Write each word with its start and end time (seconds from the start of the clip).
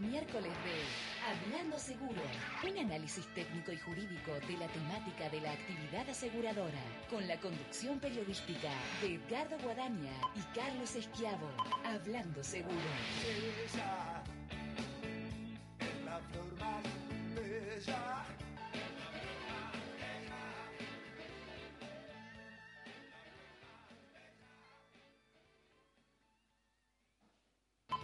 Miércoles 0.00 0.52
de 0.64 0.80
Hablando 1.28 1.78
Seguro, 1.78 2.22
un 2.64 2.78
análisis 2.78 3.26
técnico 3.34 3.70
y 3.72 3.78
jurídico 3.78 4.32
de 4.48 4.56
la 4.56 4.66
temática 4.68 5.28
de 5.28 5.40
la 5.40 5.52
actividad 5.52 6.08
aseguradora, 6.08 6.82
con 7.10 7.26
la 7.28 7.38
conducción 7.38 8.00
periodística 8.00 8.70
de 9.02 9.14
Edgardo 9.16 9.58
Guadaña 9.62 10.12
y 10.34 10.40
Carlos 10.58 10.94
Esquiavo. 10.96 11.48
Hablando 11.84 12.42
Seguro. 12.42 12.74
Ella 13.26 14.22
es 15.80 16.04
la 16.04 16.18
flor 16.30 16.58
más 16.58 16.82
bella. 17.34 18.26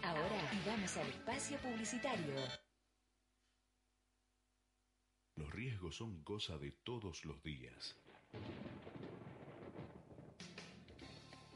Ahora 0.02 0.35
vamos 0.64 0.96
al 0.96 1.08
espacio 1.08 1.58
publicitario. 1.58 2.34
Los 5.36 5.52
riesgos 5.52 5.96
son 5.96 6.22
cosa 6.22 6.56
de 6.58 6.70
todos 6.70 7.24
los 7.24 7.42
días. 7.42 7.96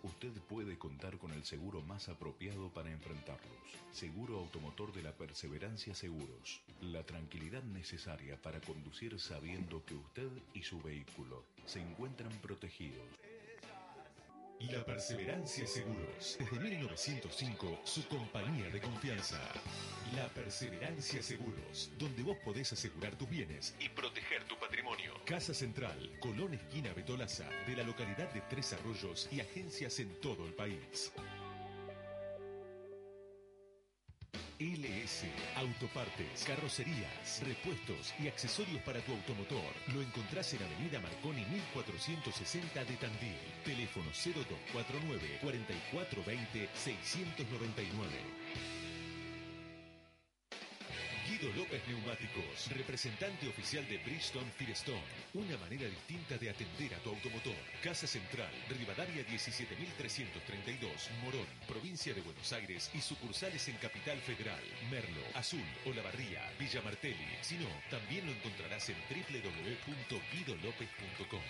Usted 0.02 0.32
puede 0.48 0.78
contar 0.78 1.18
con 1.18 1.32
el 1.32 1.44
seguro 1.44 1.82
más 1.82 2.08
apropiado 2.08 2.70
para 2.70 2.90
enfrentarlos. 2.90 3.56
Seguro 3.92 4.38
Automotor 4.38 4.92
de 4.92 5.02
la 5.02 5.12
Perseverancia 5.12 5.94
Seguros. 5.94 6.62
La 6.80 7.04
tranquilidad 7.04 7.62
necesaria 7.62 8.40
para 8.40 8.60
conducir 8.60 9.18
sabiendo 9.20 9.84
que 9.84 9.94
usted 9.94 10.30
y 10.54 10.62
su 10.62 10.80
vehículo 10.80 11.44
se 11.66 11.80
encuentran 11.80 12.32
protegidos. 12.40 13.06
La 14.68 14.84
Perseverancia 14.84 15.66
Seguros. 15.66 16.36
Desde 16.38 16.60
1905, 16.60 17.80
su 17.82 18.06
compañía 18.08 18.68
de 18.68 18.78
confianza. 18.78 19.40
La 20.14 20.28
Perseverancia 20.28 21.22
Seguros, 21.22 21.90
donde 21.98 22.22
vos 22.22 22.36
podés 22.44 22.70
asegurar 22.70 23.16
tus 23.16 23.28
bienes 23.30 23.74
y 23.80 23.88
proteger 23.88 24.44
tu 24.44 24.58
patrimonio. 24.58 25.14
Casa 25.24 25.54
Central, 25.54 26.12
Colón 26.20 26.52
Esquina 26.52 26.92
Betolaza, 26.92 27.48
de 27.66 27.74
la 27.74 27.84
localidad 27.84 28.30
de 28.34 28.42
Tres 28.50 28.74
Arroyos 28.74 29.30
y 29.32 29.40
agencias 29.40 29.98
en 29.98 30.20
todo 30.20 30.44
el 30.46 30.52
país. 30.52 31.10
LS 34.60 35.24
Autopartes, 35.56 36.44
carrocerías, 36.44 37.42
repuestos 37.46 38.12
y 38.18 38.28
accesorios 38.28 38.82
para 38.82 39.00
tu 39.00 39.12
automotor. 39.12 39.72
Lo 39.94 40.02
encontrás 40.02 40.52
en 40.52 40.62
Avenida 40.62 41.00
Marconi 41.00 41.46
1460 41.46 42.84
de 42.84 42.96
Tandil. 42.96 43.38
Teléfono 43.64 44.10
0249 44.12 45.38
4420 45.40 46.68
699. 46.74 48.89
Guido 51.30 51.46
López 51.54 51.86
Neumáticos, 51.86 52.66
representante 52.74 53.46
oficial 53.46 53.86
de 53.88 53.98
Bridgestone 53.98 54.50
Firestone. 54.58 54.98
Una 55.34 55.56
manera 55.58 55.86
distinta 55.86 56.36
de 56.36 56.50
atender 56.50 56.92
a 56.92 56.98
tu 56.98 57.10
automotor. 57.10 57.54
Casa 57.84 58.08
Central, 58.08 58.50
Rivadavia 58.68 59.22
17332, 59.22 61.10
Morón, 61.22 61.46
provincia 61.68 62.12
de 62.12 62.22
Buenos 62.22 62.52
Aires 62.52 62.90
y 62.94 63.00
sucursales 63.00 63.68
en 63.68 63.76
Capital 63.76 64.18
Federal, 64.18 64.58
Merlo, 64.90 65.22
Azul, 65.34 65.62
Olavarría, 65.86 66.42
Villa 66.58 66.82
Martelli. 66.82 67.28
Si 67.42 67.54
no, 67.54 67.68
también 67.90 68.26
lo 68.26 68.32
encontrarás 68.32 68.88
en 68.88 68.96
www.guidolopez.com. 69.08 71.42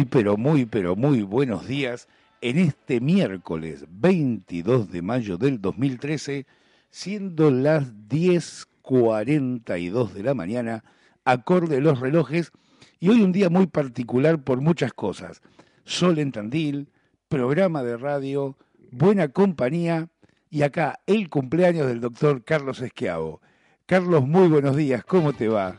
Pero 0.06 0.38
muy, 0.38 0.66
pero 0.66 0.96
muy 0.96 1.24
buenos 1.24 1.68
días 1.68 2.08
en 2.42 2.58
este 2.58 3.02
miércoles 3.02 3.86
22 3.90 4.92
de 4.92 5.02
mayo 5.02 5.38
del 5.38 5.62
2013, 5.62 6.46
siendo 6.90 7.52
las 7.52 7.94
10.42 8.08 10.12
de 10.12 10.24
la 10.24 10.34
mañana, 10.34 10.84
acorde 11.26 11.82
los 11.82 12.00
relojes, 12.00 12.52
y 13.00 13.10
hoy 13.10 13.22
un 13.22 13.32
día 13.32 13.50
muy 13.50 13.68
particular 13.68 14.44
por 14.44 14.62
muchas 14.62 14.94
cosas. 14.94 15.42
Sol 15.84 16.20
en 16.20 16.32
Tandil, 16.32 16.88
programa 17.28 17.84
de 17.84 17.98
radio, 17.98 18.56
buena 18.92 19.30
compañía, 19.30 20.10
y 20.50 20.62
acá 20.62 21.00
el 21.08 21.30
cumpleaños 21.30 21.88
del 21.88 22.00
doctor 22.00 22.44
Carlos 22.44 22.82
Esquiavo. 22.82 23.42
Carlos, 23.86 24.26
muy 24.26 24.48
buenos 24.48 24.76
días, 24.76 25.04
¿cómo 25.04 25.34
te 25.34 25.48
va? 25.48 25.78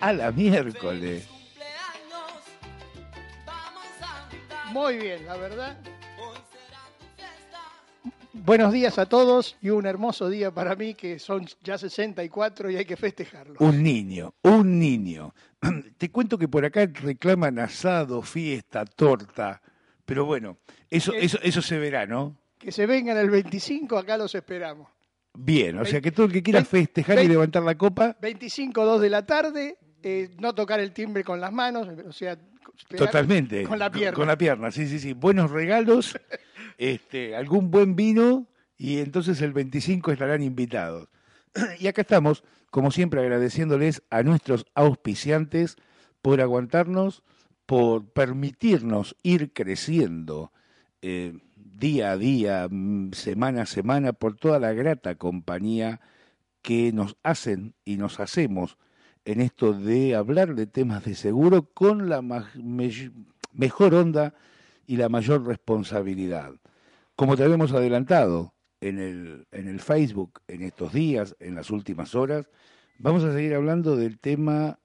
A 0.00 0.12
la 0.12 0.32
miércoles. 0.32 1.35
Muy 4.76 4.98
bien, 4.98 5.24
la 5.24 5.38
verdad. 5.38 5.74
Buenos 8.34 8.74
días 8.74 8.98
a 8.98 9.06
todos 9.06 9.56
y 9.62 9.70
un 9.70 9.86
hermoso 9.86 10.28
día 10.28 10.50
para 10.50 10.76
mí 10.76 10.92
que 10.92 11.18
son 11.18 11.46
ya 11.64 11.78
64 11.78 12.70
y 12.70 12.76
hay 12.76 12.84
que 12.84 12.94
festejarlo. 12.94 13.54
Un 13.60 13.82
niño, 13.82 14.34
un 14.42 14.78
niño. 14.78 15.34
Te 15.96 16.10
cuento 16.10 16.36
que 16.36 16.46
por 16.46 16.62
acá 16.66 16.84
reclaman 16.92 17.58
asado, 17.58 18.20
fiesta, 18.20 18.84
torta, 18.84 19.62
pero 20.04 20.26
bueno, 20.26 20.58
eso, 20.90 21.12
Que- 21.12 21.24
eso, 21.24 21.38
eso 21.42 21.62
se 21.62 21.78
verá, 21.78 22.04
¿no? 22.04 22.36
Que 22.58 22.70
se 22.70 22.84
vengan 22.84 23.16
el 23.16 23.30
25, 23.30 23.96
acá 23.96 24.18
los 24.18 24.34
esperamos. 24.34 24.88
Bien, 25.32 25.78
o 25.78 25.86
sea 25.86 26.02
que 26.02 26.12
todo 26.12 26.26
el 26.26 26.32
que 26.32 26.42
quiera 26.42 26.62
festejar 26.66 27.22
y 27.22 27.28
levantar 27.28 27.62
la 27.62 27.76
copa, 27.78 28.14
25, 28.20 28.84
2 28.84 29.00
de 29.00 29.08
la 29.10 29.24
tarde, 29.24 29.78
eh, 30.02 30.28
no 30.38 30.54
tocar 30.54 30.80
el 30.80 30.92
timbre 30.92 31.24
con 31.24 31.40
las 31.40 31.50
manos, 31.52 31.88
o 32.06 32.12
sea, 32.12 32.36
Totalmente. 32.96 33.64
Con 33.64 33.78
la 33.78 33.90
pierna. 33.90 34.14
Con 34.14 34.26
la 34.26 34.38
pierna, 34.38 34.70
sí, 34.70 34.86
sí, 34.86 34.98
sí. 34.98 35.12
Buenos 35.12 35.50
regalos, 35.50 36.18
este, 36.78 37.36
algún 37.36 37.70
buen 37.70 37.96
vino 37.96 38.46
y 38.76 38.98
entonces 38.98 39.40
el 39.42 39.52
25 39.52 40.12
estarán 40.12 40.42
invitados. 40.42 41.08
Y 41.78 41.86
acá 41.86 42.02
estamos, 42.02 42.44
como 42.70 42.90
siempre, 42.90 43.20
agradeciéndoles 43.20 44.02
a 44.10 44.22
nuestros 44.22 44.66
auspiciantes 44.74 45.76
por 46.20 46.40
aguantarnos, 46.40 47.22
por 47.64 48.10
permitirnos 48.12 49.16
ir 49.22 49.52
creciendo 49.52 50.52
eh, 51.02 51.38
día 51.56 52.12
a 52.12 52.16
día, 52.16 52.68
semana 53.12 53.62
a 53.62 53.66
semana, 53.66 54.12
por 54.12 54.36
toda 54.36 54.58
la 54.58 54.72
grata 54.72 55.14
compañía 55.16 56.00
que 56.62 56.92
nos 56.92 57.16
hacen 57.22 57.74
y 57.84 57.96
nos 57.96 58.20
hacemos 58.20 58.76
en 59.26 59.40
esto 59.40 59.72
de 59.74 60.14
hablar 60.14 60.54
de 60.54 60.66
temas 60.66 61.04
de 61.04 61.14
seguro 61.14 61.68
con 61.74 62.08
la 62.08 62.22
me- 62.22 63.12
mejor 63.52 63.94
onda 63.94 64.34
y 64.86 64.96
la 64.96 65.08
mayor 65.08 65.44
responsabilidad. 65.46 66.52
Como 67.16 67.36
te 67.36 67.42
habíamos 67.44 67.72
adelantado 67.72 68.54
en 68.80 68.98
el, 68.98 69.46
en 69.50 69.68
el 69.68 69.80
Facebook 69.80 70.40
en 70.48 70.62
estos 70.62 70.92
días, 70.92 71.34
en 71.40 71.54
las 71.56 71.70
últimas 71.70 72.14
horas, 72.14 72.48
vamos 72.98 73.24
a 73.24 73.32
seguir 73.32 73.54
hablando 73.54 73.96
del 73.96 74.18
tema 74.18 74.78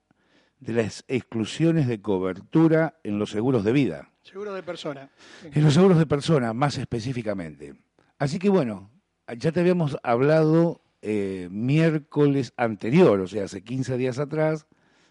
de 0.59 0.73
las 0.73 1.03
exclusiones 1.07 1.87
de 1.87 2.01
cobertura 2.01 2.99
en 3.03 3.19
los 3.19 3.31
seguros 3.31 3.63
de 3.63 3.71
vida, 3.71 4.09
Seguro 4.23 4.53
de 4.53 4.61
persona. 4.63 5.09
En 5.43 5.63
los 5.63 5.73
seguros 5.73 5.97
de 5.97 6.05
persona 6.05 6.53
más 6.53 6.77
específicamente. 6.77 7.73
Así 8.19 8.37
que 8.37 8.49
bueno, 8.49 8.91
ya 9.37 9.51
te 9.51 9.59
habíamos 9.59 9.97
hablado 10.03 10.80
eh, 11.01 11.47
miércoles 11.51 12.53
anterior, 12.57 13.19
o 13.19 13.27
sea, 13.27 13.45
hace 13.45 13.63
15 13.63 13.97
días 13.97 14.19
atrás, 14.19 14.67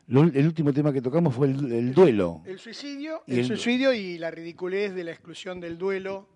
lo- 0.07 0.23
el 0.23 0.47
último 0.47 0.73
tema 0.73 0.93
que 0.93 1.01
tocamos 1.03 1.35
fue 1.35 1.49
el, 1.49 1.73
el 1.73 1.95
duelo. 1.95 2.43
El 2.45 2.59
suicidio, 2.59 3.23
Y 3.27 3.35
el 3.35 3.39
el- 3.41 3.47
suicidio 3.47 3.93
y 3.93 4.19
la 4.19 4.31
ridiculez 4.31 4.95
de 4.95 5.05
la 5.05 5.11
exclusión 5.13 5.61
del 5.61 5.79
duelo, 5.79 6.29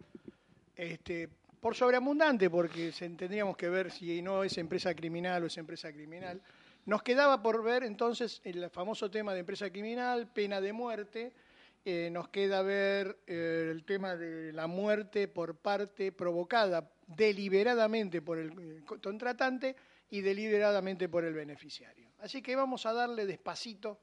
este, 0.76 1.28
por 1.60 1.74
sobreabundante, 1.74 2.50
porque 2.50 2.92
se- 2.92 3.08
tendríamos 3.10 3.56
que 3.56 3.68
ver 3.68 3.90
si 3.90 4.20
no 4.22 4.44
es 4.44 4.58
empresa 4.58 4.94
criminal 4.94 5.42
o 5.42 5.46
es 5.46 5.56
empresa 5.56 5.92
criminal. 5.92 6.40
Nos 6.86 7.02
quedaba 7.02 7.42
por 7.42 7.62
ver 7.64 7.82
entonces 7.84 8.40
el 8.44 8.68
famoso 8.70 9.10
tema 9.10 9.32
de 9.32 9.40
empresa 9.40 9.70
criminal, 9.70 10.28
pena 10.32 10.60
de 10.60 10.72
muerte. 10.72 11.32
eh, 11.86 12.08
nos 12.10 12.28
queda 12.30 12.62
ver 12.62 13.18
eh, 13.26 13.68
el 13.70 13.84
tema 13.84 14.16
de 14.16 14.54
la 14.54 14.66
muerte 14.66 15.28
por 15.28 15.54
parte 15.54 16.12
provocada 16.12 16.88
deliberadamente 17.06 18.22
por 18.22 18.38
el 18.38 18.50
eh, 18.50 18.82
contratante 18.84 19.76
y 20.10 20.20
deliberadamente 20.20 21.08
por 21.08 21.24
el 21.24 21.34
beneficiario. 21.34 22.10
Así 22.20 22.42
que 22.42 22.56
vamos 22.56 22.86
a 22.86 22.92
darle 22.92 23.26
despacito 23.26 23.98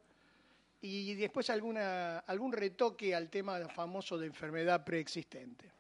y 0.82 1.14
después 1.14 1.50
alguna, 1.50 2.20
algún 2.20 2.52
retoque 2.52 3.14
al 3.14 3.30
tema 3.30 3.60
famoso 3.70 4.18
de 4.18 4.28
enfermedad 4.28 4.84
preexistente. 4.84 5.72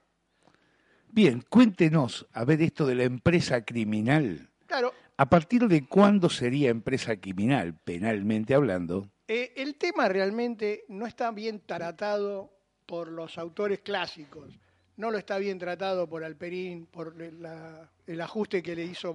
Bien, 1.07 1.43
cuéntenos, 1.49 2.27
a 2.31 2.45
ver 2.45 2.61
esto 2.61 2.85
de 2.85 2.95
la 2.95 3.03
empresa 3.03 3.65
criminal. 3.65 4.49
Claro, 4.67 4.93
¿A 5.17 5.29
partir 5.29 5.67
de 5.67 5.85
cuándo 5.85 6.29
sería 6.29 6.69
empresa 6.69 7.15
criminal, 7.17 7.75
penalmente 7.75 8.55
hablando? 8.55 9.07
eh, 9.27 9.53
el 9.55 9.75
tema 9.75 10.09
realmente 10.09 10.83
no 10.87 11.05
está 11.05 11.31
bien 11.31 11.61
tratado 11.65 12.51
por 12.85 13.07
los 13.09 13.37
autores 13.37 13.79
clásicos, 13.79 14.59
no 14.97 15.11
lo 15.11 15.17
está 15.17 15.37
bien 15.37 15.57
tratado 15.57 16.07
por 16.07 16.23
Alperín, 16.23 16.85
por 16.85 17.15
el 17.19 18.21
ajuste 18.21 18.61
que 18.61 18.75
le 18.75 18.85
hizo 18.85 19.13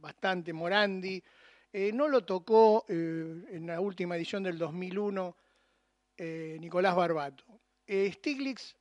bastante 0.00 0.52
Morandi, 0.52 1.22
eh, 1.72 1.92
no 1.92 2.08
lo 2.08 2.24
tocó 2.24 2.84
eh, 2.88 3.44
en 3.50 3.66
la 3.66 3.80
última 3.80 4.16
edición 4.16 4.42
del 4.42 4.56
2001 4.56 5.36
eh, 6.16 6.56
Nicolás 6.60 6.96
Barbato. 6.96 7.44
Stiglitz 7.86 8.74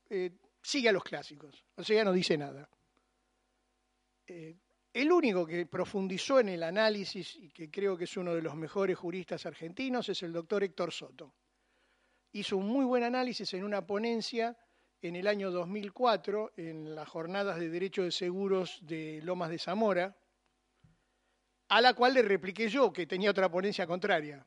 sigue 0.61 0.89
a 0.89 0.91
los 0.91 1.03
clásicos, 1.03 1.63
o 1.75 1.83
sea, 1.83 2.03
no 2.03 2.11
dice 2.11 2.37
nada. 2.37 2.67
El 4.25 5.11
único 5.11 5.45
que 5.45 5.65
profundizó 5.67 6.39
en 6.39 6.49
el 6.49 6.63
análisis 6.63 7.35
y 7.35 7.49
que 7.49 7.69
creo 7.69 7.97
que 7.97 8.05
es 8.05 8.17
uno 8.17 8.33
de 8.33 8.41
los 8.41 8.55
mejores 8.55 8.97
juristas 8.97 9.45
argentinos 9.45 10.09
es 10.09 10.23
el 10.23 10.33
doctor 10.33 10.63
Héctor 10.63 10.91
Soto. 10.91 11.33
Hizo 12.31 12.57
un 12.57 12.67
muy 12.67 12.85
buen 12.85 13.03
análisis 13.03 13.53
en 13.53 13.63
una 13.63 13.85
ponencia 13.85 14.57
en 15.01 15.15
el 15.15 15.27
año 15.27 15.51
2004 15.51 16.53
en 16.57 16.95
las 16.95 17.07
jornadas 17.07 17.59
de 17.59 17.69
Derecho 17.69 18.03
de 18.03 18.11
Seguros 18.11 18.79
de 18.81 19.21
Lomas 19.23 19.49
de 19.49 19.59
Zamora, 19.59 20.17
a 21.67 21.81
la 21.81 21.93
cual 21.93 22.13
le 22.13 22.21
repliqué 22.21 22.69
yo, 22.69 22.91
que 22.93 23.07
tenía 23.07 23.31
otra 23.31 23.49
ponencia 23.49 23.87
contraria. 23.87 24.45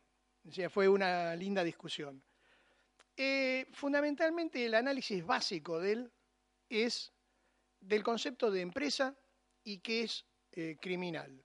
Fue 0.71 0.89
una 0.89 1.35
linda 1.37 1.62
discusión. 1.62 2.23
Eh, 3.17 3.67
fundamentalmente 3.73 4.65
el 4.65 4.75
análisis 4.75 5.25
básico 5.27 5.81
de 5.81 5.93
él 5.93 6.12
es 6.69 7.12
del 7.81 8.03
concepto 8.03 8.50
de 8.50 8.61
empresa 8.61 9.17
y 9.65 9.79
qué 9.79 10.03
es 10.03 10.25
eh, 10.53 10.77
criminal. 10.81 11.45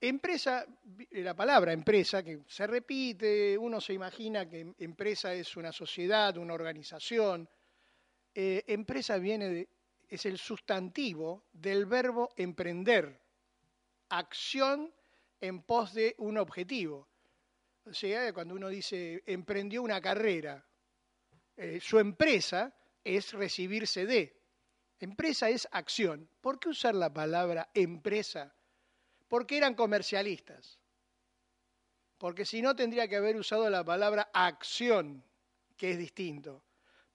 Empresa, 0.00 0.66
eh, 1.10 1.22
la 1.22 1.34
palabra 1.34 1.72
empresa, 1.72 2.24
que 2.24 2.40
se 2.48 2.66
repite, 2.66 3.56
uno 3.56 3.80
se 3.80 3.92
imagina 3.92 4.48
que 4.48 4.74
empresa 4.78 5.32
es 5.32 5.56
una 5.56 5.70
sociedad, 5.70 6.36
una 6.36 6.54
organización. 6.54 7.48
Eh, 8.34 8.64
empresa 8.66 9.18
viene 9.18 9.48
de, 9.48 9.68
es 10.08 10.26
el 10.26 10.38
sustantivo 10.38 11.44
del 11.52 11.86
verbo 11.86 12.30
emprender, 12.36 13.20
acción 14.08 14.92
en 15.40 15.62
pos 15.62 15.92
de 15.94 16.14
un 16.18 16.38
objetivo. 16.38 17.08
O 17.84 17.92
sea, 17.92 18.32
cuando 18.32 18.54
uno 18.54 18.68
dice 18.68 19.22
emprendió 19.26 19.82
una 19.82 20.00
carrera, 20.00 20.64
eh, 21.56 21.80
su 21.80 21.98
empresa 21.98 22.74
es 23.04 23.32
recibirse 23.32 24.06
de. 24.06 24.40
Empresa 25.00 25.50
es 25.50 25.66
acción. 25.72 26.28
¿Por 26.40 26.60
qué 26.60 26.68
usar 26.68 26.94
la 26.94 27.12
palabra 27.12 27.70
empresa? 27.74 28.54
Porque 29.28 29.56
eran 29.56 29.74
comercialistas. 29.74 30.78
Porque 32.18 32.44
si 32.44 32.62
no 32.62 32.76
tendría 32.76 33.08
que 33.08 33.16
haber 33.16 33.36
usado 33.36 33.68
la 33.68 33.82
palabra 33.82 34.30
acción, 34.32 35.24
que 35.76 35.90
es 35.90 35.98
distinto. 35.98 36.62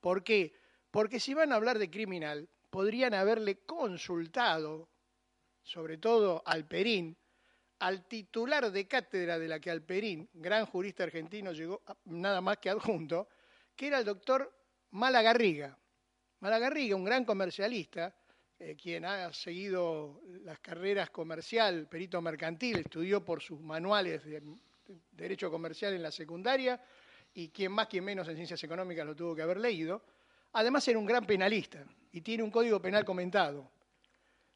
¿Por 0.01 0.23
qué? 0.23 0.56
Porque 0.97 1.19
si 1.19 1.35
van 1.35 1.51
a 1.51 1.57
hablar 1.57 1.77
de 1.77 1.91
criminal, 1.91 2.49
podrían 2.71 3.13
haberle 3.13 3.59
consultado, 3.67 4.89
sobre 5.61 5.99
todo 5.99 6.41
al 6.43 6.67
Perín, 6.67 7.15
al 7.77 8.07
titular 8.07 8.71
de 8.71 8.87
cátedra 8.87 9.37
de 9.37 9.47
la 9.47 9.59
que 9.59 9.69
Alperín, 9.69 10.27
gran 10.33 10.65
jurista 10.65 11.03
argentino, 11.03 11.51
llegó 11.51 11.83
a- 11.85 11.95
nada 12.05 12.41
más 12.41 12.57
que 12.57 12.71
adjunto, 12.71 13.29
que 13.75 13.85
era 13.85 13.99
el 13.99 14.05
doctor 14.05 14.51
Malagarriga. 14.89 15.77
Malagarriga, 16.39 16.95
un 16.95 17.03
gran 17.03 17.25
comercialista, 17.25 18.15
eh, 18.57 18.75
quien 18.75 19.05
ha 19.05 19.31
seguido 19.31 20.23
las 20.45 20.59
carreras 20.61 21.11
comercial, 21.11 21.87
perito 21.87 22.19
mercantil, 22.23 22.79
estudió 22.79 23.23
por 23.23 23.39
sus 23.43 23.61
manuales 23.61 24.25
de 24.25 24.41
derecho 25.11 25.51
comercial 25.51 25.93
en 25.93 26.01
la 26.01 26.09
secundaria 26.09 26.81
y 27.35 27.49
quien 27.49 27.71
más, 27.71 27.85
quien 27.85 28.03
menos 28.03 28.27
en 28.29 28.35
ciencias 28.35 28.63
económicas 28.63 29.05
lo 29.05 29.15
tuvo 29.15 29.35
que 29.35 29.43
haber 29.43 29.59
leído. 29.59 30.01
Además 30.57 30.87
era 30.87 30.97
un 30.97 31.05
gran 31.05 31.23
penalista 31.23 31.85
y 32.11 32.21
tiene 32.21 32.41
un 32.41 32.49
código 32.49 32.81
penal 32.81 33.05
comentado. 33.05 33.69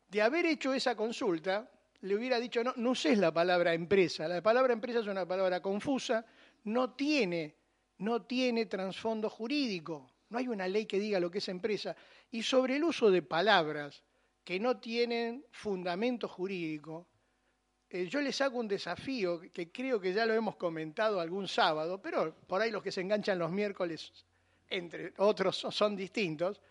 De 0.09 0.19
haber 0.19 0.47
hecho 0.47 0.73
esa 0.73 0.95
consulta, 0.95 1.69
le 2.01 2.15
hubiera 2.15 2.39
dicho, 2.39 2.63
no, 2.63 2.73
no 2.77 2.89
uses 2.89 3.19
la 3.19 3.31
palabra 3.31 3.75
empresa. 3.75 4.27
La 4.27 4.41
palabra 4.41 4.73
empresa 4.73 5.01
es 5.01 5.05
una 5.05 5.27
palabra 5.27 5.61
confusa, 5.61 6.25
no 6.63 6.93
tiene, 6.93 7.55
no 7.99 8.23
tiene 8.23 8.65
trasfondo 8.65 9.29
jurídico. 9.29 10.11
No 10.29 10.39
hay 10.39 10.47
una 10.47 10.67
ley 10.67 10.87
que 10.87 10.99
diga 10.99 11.19
lo 11.19 11.29
que 11.29 11.37
es 11.37 11.47
empresa. 11.49 11.95
Y 12.31 12.41
sobre 12.41 12.77
el 12.77 12.83
uso 12.83 13.11
de 13.11 13.21
palabras 13.21 14.03
que 14.43 14.59
no 14.59 14.79
tienen 14.79 15.45
fundamento 15.51 16.27
jurídico, 16.27 17.05
eh, 17.91 18.07
yo 18.07 18.21
les 18.21 18.41
hago 18.41 18.57
un 18.57 18.67
desafío 18.67 19.39
que 19.53 19.71
creo 19.71 20.01
que 20.01 20.13
ya 20.13 20.25
lo 20.25 20.33
hemos 20.33 20.55
comentado 20.55 21.19
algún 21.19 21.47
sábado, 21.47 22.01
pero 22.01 22.33
por 22.47 22.59
ahí 22.59 22.71
los 22.71 22.81
que 22.81 22.91
se 22.91 23.01
enganchan 23.01 23.37
los 23.37 23.51
miércoles, 23.51 24.11
entre 24.71 25.13
otros, 25.17 25.57
son 25.57 25.95
distintos, 25.95 26.61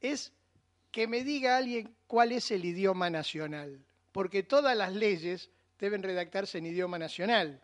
es 0.00 0.32
que 0.90 1.06
me 1.06 1.24
diga 1.24 1.56
alguien 1.56 1.94
cuál 2.06 2.32
es 2.32 2.50
el 2.50 2.64
idioma 2.64 3.10
nacional, 3.10 3.84
porque 4.12 4.42
todas 4.42 4.76
las 4.76 4.92
leyes 4.94 5.50
deben 5.78 6.02
redactarse 6.02 6.58
en 6.58 6.66
idioma 6.66 6.98
nacional, 6.98 7.60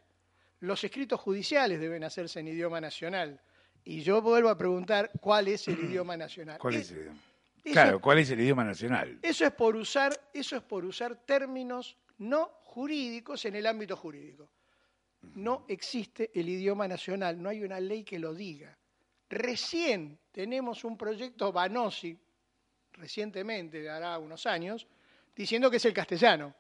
los 0.61 0.83
escritos 0.83 1.21
judiciales 1.21 1.79
deben 1.81 2.03
hacerse 2.05 2.41
en 2.41 2.49
idioma 2.49 2.81
nacional, 2.81 3.41
y 3.85 4.03
yo 4.03 4.21
vuelvo 4.21 4.49
a 4.49 4.59
preguntar 4.59 5.11
cuál 5.21 5.49
es 5.49 5.69
el 5.69 5.79
idioma 5.91 6.17
nacional. 6.17 6.59
¿Cuál 6.59 6.75
es 6.77 6.91
el 6.91 6.99
idioma? 6.99 7.19
eso- 7.65 7.73
Claro, 7.73 8.01
¿cuál 8.01 8.19
es 8.19 8.31
el 8.31 8.41
idioma 8.41 8.65
nacional? 8.65 9.19
Eso 9.23 9.45
es 9.45 9.53
por 9.53 9.77
usar, 9.77 10.19
eso 10.33 10.57
es 10.57 10.63
por 10.63 10.85
usar 10.85 11.17
términos 11.25 11.97
no 12.19 12.51
jurídicos 12.65 13.45
en 13.45 13.57
el 13.57 13.67
ámbito 13.67 13.97
jurídico. 13.97 14.51
No 15.35 15.65
existe 15.69 16.31
el 16.35 16.49
idioma 16.49 16.89
nacional, 16.89 17.41
no 17.43 17.49
hay 17.49 17.63
una 17.63 17.79
ley 17.81 18.05
que 18.05 18.19
lo 18.19 18.35
diga. 18.35 18.77
Recién 19.29 20.19
tenemos 20.33 20.85
un 20.85 20.97
proyecto 20.97 21.53
Banosi, 21.53 22.19
recientemente, 22.93 23.89
hará 23.89 24.19
unos 24.19 24.47
años, 24.47 24.87
diciendo 25.35 25.71
que 25.71 25.77
es 25.77 25.85
el 25.85 25.93
castellano. 25.93 26.55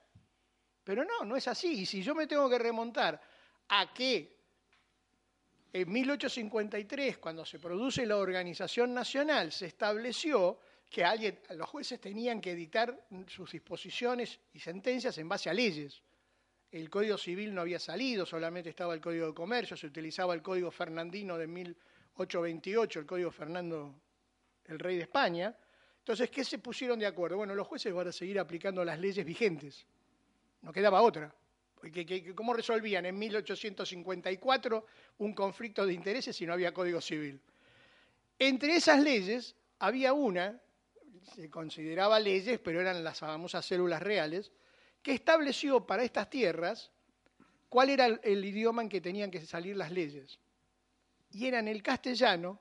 Pero 0.84 1.04
no, 1.04 1.24
no 1.24 1.36
es 1.36 1.48
así. 1.48 1.80
Y 1.80 1.86
si 1.86 2.02
yo 2.02 2.14
me 2.14 2.26
tengo 2.26 2.48
que 2.48 2.58
remontar 2.58 3.20
a 3.68 3.92
que 3.92 4.38
En 5.72 5.92
1853, 5.92 7.18
cuando 7.18 7.44
se 7.44 7.58
produce 7.58 8.06
la 8.06 8.16
organización 8.16 8.94
nacional, 8.94 9.52
se 9.52 9.66
estableció 9.66 10.58
que 10.88 11.04
alguien, 11.04 11.38
los 11.50 11.68
jueces 11.68 12.00
tenían 12.00 12.40
que 12.40 12.52
editar 12.52 13.06
sus 13.26 13.52
disposiciones 13.52 14.40
y 14.54 14.60
sentencias 14.60 15.18
en 15.18 15.28
base 15.28 15.50
a 15.50 15.52
leyes. 15.52 16.02
El 16.70 16.88
Código 16.88 17.18
Civil 17.18 17.54
no 17.54 17.60
había 17.60 17.78
salido, 17.78 18.24
solamente 18.24 18.70
estaba 18.70 18.94
el 18.94 19.00
Código 19.00 19.26
de 19.26 19.34
Comercio, 19.34 19.76
se 19.76 19.86
utilizaba 19.86 20.34
el 20.34 20.42
Código 20.42 20.70
Fernandino 20.70 21.36
de 21.36 21.46
1828, 22.18 23.00
el 23.00 23.06
Código 23.06 23.30
Fernando, 23.30 23.94
el 24.64 24.78
rey 24.78 24.96
de 24.96 25.02
España. 25.02 25.56
Entonces, 26.00 26.30
¿qué 26.30 26.44
se 26.44 26.58
pusieron 26.58 26.98
de 26.98 27.06
acuerdo? 27.06 27.36
Bueno, 27.36 27.54
los 27.54 27.66
jueces 27.66 27.92
van 27.92 28.08
a 28.08 28.12
seguir 28.12 28.40
aplicando 28.40 28.84
las 28.84 28.98
leyes 28.98 29.24
vigentes. 29.24 29.86
No 30.62 30.72
quedaba 30.72 31.02
otra. 31.02 31.32
¿Cómo 32.34 32.54
resolvían 32.54 33.06
en 33.06 33.16
1854 33.16 34.86
un 35.18 35.32
conflicto 35.32 35.86
de 35.86 35.92
intereses 35.92 36.34
si 36.34 36.44
no 36.44 36.54
había 36.54 36.74
Código 36.74 37.00
Civil? 37.00 37.40
Entre 38.36 38.74
esas 38.74 39.00
leyes 39.00 39.54
había 39.78 40.12
una, 40.12 40.60
se 41.36 41.48
consideraba 41.48 42.18
leyes, 42.18 42.58
pero 42.58 42.80
eran 42.80 43.04
las 43.04 43.20
famosas 43.20 43.64
células 43.64 44.02
reales, 44.02 44.50
que 45.02 45.12
estableció 45.12 45.86
para 45.86 46.02
estas 46.02 46.28
tierras 46.28 46.90
cuál 47.68 47.90
era 47.90 48.06
el 48.06 48.44
idioma 48.44 48.82
en 48.82 48.88
que 48.88 49.00
tenían 49.00 49.30
que 49.30 49.40
salir 49.46 49.76
las 49.76 49.92
leyes. 49.92 50.40
Y 51.30 51.46
eran 51.46 51.68
el 51.68 51.82
castellano, 51.82 52.60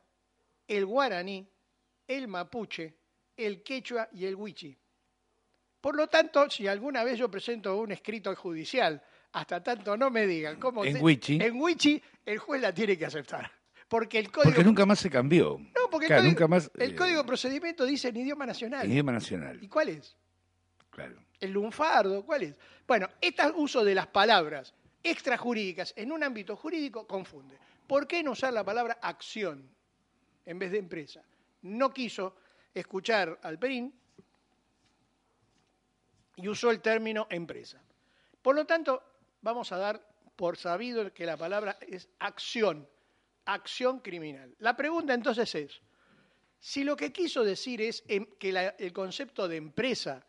el 0.67 0.85
guaraní, 0.85 1.47
el 2.07 2.27
mapuche, 2.27 2.95
el 3.35 3.63
quechua 3.63 4.09
y 4.11 4.25
el 4.25 4.35
huichi. 4.35 4.77
Por 5.79 5.95
lo 5.95 6.07
tanto, 6.07 6.49
si 6.49 6.67
alguna 6.67 7.03
vez 7.03 7.17
yo 7.17 7.29
presento 7.29 7.77
un 7.77 7.91
escrito 7.91 8.35
judicial, 8.35 9.01
hasta 9.31 9.61
tanto 9.61 9.95
no 9.95 10.09
me 10.09 10.25
digan 10.25 10.59
cómo 10.59 10.83
En 10.83 11.01
huichi. 11.01 11.39
en 11.41 11.61
huichi, 11.61 12.01
el 12.25 12.39
juez 12.39 12.61
la 12.61 12.73
tiene 12.73 12.97
que 12.97 13.05
aceptar. 13.05 13.51
Porque 13.87 14.19
el 14.19 14.31
código 14.31 14.51
Porque 14.51 14.63
nunca 14.65 14.85
más 14.85 14.99
se 14.99 15.09
cambió. 15.09 15.59
no, 15.59 15.89
porque 15.89 16.07
el, 16.07 16.13
código, 16.13 16.27
nunca 16.29 16.47
más. 16.47 16.69
el 16.77 16.91
eh, 16.91 16.95
código 16.95 17.21
de 17.21 17.27
procedimiento 17.27 17.85
dice 17.85 18.09
en 18.09 18.17
idioma 18.17 18.45
nacional. 18.45 18.85
en 18.85 18.91
idioma 18.91 19.13
nacional. 19.13 19.63
¿Y 19.63 19.67
cuál 19.67 19.89
es? 19.89 20.15
Claro. 20.89 21.15
El 21.39 21.51
lunfardo, 21.51 22.25
¿cuál 22.25 22.43
es? 22.43 22.55
Bueno, 22.87 23.07
este 23.21 23.43
uso 23.55 23.85
de 23.85 23.95
las 23.95 24.07
palabras 24.07 24.73
extrajurídicas 25.03 25.93
en 25.95 26.11
un 26.11 26.23
ámbito 26.23 26.55
jurídico 26.55 27.07
confunde. 27.07 27.57
¿Por 27.87 28.05
qué 28.05 28.21
no 28.21 28.31
usar 28.31 28.53
la 28.53 28.65
palabra 28.65 28.99
acción 29.01 29.69
en 30.45 30.59
vez 30.59 30.71
de 30.71 30.79
empresa? 30.79 31.23
No 31.61 31.93
quiso 31.93 32.35
escuchar 32.73 33.39
al 33.41 33.57
Perín 33.57 33.93
y 36.35 36.47
usó 36.47 36.69
el 36.69 36.81
término 36.81 37.27
empresa. 37.29 37.81
Por 38.41 38.55
lo 38.55 38.65
tanto, 38.65 39.01
vamos 39.41 39.71
a 39.71 39.77
dar 39.77 40.05
por 40.35 40.57
sabido 40.57 41.11
que 41.13 41.25
la 41.25 41.37
palabra 41.37 41.77
es 41.81 42.09
acción, 42.19 42.87
acción 43.45 43.99
criminal. 43.99 44.53
La 44.59 44.75
pregunta 44.75 45.13
entonces 45.13 45.55
es, 45.55 45.81
si 46.59 46.83
lo 46.83 46.95
que 46.95 47.11
quiso 47.11 47.43
decir 47.43 47.81
es 47.81 48.03
em, 48.07 48.25
que 48.37 48.49
el 48.77 48.93
concepto 48.93 49.47
de 49.47 49.57
empresa 49.57 50.25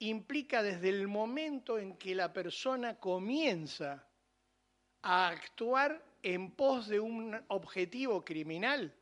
implica 0.00 0.62
desde 0.62 0.88
el 0.90 1.08
momento 1.08 1.78
en 1.78 1.96
que 1.96 2.14
la 2.14 2.32
persona 2.32 2.98
comienza 2.98 4.06
a 5.02 5.28
actuar 5.28 6.07
en 6.22 6.50
pos 6.50 6.88
de 6.88 7.00
un 7.00 7.38
objetivo 7.48 8.24
criminal, 8.24 8.94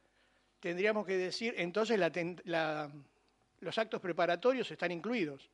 tendríamos 0.60 1.06
que 1.06 1.16
decir, 1.16 1.54
entonces 1.56 1.98
la 1.98 2.10
la- 2.44 2.90
los 3.60 3.78
actos 3.78 4.00
preparatorios 4.00 4.70
están 4.70 4.92
incluidos. 4.92 5.48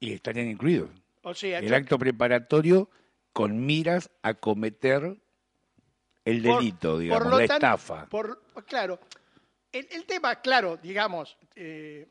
Y 0.00 0.12
estarían 0.12 0.48
incluidos. 0.48 0.90
O 1.22 1.34
sea, 1.34 1.58
El 1.58 1.74
acto 1.74 1.98
preparatorio 1.98 2.88
con 3.32 3.66
miras 3.66 4.10
a 4.22 4.34
cometer 4.34 5.16
el 6.24 6.42
Por- 6.42 6.58
delito, 6.58 6.98
digamos, 6.98 7.24
por 7.24 7.36
la 7.36 7.44
estafa. 7.44 8.06
por- 8.06 8.42
claro, 8.66 9.00
el, 9.72 9.88
el 9.90 10.04
tema, 10.04 10.40
claro, 10.40 10.76
digamos, 10.76 11.36
eh, 11.56 12.06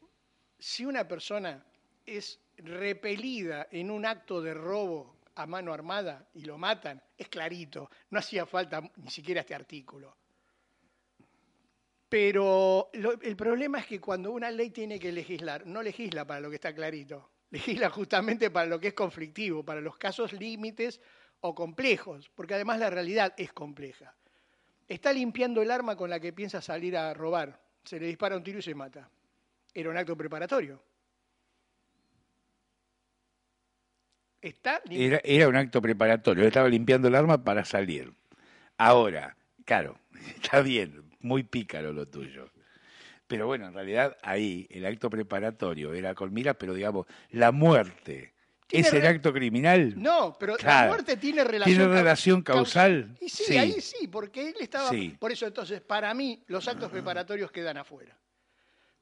si 0.59 0.85
una 0.85 1.07
persona 1.07 1.63
es 2.05 2.39
repelida 2.57 3.67
en 3.71 3.91
un 3.91 4.05
acto 4.05 4.41
de 4.41 4.53
robo 4.53 5.15
a 5.37 5.45
mano 5.45 5.73
armada 5.73 6.27
y 6.33 6.41
lo 6.41 6.57
matan, 6.57 7.01
es 7.17 7.29
clarito, 7.29 7.89
no 8.09 8.19
hacía 8.19 8.45
falta 8.45 8.81
ni 8.97 9.09
siquiera 9.09 9.41
este 9.41 9.55
artículo. 9.55 10.15
Pero 12.09 12.89
el 12.93 13.35
problema 13.35 13.79
es 13.79 13.85
que 13.85 13.99
cuando 13.99 14.31
una 14.31 14.49
ley 14.49 14.69
tiene 14.69 14.97
que 14.97 15.11
legislar, 15.11 15.65
no 15.65 15.83
legisla 15.83 16.25
para 16.25 16.39
lo 16.39 16.49
que 16.49 16.55
está 16.55 16.73
clarito, 16.73 17.31
legisla 17.51 17.89
justamente 17.89 18.49
para 18.49 18.65
lo 18.67 18.79
que 18.79 18.89
es 18.89 18.93
conflictivo, 18.93 19.63
para 19.63 19.81
los 19.81 19.97
casos 19.97 20.33
límites 20.33 21.01
o 21.41 21.53
complejos, 21.53 22.29
porque 22.33 22.55
además 22.55 22.79
la 22.79 22.89
realidad 22.89 23.33
es 23.37 23.51
compleja. 23.53 24.15
Está 24.87 25.11
limpiando 25.11 25.61
el 25.61 25.69
arma 25.69 25.97
con 25.97 26.09
la 26.09 26.19
que 26.19 26.31
piensa 26.31 26.61
salir 26.61 26.95
a 26.95 27.13
robar. 27.13 27.61
Se 27.83 27.99
le 27.99 28.07
dispara 28.07 28.37
un 28.37 28.43
tiro 28.43 28.59
y 28.59 28.61
se 28.61 28.73
mata. 28.73 29.09
Era 29.73 29.89
un 29.89 29.97
acto 29.97 30.15
preparatorio. 30.15 30.81
Está 34.47 34.81
Era, 34.89 35.19
era 35.25 35.49
un 35.49 35.55
acto 35.57 35.81
preparatorio. 35.81 36.45
Estaba 36.47 36.69
limpiando 36.69 37.09
el 37.09 37.15
arma 37.15 37.43
para 37.43 37.65
salir. 37.65 38.13
Ahora, 38.77 39.35
claro, 39.65 39.99
está 40.35 40.61
bien, 40.61 41.03
muy 41.19 41.43
pícaro 41.43 41.91
lo 41.91 42.05
tuyo. 42.05 42.49
Pero 43.27 43.45
bueno, 43.45 43.67
en 43.67 43.73
realidad 43.73 44.15
ahí 44.21 44.65
el 44.69 44.85
acto 44.85 45.09
preparatorio 45.09 45.93
era 45.93 46.15
con 46.15 46.33
miras, 46.33 46.55
pero 46.57 46.73
digamos, 46.73 47.07
la 47.31 47.51
muerte 47.51 48.33
es 48.69 48.93
el 48.93 49.05
acto 49.05 49.33
criminal. 49.33 50.01
No, 50.01 50.37
pero 50.39 50.55
la 50.63 50.87
muerte 50.87 51.17
tiene 51.17 51.43
relación, 51.43 51.77
¿Tiene 51.77 51.93
relación 51.93 52.41
causal? 52.41 53.17
Y 53.19 53.27
sí, 53.27 53.43
Sí. 53.43 53.57
ahí 53.57 53.81
sí, 53.81 54.07
porque 54.07 54.47
él 54.49 54.55
estaba. 54.61 54.89
Sí. 54.89 55.15
Por 55.19 55.33
eso, 55.33 55.45
entonces, 55.45 55.81
para 55.81 56.13
mí, 56.13 56.41
los 56.47 56.65
actos 56.69 56.89
preparatorios 56.89 57.51
quedan 57.51 57.75
afuera. 57.77 58.17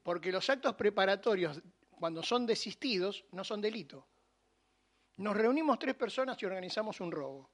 Porque 0.02 0.32
los 0.32 0.50
actos 0.50 0.74
preparatorios, 0.74 1.62
cuando 1.90 2.24
son 2.24 2.46
desistidos, 2.46 3.24
no 3.30 3.44
son 3.44 3.60
delito. 3.60 4.06
Nos 5.18 5.36
reunimos 5.36 5.78
tres 5.78 5.94
personas 5.94 6.40
y 6.42 6.46
organizamos 6.46 7.00
un 7.00 7.10
robo. 7.10 7.50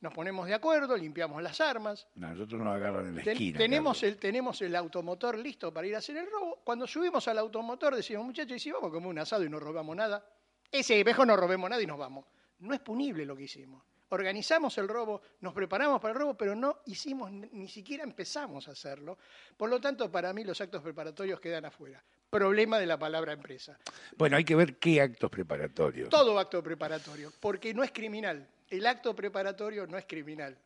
Nos 0.00 0.14
ponemos 0.14 0.46
de 0.46 0.54
acuerdo, 0.54 0.96
limpiamos 0.96 1.42
las 1.42 1.60
armas, 1.60 2.06
No, 2.14 2.28
nosotros 2.32 2.60
nos 2.62 2.74
agarran 2.76 3.06
en 3.08 3.16
la 3.16 3.22
Ten- 3.22 3.32
esquina. 3.32 3.58
tenemos, 3.58 4.02
el, 4.04 4.16
tenemos 4.16 4.62
el 4.62 4.76
automotor 4.76 5.36
listo 5.36 5.74
para 5.74 5.86
ir 5.88 5.94
a 5.96 5.98
hacer 5.98 6.16
el 6.16 6.30
robo. 6.30 6.60
Cuando 6.64 6.86
subimos 6.86 7.26
al 7.26 7.38
automotor 7.38 7.96
decimos, 7.96 8.24
muchachos, 8.24 8.56
¿y 8.56 8.60
si 8.60 8.70
vamos 8.70 8.90
a 8.90 8.92
comer 8.92 9.08
un 9.08 9.18
asado 9.18 9.42
y 9.44 9.48
no 9.50 9.58
robamos 9.58 9.96
nada? 9.96 10.24
Ese 10.70 11.02
mejor 11.04 11.26
no 11.26 11.36
robemos 11.36 11.68
nada 11.68 11.82
y 11.82 11.86
nos 11.86 11.98
vamos. 11.98 12.26
No 12.60 12.72
es 12.74 12.80
punible 12.80 13.26
lo 13.26 13.36
que 13.36 13.44
hicimos. 13.44 13.82
Organizamos 14.10 14.78
el 14.78 14.88
robo, 14.88 15.20
nos 15.40 15.52
preparamos 15.52 16.00
para 16.00 16.12
el 16.14 16.20
robo, 16.20 16.34
pero 16.34 16.54
no 16.54 16.78
hicimos, 16.86 17.30
ni 17.30 17.68
siquiera 17.68 18.04
empezamos 18.04 18.66
a 18.68 18.72
hacerlo. 18.72 19.18
Por 19.56 19.68
lo 19.68 19.80
tanto, 19.80 20.10
para 20.10 20.32
mí 20.32 20.44
los 20.44 20.60
actos 20.60 20.82
preparatorios 20.82 21.40
quedan 21.40 21.66
afuera. 21.66 22.02
Problema 22.30 22.78
de 22.78 22.86
la 22.86 22.98
palabra 22.98 23.32
empresa. 23.32 23.78
Bueno, 24.16 24.36
hay 24.36 24.44
que 24.44 24.54
ver 24.54 24.76
qué 24.76 25.00
actos 25.00 25.30
preparatorios. 25.30 26.08
Todo 26.08 26.38
acto 26.38 26.62
preparatorio, 26.62 27.32
porque 27.40 27.74
no 27.74 27.82
es 27.82 27.92
criminal. 27.92 28.46
El 28.68 28.86
acto 28.86 29.14
preparatorio 29.14 29.86
no 29.86 29.98
es 29.98 30.06
criminal. 30.06 30.56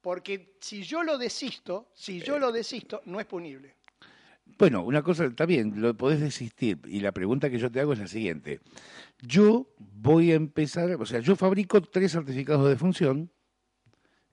Porque 0.00 0.56
si 0.60 0.82
yo 0.82 1.02
lo 1.02 1.18
desisto, 1.18 1.88
si 1.94 2.20
yo 2.20 2.38
lo 2.38 2.50
desisto, 2.52 3.02
no 3.04 3.20
es 3.20 3.26
punible. 3.26 3.76
Bueno, 4.58 4.82
una 4.82 5.02
cosa, 5.02 5.24
está 5.24 5.46
bien, 5.46 5.80
lo 5.80 5.96
podés 5.96 6.20
desistir. 6.20 6.80
Y 6.86 7.00
la 7.00 7.12
pregunta 7.12 7.50
que 7.50 7.58
yo 7.58 7.70
te 7.70 7.80
hago 7.80 7.92
es 7.92 7.98
la 7.98 8.06
siguiente. 8.06 8.60
Yo 9.22 9.68
voy 9.78 10.32
a 10.32 10.34
empezar, 10.34 10.90
o 11.00 11.06
sea, 11.06 11.20
yo 11.20 11.36
fabrico 11.36 11.80
tres 11.80 12.12
certificados 12.12 12.68
de 12.68 12.76
función 12.76 13.30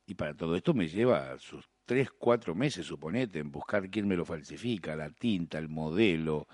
y 0.05 0.15
para 0.15 0.33
todo 0.33 0.55
esto 0.55 0.74
me 0.74 0.88
lleva 0.88 1.38
sus 1.38 1.69
tres, 1.86 2.09
cuatro 2.12 2.55
meses, 2.55 2.86
suponete, 2.86 3.39
en 3.39 3.51
buscar 3.51 3.89
quién 3.89 4.07
me 4.07 4.15
lo 4.15 4.24
falsifica, 4.24 4.95
la 4.95 5.09
tinta, 5.09 5.57
el 5.57 5.67
modelo, 5.67 6.47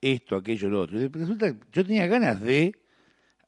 esto, 0.00 0.36
aquello, 0.36 0.70
lo 0.70 0.82
otro. 0.82 1.00
Y 1.00 1.08
resulta 1.08 1.52
que 1.52 1.66
yo 1.72 1.84
tenía 1.84 2.06
ganas 2.06 2.40
de 2.40 2.72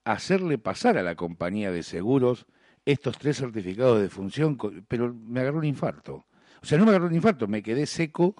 hacerle 0.04 0.58
pasar 0.58 0.98
a 0.98 1.02
la 1.02 1.14
compañía 1.14 1.70
de 1.70 1.84
seguros 1.84 2.46
estos 2.84 3.18
tres 3.18 3.36
certificados 3.36 4.00
de 4.00 4.08
función, 4.08 4.58
pero 4.88 5.14
me 5.14 5.40
agarró 5.40 5.58
un 5.58 5.64
infarto. 5.64 6.26
O 6.60 6.66
sea, 6.66 6.78
no 6.78 6.84
me 6.84 6.90
agarró 6.90 7.06
un 7.06 7.14
infarto, 7.14 7.46
me 7.46 7.62
quedé 7.62 7.86
seco 7.86 8.34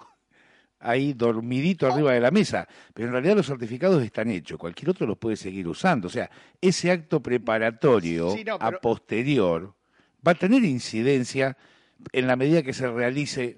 ahí 0.79 1.13
dormidito 1.13 1.87
arriba 1.91 2.13
de 2.13 2.19
la 2.19 2.31
mesa, 2.31 2.67
pero 2.93 3.07
en 3.07 3.13
realidad 3.13 3.35
los 3.35 3.47
certificados 3.47 4.03
están 4.03 4.29
hechos, 4.29 4.57
cualquier 4.59 4.89
otro 4.91 5.07
los 5.07 5.17
puede 5.17 5.35
seguir 5.35 5.67
usando. 5.67 6.07
O 6.07 6.11
sea, 6.11 6.29
ese 6.61 6.91
acto 6.91 7.21
preparatorio 7.21 8.31
Sí, 8.31 8.43
no, 8.43 8.59
pero- 8.59 8.77
a 8.77 8.81
posterior 8.81 9.73
va 10.25 10.31
a 10.33 10.35
tener 10.35 10.63
incidencia 10.63 11.57
en 12.11 12.27
la 12.27 12.35
medida 12.35 12.61
que 12.63 12.73
se 12.73 12.87
realice 12.89 13.57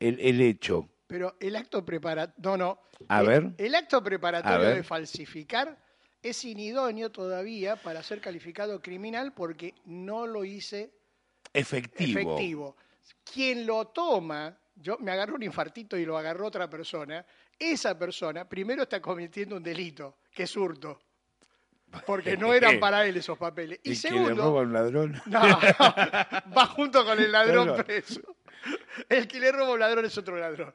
el, 0.00 0.18
el 0.20 0.40
hecho. 0.40 0.88
Pero 1.06 1.36
el 1.40 1.56
acto 1.56 1.84
preparatorio, 1.84 2.34
no, 2.42 2.56
no. 2.56 2.78
A 3.08 3.20
el, 3.20 3.26
ver. 3.26 3.50
El 3.58 3.74
acto 3.74 4.02
preparatorio 4.02 4.68
de 4.70 4.82
falsificar 4.82 5.78
es 6.22 6.44
inidóneo 6.44 7.10
todavía 7.12 7.76
para 7.76 8.02
ser 8.02 8.20
calificado 8.20 8.82
criminal 8.82 9.32
porque 9.32 9.74
no 9.86 10.26
lo 10.26 10.44
hice 10.44 10.90
Efectivo. 11.54 12.20
efectivo. 12.20 12.76
Quien 13.32 13.66
lo 13.66 13.86
toma, 13.86 14.58
yo 14.80 14.96
me 14.98 15.10
agarró 15.12 15.34
un 15.34 15.42
infartito 15.42 15.96
y 15.96 16.04
lo 16.04 16.16
agarró 16.18 16.46
otra 16.46 16.68
persona, 16.68 17.24
esa 17.58 17.98
persona 17.98 18.48
primero 18.48 18.82
está 18.84 19.00
cometiendo 19.00 19.56
un 19.56 19.62
delito, 19.62 20.18
que 20.32 20.44
es 20.44 20.56
hurto. 20.56 21.00
porque 22.06 22.36
no 22.36 22.52
eran 22.54 22.78
para 22.80 23.06
él 23.06 23.16
esos 23.16 23.36
papeles. 23.38 23.80
Y, 23.82 23.92
¿Y 23.92 24.00
que 24.00 24.10
le 24.10 24.16
segundo, 24.16 24.42
roba 24.44 24.60
un 24.62 24.72
ladrón? 24.72 25.22
no, 25.26 25.40
va 26.56 26.66
junto 26.66 27.04
con 27.04 27.18
el 27.18 27.32
ladrón 27.32 27.76
preso. 27.84 28.20
El 29.08 29.26
que 29.28 29.40
le 29.40 29.52
roba 29.52 29.72
un 29.72 29.80
ladrón 29.80 30.04
es 30.04 30.16
otro 30.18 30.36
ladrón. 30.38 30.72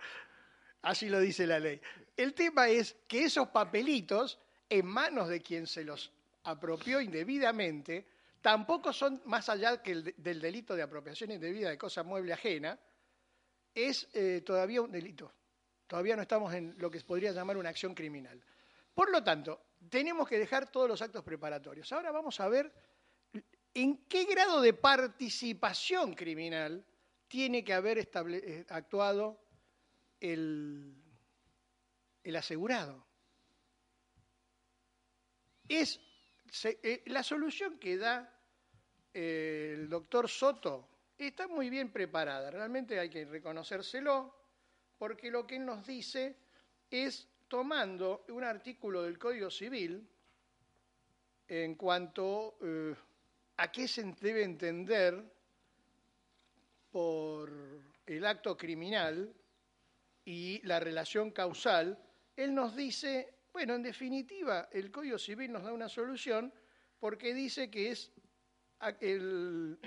Así 0.83 1.09
lo 1.09 1.19
dice 1.19 1.45
la 1.47 1.59
ley. 1.59 1.79
El 2.17 2.33
tema 2.33 2.67
es 2.67 2.95
que 3.07 3.23
esos 3.25 3.47
papelitos, 3.49 4.39
en 4.69 4.85
manos 4.85 5.27
de 5.29 5.41
quien 5.41 5.65
se 5.67 5.83
los 5.83 6.11
apropió 6.43 6.99
indebidamente, 6.99 8.05
tampoco 8.41 8.91
son 8.91 9.21
más 9.25 9.47
allá 9.49 9.81
que 9.81 9.91
el 9.91 10.03
de- 10.03 10.15
del 10.17 10.41
delito 10.41 10.75
de 10.75 10.81
apropiación 10.81 11.31
indebida 11.31 11.69
de 11.69 11.77
cosa 11.77 12.03
mueble 12.03 12.33
ajena, 12.33 12.77
es 13.73 14.07
eh, 14.13 14.41
todavía 14.45 14.81
un 14.81 14.91
delito. 14.91 15.31
Todavía 15.87 16.15
no 16.15 16.21
estamos 16.21 16.53
en 16.53 16.75
lo 16.77 16.89
que 16.89 16.99
se 16.99 17.05
podría 17.05 17.31
llamar 17.31 17.57
una 17.57 17.69
acción 17.69 17.93
criminal. 17.93 18.41
Por 18.93 19.11
lo 19.11 19.23
tanto, 19.23 19.61
tenemos 19.89 20.27
que 20.27 20.39
dejar 20.39 20.71
todos 20.71 20.87
los 20.87 21.01
actos 21.01 21.23
preparatorios. 21.23 21.91
Ahora 21.91 22.11
vamos 22.11 22.39
a 22.39 22.47
ver 22.47 22.71
en 23.73 24.05
qué 24.07 24.25
grado 24.25 24.61
de 24.61 24.73
participación 24.73 26.13
criminal 26.13 26.85
tiene 27.27 27.63
que 27.63 27.73
haber 27.73 27.97
eh, 27.97 28.65
actuado 28.69 29.39
el, 30.19 30.95
el 32.23 32.35
asegurado. 32.35 33.05
Es 35.67 35.99
eh, 36.63 37.01
la 37.07 37.23
solución 37.23 37.79
que 37.79 37.97
da 37.97 38.29
el 39.13 39.89
doctor 39.89 40.29
Soto 40.29 40.92
está 41.27 41.47
muy 41.47 41.69
bien 41.69 41.91
preparada, 41.91 42.51
realmente 42.51 42.99
hay 42.99 43.09
que 43.09 43.25
reconocérselo, 43.25 44.35
porque 44.97 45.29
lo 45.29 45.45
que 45.45 45.57
él 45.57 45.65
nos 45.65 45.85
dice 45.85 46.37
es 46.89 47.27
tomando 47.47 48.25
un 48.29 48.43
artículo 48.43 49.03
del 49.03 49.17
Código 49.17 49.49
Civil 49.49 50.07
en 51.47 51.75
cuanto 51.75 52.57
eh, 52.61 52.95
a 53.57 53.71
qué 53.71 53.87
se 53.87 54.03
debe 54.19 54.43
entender 54.43 55.23
por 56.91 57.51
el 58.05 58.25
acto 58.25 58.55
criminal 58.57 59.33
y 60.25 60.61
la 60.65 60.79
relación 60.79 61.31
causal, 61.31 61.97
él 62.35 62.53
nos 62.53 62.75
dice, 62.75 63.33
bueno, 63.51 63.75
en 63.75 63.83
definitiva, 63.83 64.69
el 64.71 64.91
Código 64.91 65.17
Civil 65.17 65.51
nos 65.51 65.63
da 65.63 65.73
una 65.73 65.89
solución 65.89 66.53
porque 66.99 67.33
dice 67.33 67.69
que 67.69 67.91
es 67.91 68.11
el, 68.99 69.77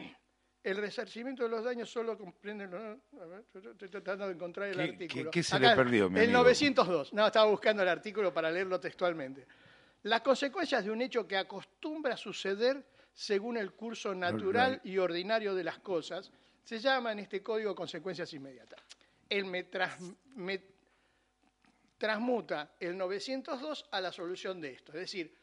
el 0.67 0.77
resarcimiento 0.79 1.45
de 1.45 1.49
los 1.49 1.63
daños 1.65 1.89
solo 1.89 2.19
comprende... 2.19 2.67
¿no? 2.67 2.77
A 3.23 3.25
ver, 3.27 3.45
estoy 3.55 3.89
tratando 3.89 4.27
de 4.27 4.33
encontrar 4.35 4.69
el 4.69 4.77
¿Qué- 4.77 4.83
artículo. 4.83 5.25
qué- 5.25 5.31
qué 5.31 5.43
se 5.43 5.59
le 5.61 5.75
perdió, 5.77 6.11
mi 6.11 6.19
El 6.19 6.25
amigo? 6.27 6.39
902. 6.43 7.13
No, 7.13 7.27
estaba 7.27 7.47
buscando 7.49 7.83
el 7.85 7.89
artículo 7.89 8.35
para 8.35 8.51
leerlo 8.51 8.81
textualmente. 8.81 9.47
Las 10.03 10.23
consecuencias 10.23 10.85
de 10.85 10.91
un 10.91 11.01
hecho 11.03 11.27
que 11.27 11.37
acostumbra 11.37 12.15
a 12.15 12.17
suceder 12.17 12.85
según 13.13 13.57
el 13.57 13.73
curso 13.73 14.15
natural 14.15 14.81
y 14.85 14.99
ordinario 14.99 15.55
de 15.55 15.65
las 15.65 15.79
cosas 15.79 16.31
se 16.65 16.79
llama 16.81 17.13
en 17.13 17.21
este 17.21 17.43
código 17.43 17.75
consecuencias 17.75 18.33
inmediatas. 18.35 18.81
Él 19.29 19.45
me, 19.45 19.71
tras- 19.71 19.99
me 20.35 20.61
transmuta 21.99 22.73
el 22.81 22.97
902 22.99 23.87
a 23.91 24.01
la 24.01 24.13
solución 24.13 24.61
de 24.61 24.73
esto. 24.73 24.93
Es 24.93 24.99
decir, 25.01 25.35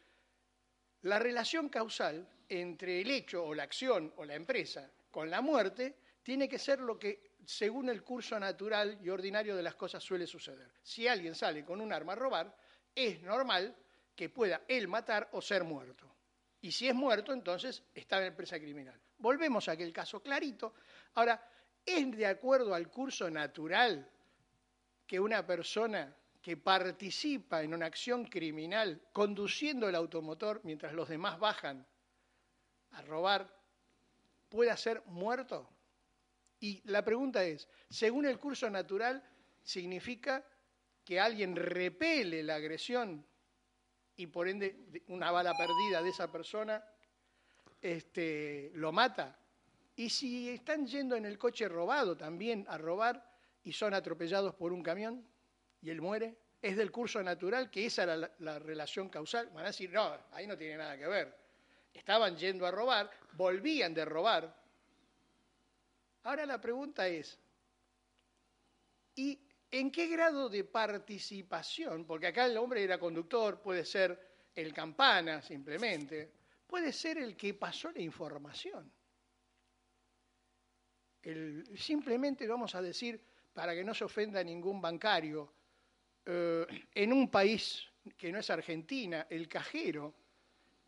la 1.02 1.18
relación 1.18 1.68
causal 1.68 2.28
entre 2.48 3.00
el 3.00 3.10
hecho 3.10 3.42
o 3.44 3.54
la 3.54 3.62
acción 3.64 4.12
o 4.16 4.24
la 4.24 4.34
empresa 4.34 4.90
con 5.14 5.30
la 5.30 5.40
muerte 5.40 5.96
tiene 6.24 6.48
que 6.48 6.58
ser 6.58 6.80
lo 6.80 6.98
que, 6.98 7.36
según 7.46 7.88
el 7.88 8.02
curso 8.02 8.36
natural 8.36 8.98
y 9.00 9.10
ordinario 9.10 9.54
de 9.54 9.62
las 9.62 9.76
cosas, 9.76 10.02
suele 10.02 10.26
suceder. 10.26 10.72
Si 10.82 11.06
alguien 11.06 11.36
sale 11.36 11.64
con 11.64 11.80
un 11.80 11.92
arma 11.92 12.14
a 12.14 12.16
robar, 12.16 12.56
es 12.92 13.22
normal 13.22 13.76
que 14.16 14.28
pueda 14.28 14.62
él 14.66 14.88
matar 14.88 15.28
o 15.30 15.40
ser 15.40 15.62
muerto. 15.62 16.12
Y 16.62 16.72
si 16.72 16.88
es 16.88 16.96
muerto, 16.96 17.32
entonces 17.32 17.84
está 17.94 18.18
en 18.18 18.24
empresa 18.24 18.58
criminal. 18.58 19.00
Volvemos 19.18 19.68
a 19.68 19.72
aquel 19.72 19.92
caso 19.92 20.20
clarito. 20.20 20.74
Ahora, 21.14 21.48
¿es 21.86 22.16
de 22.16 22.26
acuerdo 22.26 22.74
al 22.74 22.90
curso 22.90 23.30
natural 23.30 24.10
que 25.06 25.20
una 25.20 25.46
persona 25.46 26.12
que 26.42 26.56
participa 26.56 27.62
en 27.62 27.72
una 27.72 27.86
acción 27.86 28.24
criminal 28.24 29.00
conduciendo 29.12 29.88
el 29.88 29.94
automotor 29.94 30.60
mientras 30.64 30.92
los 30.92 31.08
demás 31.08 31.38
bajan 31.38 31.86
a 32.90 33.02
robar 33.02 33.63
pueda 34.54 34.76
ser 34.76 35.02
muerto? 35.06 35.68
Y 36.60 36.80
la 36.88 37.04
pregunta 37.04 37.42
es, 37.44 37.68
según 37.90 38.24
el 38.24 38.38
curso 38.38 38.70
natural, 38.70 39.20
¿significa 39.64 40.44
que 41.04 41.18
alguien 41.18 41.56
repele 41.56 42.42
la 42.44 42.54
agresión 42.54 43.26
y 44.16 44.28
por 44.28 44.46
ende 44.46 44.76
de- 44.92 45.02
una 45.08 45.32
bala 45.32 45.52
perdida 45.58 46.02
de 46.02 46.10
esa 46.10 46.30
persona 46.30 46.84
este, 47.82 48.70
lo 48.74 48.92
mata? 48.92 49.36
Y 49.96 50.08
si 50.08 50.50
están 50.50 50.86
yendo 50.86 51.16
en 51.16 51.26
el 51.26 51.36
coche 51.36 51.68
robado 51.68 52.16
también 52.16 52.64
a 52.68 52.78
robar 52.78 53.28
y 53.64 53.72
son 53.72 53.92
atropellados 53.92 54.54
por 54.54 54.72
un 54.72 54.84
camión 54.84 55.26
y 55.82 55.90
él 55.90 56.00
muere, 56.00 56.36
es 56.62 56.76
del 56.76 56.92
curso 56.92 57.22
natural 57.24 57.70
que 57.70 57.86
esa 57.86 58.04
era 58.04 58.16
la, 58.16 58.30
la 58.38 58.58
relación 58.60 59.08
causal. 59.08 59.50
Van 59.50 59.64
a 59.64 59.68
decir, 59.68 59.90
no, 59.92 60.16
ahí 60.30 60.46
no 60.46 60.56
tiene 60.56 60.76
nada 60.76 60.96
que 60.96 61.08
ver. 61.08 61.43
Estaban 61.94 62.36
yendo 62.36 62.66
a 62.66 62.70
robar, 62.70 63.10
volvían 63.32 63.94
de 63.94 64.04
robar. 64.04 64.62
Ahora 66.24 66.44
la 66.44 66.60
pregunta 66.60 67.06
es, 67.06 67.38
¿y 69.14 69.38
en 69.70 69.90
qué 69.90 70.08
grado 70.08 70.48
de 70.48 70.64
participación? 70.64 72.04
Porque 72.04 72.26
acá 72.26 72.46
el 72.46 72.56
hombre 72.58 72.82
era 72.82 72.98
conductor, 72.98 73.60
puede 73.62 73.84
ser 73.84 74.50
el 74.54 74.72
campana 74.74 75.40
simplemente, 75.40 76.32
puede 76.66 76.92
ser 76.92 77.18
el 77.18 77.36
que 77.36 77.54
pasó 77.54 77.90
la 77.92 78.00
información. 78.00 78.92
El- 81.22 81.78
simplemente 81.78 82.46
vamos 82.46 82.74
a 82.74 82.82
decir, 82.82 83.20
para 83.52 83.74
que 83.74 83.84
no 83.84 83.94
se 83.94 84.04
ofenda 84.04 84.42
ningún 84.42 84.80
bancario, 84.80 85.54
eh, 86.26 86.66
en 86.92 87.12
un 87.12 87.30
país 87.30 87.86
que 88.16 88.32
no 88.32 88.38
es 88.38 88.50
Argentina, 88.50 89.26
el 89.30 89.48
cajero 89.48 90.14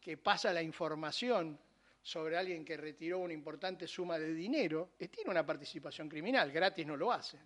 que 0.07 0.16
pasa 0.16 0.53
la 0.53 0.62
información 0.62 1.59
sobre 2.01 2.37
alguien 2.37 2.64
que 2.64 2.77
retiró 2.77 3.19
una 3.19 3.33
importante 3.33 3.88
suma 3.88 4.16
de 4.21 4.33
dinero, 4.33 4.90
tiene 5.11 5.33
una 5.33 5.45
participación 5.45 6.09
criminal, 6.09 6.53
gratis 6.53 6.87
no 6.87 6.97
lo 6.97 7.11
hace. 7.11 7.37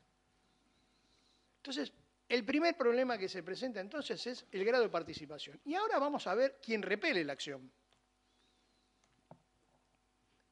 Entonces, 1.56 1.90
el 2.28 2.44
primer 2.44 2.76
problema 2.76 3.16
que 3.16 3.30
se 3.30 3.42
presenta 3.42 3.80
entonces 3.80 4.26
es 4.26 4.46
el 4.52 4.62
grado 4.62 4.84
de 4.84 4.90
participación. 4.90 5.58
Y 5.64 5.74
ahora 5.74 5.98
vamos 5.98 6.26
a 6.26 6.34
ver 6.34 6.58
quién 6.62 6.82
repele 6.82 7.24
la 7.24 7.32
acción. 7.32 7.72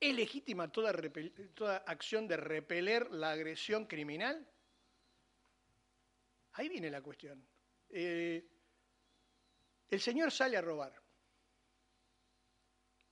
¿Es 0.00 0.14
legítima 0.14 0.72
toda 0.72 1.76
acción 1.84 2.26
de 2.26 2.38
repeler 2.38 3.10
la 3.10 3.32
agresión 3.32 3.84
criminal? 3.84 4.48
Ahí 6.54 6.70
viene 6.70 6.88
la 6.88 7.02
cuestión. 7.02 7.46
Eh, 7.90 8.48
el 9.90 10.00
señor 10.00 10.32
sale 10.32 10.56
a 10.56 10.62
robar. 10.62 11.06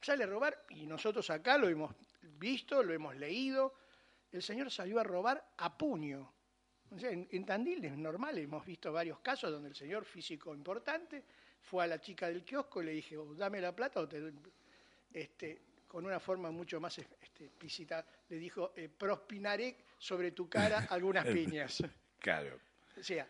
Sale 0.06 0.22
a 0.22 0.28
robar 0.28 0.64
y 0.68 0.86
nosotros 0.86 1.28
acá 1.30 1.58
lo 1.58 1.68
hemos 1.68 1.92
visto, 2.38 2.80
lo 2.80 2.92
hemos 2.92 3.16
leído. 3.16 3.74
El 4.30 4.40
señor 4.40 4.70
salió 4.70 5.00
a 5.00 5.02
robar 5.02 5.44
a 5.56 5.76
puño. 5.76 6.32
O 6.92 6.96
sea, 6.96 7.10
en, 7.10 7.26
en 7.28 7.44
Tandil 7.44 7.84
es 7.84 7.96
normal, 7.96 8.38
hemos 8.38 8.64
visto 8.64 8.92
varios 8.92 9.18
casos 9.18 9.50
donde 9.50 9.70
el 9.70 9.74
señor 9.74 10.04
físico 10.04 10.54
importante 10.54 11.24
fue 11.60 11.82
a 11.82 11.88
la 11.88 12.00
chica 12.00 12.28
del 12.28 12.44
kiosco 12.44 12.84
y 12.84 12.86
le 12.86 12.92
dije, 12.92 13.16
"O 13.16 13.34
dame 13.34 13.60
la 13.60 13.74
plata 13.74 13.98
o 13.98 14.06
te 14.06 14.20
doy-". 14.20 14.32
este, 15.12 15.62
con 15.88 16.06
una 16.06 16.20
forma 16.20 16.52
mucho 16.52 16.78
más 16.78 16.96
este, 16.98 17.46
explícita, 17.46 18.06
le 18.28 18.38
dijo, 18.38 18.74
"Eh, 18.76 18.88
prospinaré 18.88 19.76
sobre 19.98 20.30
tu 20.30 20.48
cara 20.48 20.86
algunas 20.90 21.26
piñas. 21.26 21.82
Claro. 22.20 22.60
O 22.96 23.02
sea, 23.02 23.26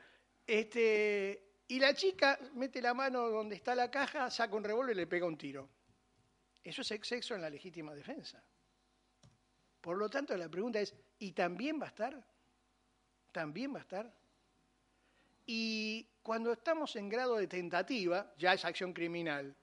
este, 0.46 1.42
y 1.68 1.78
la 1.78 1.94
chica 1.94 2.38
mete 2.52 2.82
la 2.82 2.92
mano 2.92 3.30
donde 3.30 3.56
está 3.56 3.74
la 3.74 3.90
caja, 3.90 4.30
saca 4.30 4.54
un 4.54 4.62
revólver 4.62 4.94
y 4.94 4.98
le 4.98 5.06
pega 5.06 5.24
un 5.24 5.38
tiro. 5.38 5.70
Eso 6.66 6.82
es 6.82 6.88
sexo 6.88 7.36
en 7.36 7.42
la 7.42 7.48
legítima 7.48 7.94
defensa. 7.94 8.42
Por 9.80 9.96
lo 9.96 10.10
tanto, 10.10 10.36
la 10.36 10.48
pregunta 10.48 10.80
es, 10.80 10.92
¿y 11.20 11.30
también 11.30 11.80
va 11.80 11.84
a 11.84 11.90
estar? 11.90 12.26
¿También 13.30 13.72
va 13.72 13.78
a 13.78 13.82
estar? 13.82 14.12
Y 15.46 16.04
cuando 16.24 16.52
estamos 16.52 16.96
en 16.96 17.08
grado 17.08 17.36
de 17.36 17.46
tentativa, 17.46 18.34
ya 18.36 18.52
es 18.52 18.64
acción 18.64 18.92
criminal. 18.92 19.54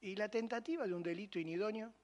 ¿Y 0.00 0.16
la 0.16 0.28
tentativa 0.28 0.84
de 0.84 0.94
un 0.94 1.02
delito 1.04 1.38
inidóneo? 1.38 1.94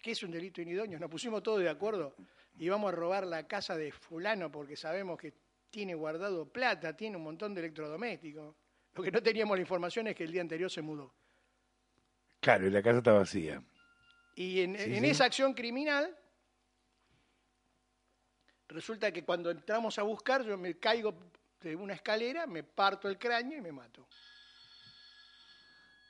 ¿Qué 0.00 0.12
es 0.12 0.22
un 0.22 0.30
delito 0.30 0.62
inidóneo? 0.62 0.98
Nos 0.98 1.10
pusimos 1.10 1.42
todos 1.42 1.60
de 1.60 1.68
acuerdo 1.68 2.14
y 2.56 2.66
vamos 2.70 2.94
a 2.94 2.96
robar 2.96 3.26
la 3.26 3.46
casa 3.46 3.76
de 3.76 3.92
fulano 3.92 4.50
porque 4.50 4.74
sabemos 4.74 5.18
que 5.18 5.34
tiene 5.68 5.94
guardado 5.94 6.50
plata, 6.50 6.96
tiene 6.96 7.18
un 7.18 7.24
montón 7.24 7.52
de 7.52 7.60
electrodomésticos. 7.60 8.56
Lo 8.94 9.02
que 9.02 9.12
no 9.12 9.22
teníamos 9.22 9.58
la 9.58 9.60
información 9.60 10.06
es 10.06 10.16
que 10.16 10.24
el 10.24 10.32
día 10.32 10.40
anterior 10.40 10.70
se 10.70 10.80
mudó. 10.80 11.19
Claro, 12.40 12.66
y 12.66 12.70
la 12.70 12.82
casa 12.82 12.98
está 12.98 13.12
vacía. 13.12 13.62
Y 14.34 14.60
en, 14.60 14.76
Sí, 14.76 14.94
en 14.94 15.04
sí. 15.04 15.10
esa 15.10 15.24
acción 15.26 15.52
criminal, 15.54 16.16
resulta 18.68 19.12
que 19.12 19.24
cuando 19.24 19.50
entramos 19.50 19.98
a 19.98 20.02
buscar, 20.02 20.44
yo 20.44 20.56
me 20.56 20.78
caigo 20.78 21.14
de 21.60 21.76
una 21.76 21.94
escalera, 21.94 22.46
me 22.46 22.62
parto 22.62 23.08
el 23.08 23.18
cráneo 23.18 23.58
y 23.58 23.60
me 23.60 23.72
mato. 23.72 24.06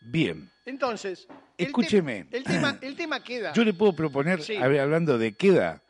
Bien. 0.03 0.51
Entonces, 0.65 1.27
el 1.59 1.67
Escúcheme. 1.67 2.25
te- 2.25 2.39
El, 2.39 2.45
tema, 2.45 2.79
el 2.81 2.97
tema 2.97 3.23
queda. 3.23 3.53
Yo 3.53 3.65
le 3.65 3.75
puedo 3.75 3.95
proponer, 3.95 4.43
Sí. 4.43 4.57
hablando 4.57 5.19
de 5.19 5.35
queda, 5.35 5.83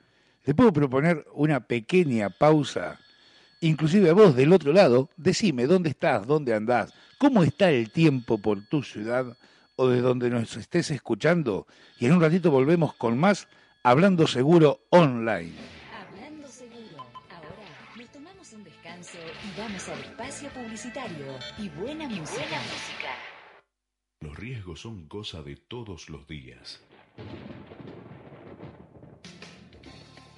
le 0.45 0.55
puedo 0.55 0.73
proponer 0.73 1.25
una 1.35 1.61
pequeña 1.61 2.31
pausa. 2.31 2.99
Inclusive 3.61 4.09
a 4.11 4.15
vos 4.15 4.35
del 4.35 4.53
otro 4.53 4.73
lado, 4.73 5.11
decime 5.17 5.67
dónde 5.67 5.91
estás, 5.91 6.27
dónde 6.27 6.55
andás, 6.55 6.93
cómo 7.19 7.45
está 7.45 7.71
el 7.71 7.91
tiempo 7.91 8.39
por 8.39 8.65
tu 8.67 8.83
ciudad 8.83 9.37
o 9.81 9.89
de 9.89 10.03
donde 10.03 10.29
nos 10.29 10.59
estés 10.59 10.91
escuchando. 10.91 11.67
Y 11.99 12.05
en 12.05 12.13
un 12.13 12.21
ratito 12.21 12.51
volvemos 12.51 12.93
con 12.93 13.17
más 13.17 13.49
Hablando 13.83 14.27
Seguro 14.27 14.81
Online. 14.91 15.55
Hablando 15.99 16.47
seguro. 16.49 17.07
Ahora 17.31 17.97
nos 17.97 18.11
tomamos 18.11 18.53
un 18.53 18.63
descanso 18.63 19.17
y 19.17 19.59
vamos 19.59 19.89
al 19.89 20.01
espacio 20.01 20.51
publicitario 20.51 21.27
y 21.57 21.71
buena 21.71 22.07
música. 22.11 22.43
Buena 22.43 22.59
música. 22.59 23.11
Los 24.21 24.37
riesgos 24.37 24.81
son 24.83 25.09
cosa 25.09 25.43
de 25.43 25.57
todos 25.57 26.11
los 26.11 26.29
días. 26.29 26.83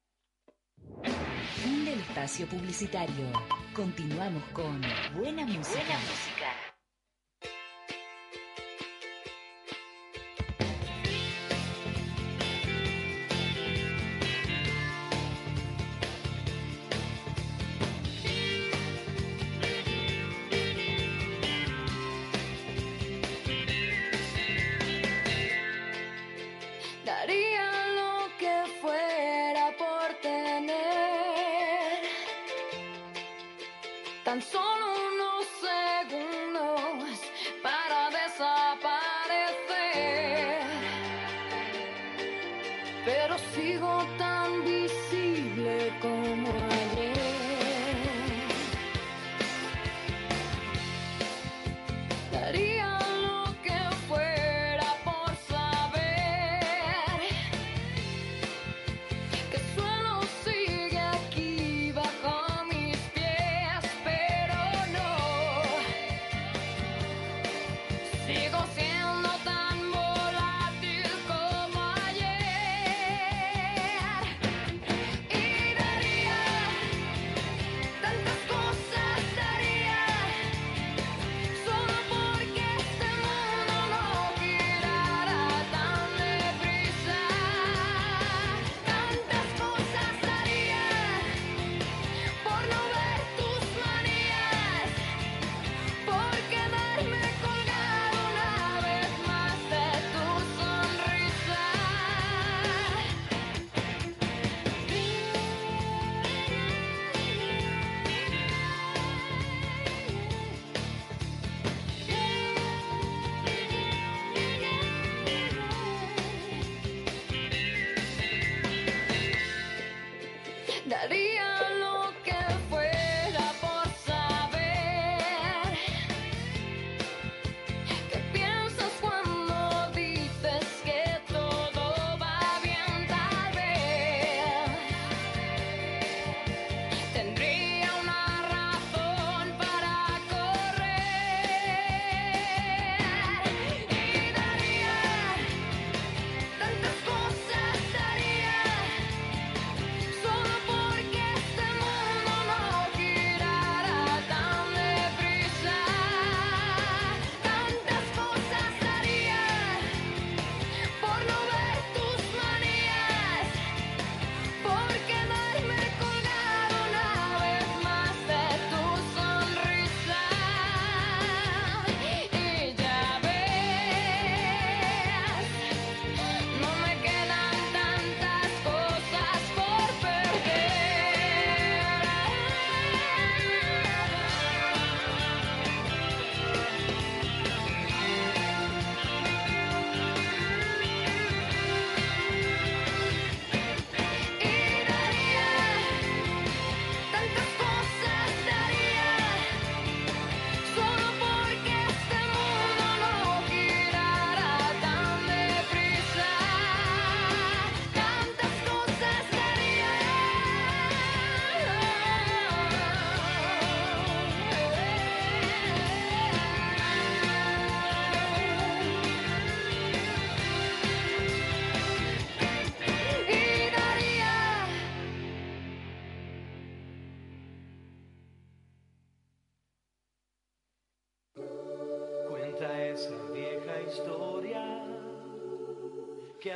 Fin 1.62 1.84
del 1.84 2.00
espacio 2.00 2.46
publicitario. 2.46 3.30
Continuamos 3.74 4.42
con 4.52 4.80
buena 5.14 5.44
música. 5.46 5.78
Buena 5.78 6.00
música. 6.00 6.69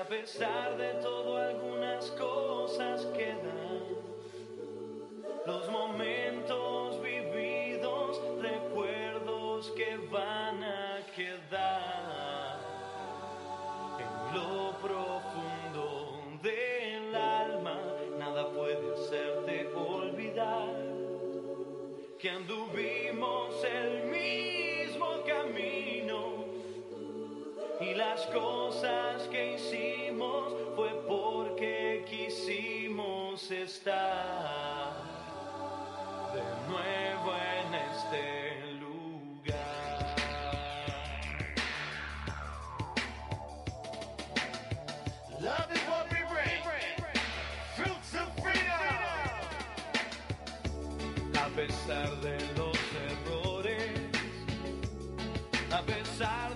A 0.04 0.06
pesar 0.06 0.76
de 0.76 0.92
todo 1.00 1.38
algunas 1.38 2.10
cosas 2.10 3.06
quedan. 3.16 3.84
Los 5.46 5.70
momentos 5.70 7.00
vividos, 7.00 8.20
recuerdos 8.40 9.70
que 9.70 9.96
van 10.10 10.62
a 10.62 11.00
quedar 11.16 12.58
en 13.98 14.34
lo 14.36 14.72
profundo 14.82 16.22
del 16.42 17.14
alma. 17.14 17.80
Nada 18.18 18.50
puede 18.50 18.92
hacerte 18.94 19.68
olvidar 19.74 20.74
que 22.18 22.28
anduvimos 22.28 23.64
el 23.64 24.04
mismo 24.08 25.22
camino 25.26 26.44
y 27.80 27.94
las 27.94 28.26
cosas 28.26 29.03
estar 33.64 34.92
de 36.34 36.42
nuevo 36.68 37.32
en 37.34 37.74
este. 37.74 38.64
Love 45.40 45.70
is 45.72 45.80
what 45.88 46.06
we 46.10 46.18
bring. 46.32 46.44
Of 48.14 48.28
freedom. 48.42 48.94
A 51.34 51.48
pesar 51.56 52.10
de 52.22 52.38
los 52.56 52.78
errores, 53.10 53.92
a 55.70 55.82
pesar 55.82 56.53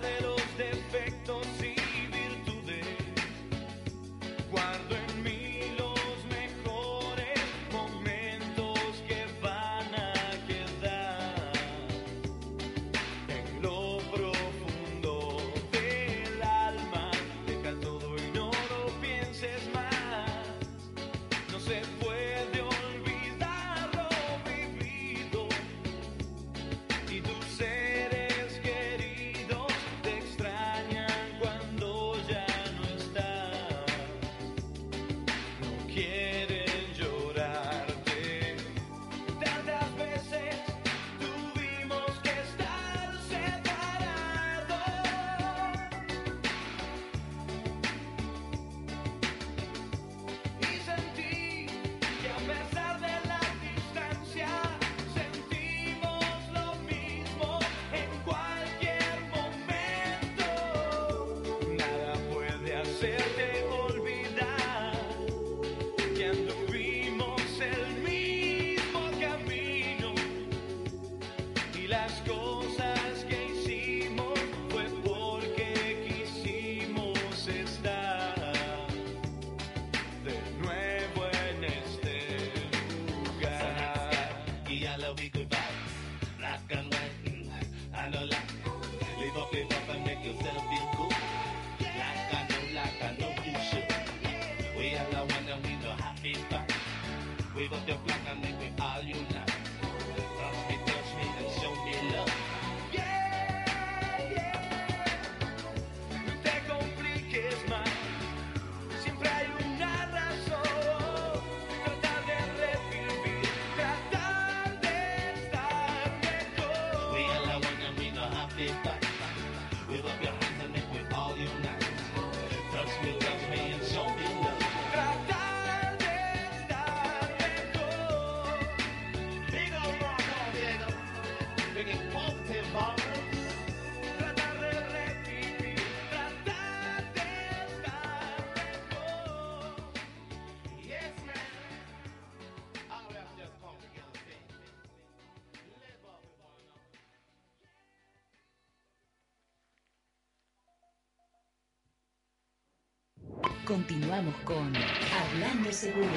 Continuamos 153.69 154.33
con 154.45 154.73
Hablando 154.75 155.71
Seguro. 155.71 156.09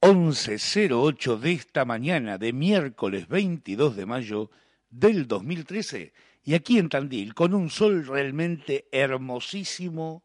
11.08 0.00 1.38
de 1.38 1.52
esta 1.52 1.86
mañana 1.86 2.36
de 2.36 2.52
miércoles 2.52 3.26
22 3.26 3.96
de 3.96 4.04
mayo 4.04 4.50
del 4.90 5.26
2013 5.26 6.12
y 6.44 6.52
aquí 6.52 6.78
en 6.78 6.90
Tandil 6.90 7.32
con 7.32 7.54
un 7.54 7.70
sol 7.70 8.06
realmente 8.06 8.86
hermosísimo 8.92 10.24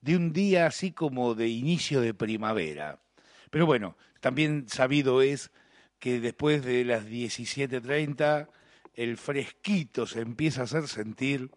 de 0.00 0.16
un 0.16 0.32
día 0.32 0.64
así 0.64 0.92
como 0.92 1.34
de 1.34 1.48
inicio 1.48 2.00
de 2.00 2.14
primavera. 2.14 3.02
Pero 3.50 3.66
bueno, 3.66 3.98
también 4.20 4.66
sabido 4.66 5.20
es 5.20 5.50
que 5.98 6.20
después 6.20 6.64
de 6.64 6.86
las 6.86 7.04
17.30 7.04 8.48
el 8.94 9.18
fresquito 9.18 10.06
se 10.06 10.22
empieza 10.22 10.62
a 10.62 10.64
hacer 10.64 10.88
sentir 10.88 11.50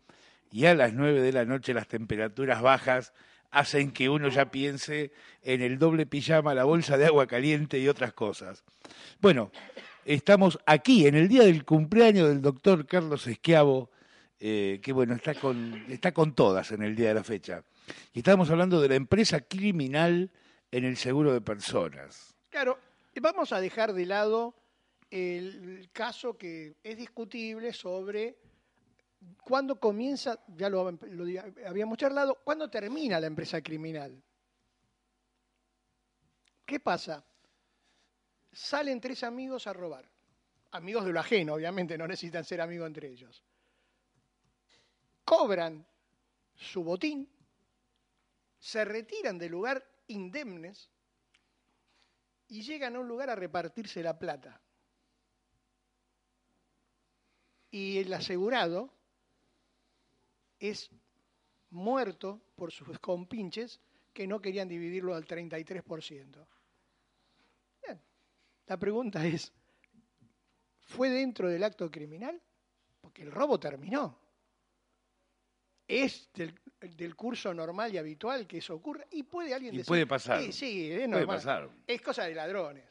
y 0.54 0.68
a 0.68 0.76
las 0.76 0.94
9 0.94 1.20
de 1.20 1.32
la 1.34 1.46
noche 1.46 1.74
las 1.74 1.88
temperaturas 1.88 2.62
bajas 2.62 3.12
hacen 3.50 3.92
que 3.92 4.08
uno 4.08 4.30
ya 4.30 4.52
piense 4.52 5.12
en 5.42 5.64
el 5.64 5.80
doble 5.80 6.06
pijama, 6.06 6.54
la 6.54 6.64
bolsa 6.64 6.96
de 6.96 7.08
agua 7.08 7.26
caliente 7.26 7.80
y 7.80 7.88
otras 7.88 8.14
cosas. 8.14 8.64
Bueno, 9.20 9.52
estamos 10.06 10.60
aquí 10.68 11.08
en 11.08 11.16
el 11.16 11.28
día 11.28 11.42
del 11.42 11.66
cumpleaños 11.66 12.30
del 12.30 12.40
doctor 12.40 12.86
Carlos 12.86 13.26
Esquiavo, 13.26 13.90
eh, 14.40 14.80
que 14.84 14.94
bueno, 14.94 15.16
está 15.16 15.34
con, 15.34 15.86
está 15.90 16.14
con 16.14 16.36
todas 16.36 16.72
en 16.72 16.84
el 16.84 16.96
día 16.96 17.08
de 17.08 17.16
la 17.16 17.24
fecha. 17.24 17.64
Y 18.14 18.20
estamos 18.20 18.52
hablando 18.52 18.80
de 18.80 18.90
la 18.90 18.96
empresa 18.96 19.42
criminal 19.42 20.30
en 20.70 20.86
el 20.86 20.98
seguro 20.98 21.34
de 21.34 21.42
personas. 21.42 22.36
Claro, 22.52 22.78
vamos 23.20 23.54
a 23.54 23.60
dejar 23.60 23.94
de 23.94 24.06
lado 24.06 24.54
el 25.10 25.90
caso 25.94 26.38
que 26.38 26.76
es 26.84 26.96
discutible 26.96 27.74
sobre 27.74 28.38
cuándo 29.44 29.80
comienza, 29.80 30.40
ya 30.56 30.70
lo, 30.70 30.92
lo 30.92 31.42
habíamos 31.68 31.98
charlado, 31.98 32.42
cuándo 32.44 32.70
termina 32.70 33.20
la 33.20 33.28
empresa 33.28 33.62
criminal. 33.62 34.22
¿Qué 36.66 36.80
pasa? 36.80 37.24
Salen 38.52 39.02
tres 39.02 39.24
amigos 39.24 39.68
a 39.68 39.74
robar. 39.74 40.10
Amigos 40.72 41.06
de 41.06 41.12
lo 41.12 41.20
ajeno, 41.20 41.54
obviamente, 41.54 41.98
no 41.98 42.08
necesitan 42.08 42.44
ser 42.44 42.62
amigos 42.62 42.88
entre 42.88 43.10
ellos. 43.10 43.44
Cobran 45.24 45.86
su 46.56 46.84
botín, 46.84 47.30
se 48.60 48.86
retiran 48.86 49.38
del 49.38 49.52
lugar 49.52 49.86
indemnes 50.08 50.90
y 52.48 52.62
llegan 52.62 52.96
a 52.96 53.00
un 53.00 53.08
lugar 53.08 53.30
a 53.30 53.36
repartirse 53.36 54.02
la 54.02 54.18
plata. 54.18 54.60
Y 57.70 58.00
el 58.00 58.14
asegurado 58.14 58.94
es 60.60 60.90
muerto 61.70 62.42
por 62.56 62.72
sus 62.72 63.00
compinches 63.00 63.80
que 64.14 64.28
no 64.28 64.42
querían 64.42 64.68
dividirlo 64.68 65.16
al 65.16 65.26
33%. 65.26 66.48
Bien. 67.86 68.02
La 68.68 68.78
pregunta 68.78 69.26
es, 69.26 69.52
¿fue 70.82 71.10
dentro 71.10 71.50
del 71.50 71.64
acto 71.64 71.90
criminal? 71.90 72.40
Porque 73.02 73.24
el 73.24 73.32
robo 73.32 73.60
terminó. 73.60 74.20
¿Es 75.88 76.30
del, 76.34 76.58
del 76.80 77.16
curso 77.16 77.54
normal 77.54 77.94
y 77.94 77.98
habitual 77.98 78.48
que 78.48 78.60
eso 78.60 78.76
ocurra? 78.76 79.06
Y 79.12 79.24
puede 79.24 79.54
alguien 79.54 79.74
Y 79.74 79.78
decir... 79.80 79.88
puede 79.90 80.08
pasar. 80.08 80.42
Sí, 80.42 80.52
sí, 80.54 80.92
es 80.92 80.96
Puede 80.96 81.08
normal. 81.10 81.36
pasar. 81.36 81.70
Es 81.86 82.02
cosa 82.02 82.24
de 82.24 82.34
ladrones. 82.36 82.86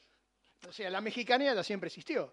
O 0.68 0.72
sea, 0.72 0.90
la 0.90 1.00
mexicanía 1.00 1.54
ya 1.54 1.64
siempre 1.64 1.86
existió. 1.88 2.32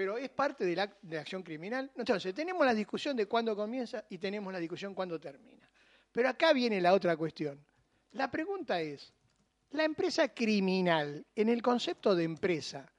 Pero 0.00 0.16
es 0.16 0.30
parte 0.30 0.64
de 0.64 0.74
la, 0.74 0.86
de 0.86 1.16
la 1.16 1.20
acción 1.20 1.42
criminal. 1.42 1.90
Entonces, 1.94 2.34
tenemos 2.34 2.64
la 2.64 2.72
discusión 2.72 3.14
de 3.14 3.26
cuándo 3.26 3.54
comienza 3.54 4.02
y 4.08 4.16
tenemos 4.16 4.50
la 4.50 4.58
discusión 4.58 4.94
cuándo 4.94 5.20
termina. 5.20 5.68
Pero 6.10 6.30
acá 6.30 6.54
viene 6.54 6.80
la 6.80 6.94
otra 6.94 7.18
cuestión. 7.18 7.62
La 8.12 8.30
pregunta 8.30 8.80
es, 8.80 9.12
¿la 9.72 9.84
empresa 9.84 10.32
criminal, 10.32 11.26
en 11.36 11.50
el 11.50 11.60
concepto 11.60 12.14
de 12.14 12.24
empresa, 12.24 12.90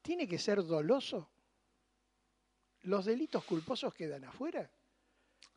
tiene 0.00 0.28
que 0.28 0.38
ser 0.38 0.62
doloso? 0.62 1.28
¿Los 2.82 3.04
delitos 3.04 3.42
culposos 3.42 3.92
quedan 3.92 4.22
afuera? 4.22 4.70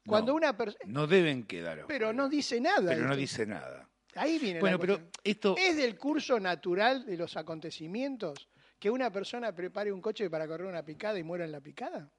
Cuando 0.03 0.31
No, 0.31 0.38
una 0.38 0.57
persona... 0.57 0.83
No 0.88 1.05
deben 1.05 1.43
quedar. 1.43 1.86
Pero 1.86 2.07
afuera. 2.07 2.13
no 2.13 2.27
dice 2.27 2.60
nada. 2.60 2.89
Pero 2.89 3.07
no 3.07 3.15
dice 3.15 3.45
nada. 3.45 3.88
Ahí 4.15 4.39
viene 4.39 4.62
Bueno, 4.62 4.77
la 4.77 4.81
pero 4.81 4.99
esto. 5.23 5.55
¿Es 5.60 5.77
del 5.77 5.95
curso 5.95 6.39
natural 6.39 7.05
de 7.05 7.17
los 7.17 7.38
acontecimientos 7.38 8.49
que 8.80 8.90
una 8.90 9.12
persona 9.12 9.54
prepare 9.54 9.92
un 9.92 10.02
coche 10.02 10.30
para 10.30 10.48
correr 10.48 10.68
una 10.68 10.84
picada 10.84 11.18
y 11.18 11.24
muera 11.24 11.46
en 11.46 11.52
la 11.52 11.62
picada? 11.62 12.12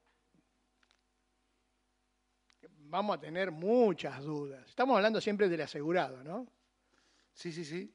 Vamos 2.89 3.17
a 3.17 3.21
tener 3.21 3.51
muchas 3.51 4.23
dudas. 4.23 4.67
Estamos 4.67 4.95
hablando 4.95 5.21
siempre 5.21 5.47
del 5.47 5.61
asegurado, 5.61 6.23
¿no? 6.23 6.47
Sí, 7.33 7.51
sí, 7.51 7.63
sí. 7.63 7.93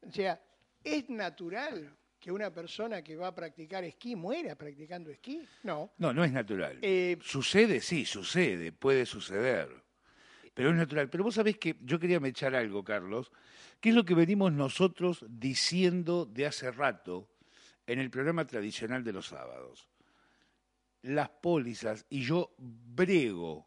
O 0.00 0.10
sea, 0.10 0.40
¿es 0.82 1.08
natural 1.10 1.94
que 2.18 2.32
una 2.32 2.52
persona 2.52 3.02
que 3.02 3.16
va 3.16 3.28
a 3.28 3.34
practicar 3.34 3.84
esquí 3.84 4.16
muera 4.16 4.56
practicando 4.56 5.10
esquí? 5.10 5.46
No. 5.62 5.92
No, 5.98 6.12
no 6.12 6.24
es 6.24 6.32
natural. 6.32 6.78
Eh, 6.82 7.18
Sucede, 7.22 7.80
sí, 7.80 8.04
sucede, 8.04 8.72
puede 8.72 9.06
suceder. 9.06 9.68
Pero 10.54 10.70
es 10.70 10.76
natural. 10.76 11.08
Pero 11.08 11.24
vos 11.24 11.34
sabés 11.34 11.58
que 11.58 11.76
yo 11.82 11.98
quería 11.98 12.18
echar 12.24 12.54
algo, 12.54 12.82
Carlos, 12.82 13.30
que 13.80 13.90
es 13.90 13.94
lo 13.94 14.04
que 14.04 14.14
venimos 14.14 14.52
nosotros 14.52 15.24
diciendo 15.28 16.26
de 16.26 16.46
hace 16.46 16.70
rato 16.70 17.29
en 17.90 17.98
el 17.98 18.08
programa 18.08 18.46
tradicional 18.46 19.02
de 19.02 19.12
los 19.12 19.26
sábados. 19.26 19.88
Las 21.02 21.28
pólizas, 21.28 22.06
y 22.08 22.22
yo 22.22 22.54
brego, 22.58 23.66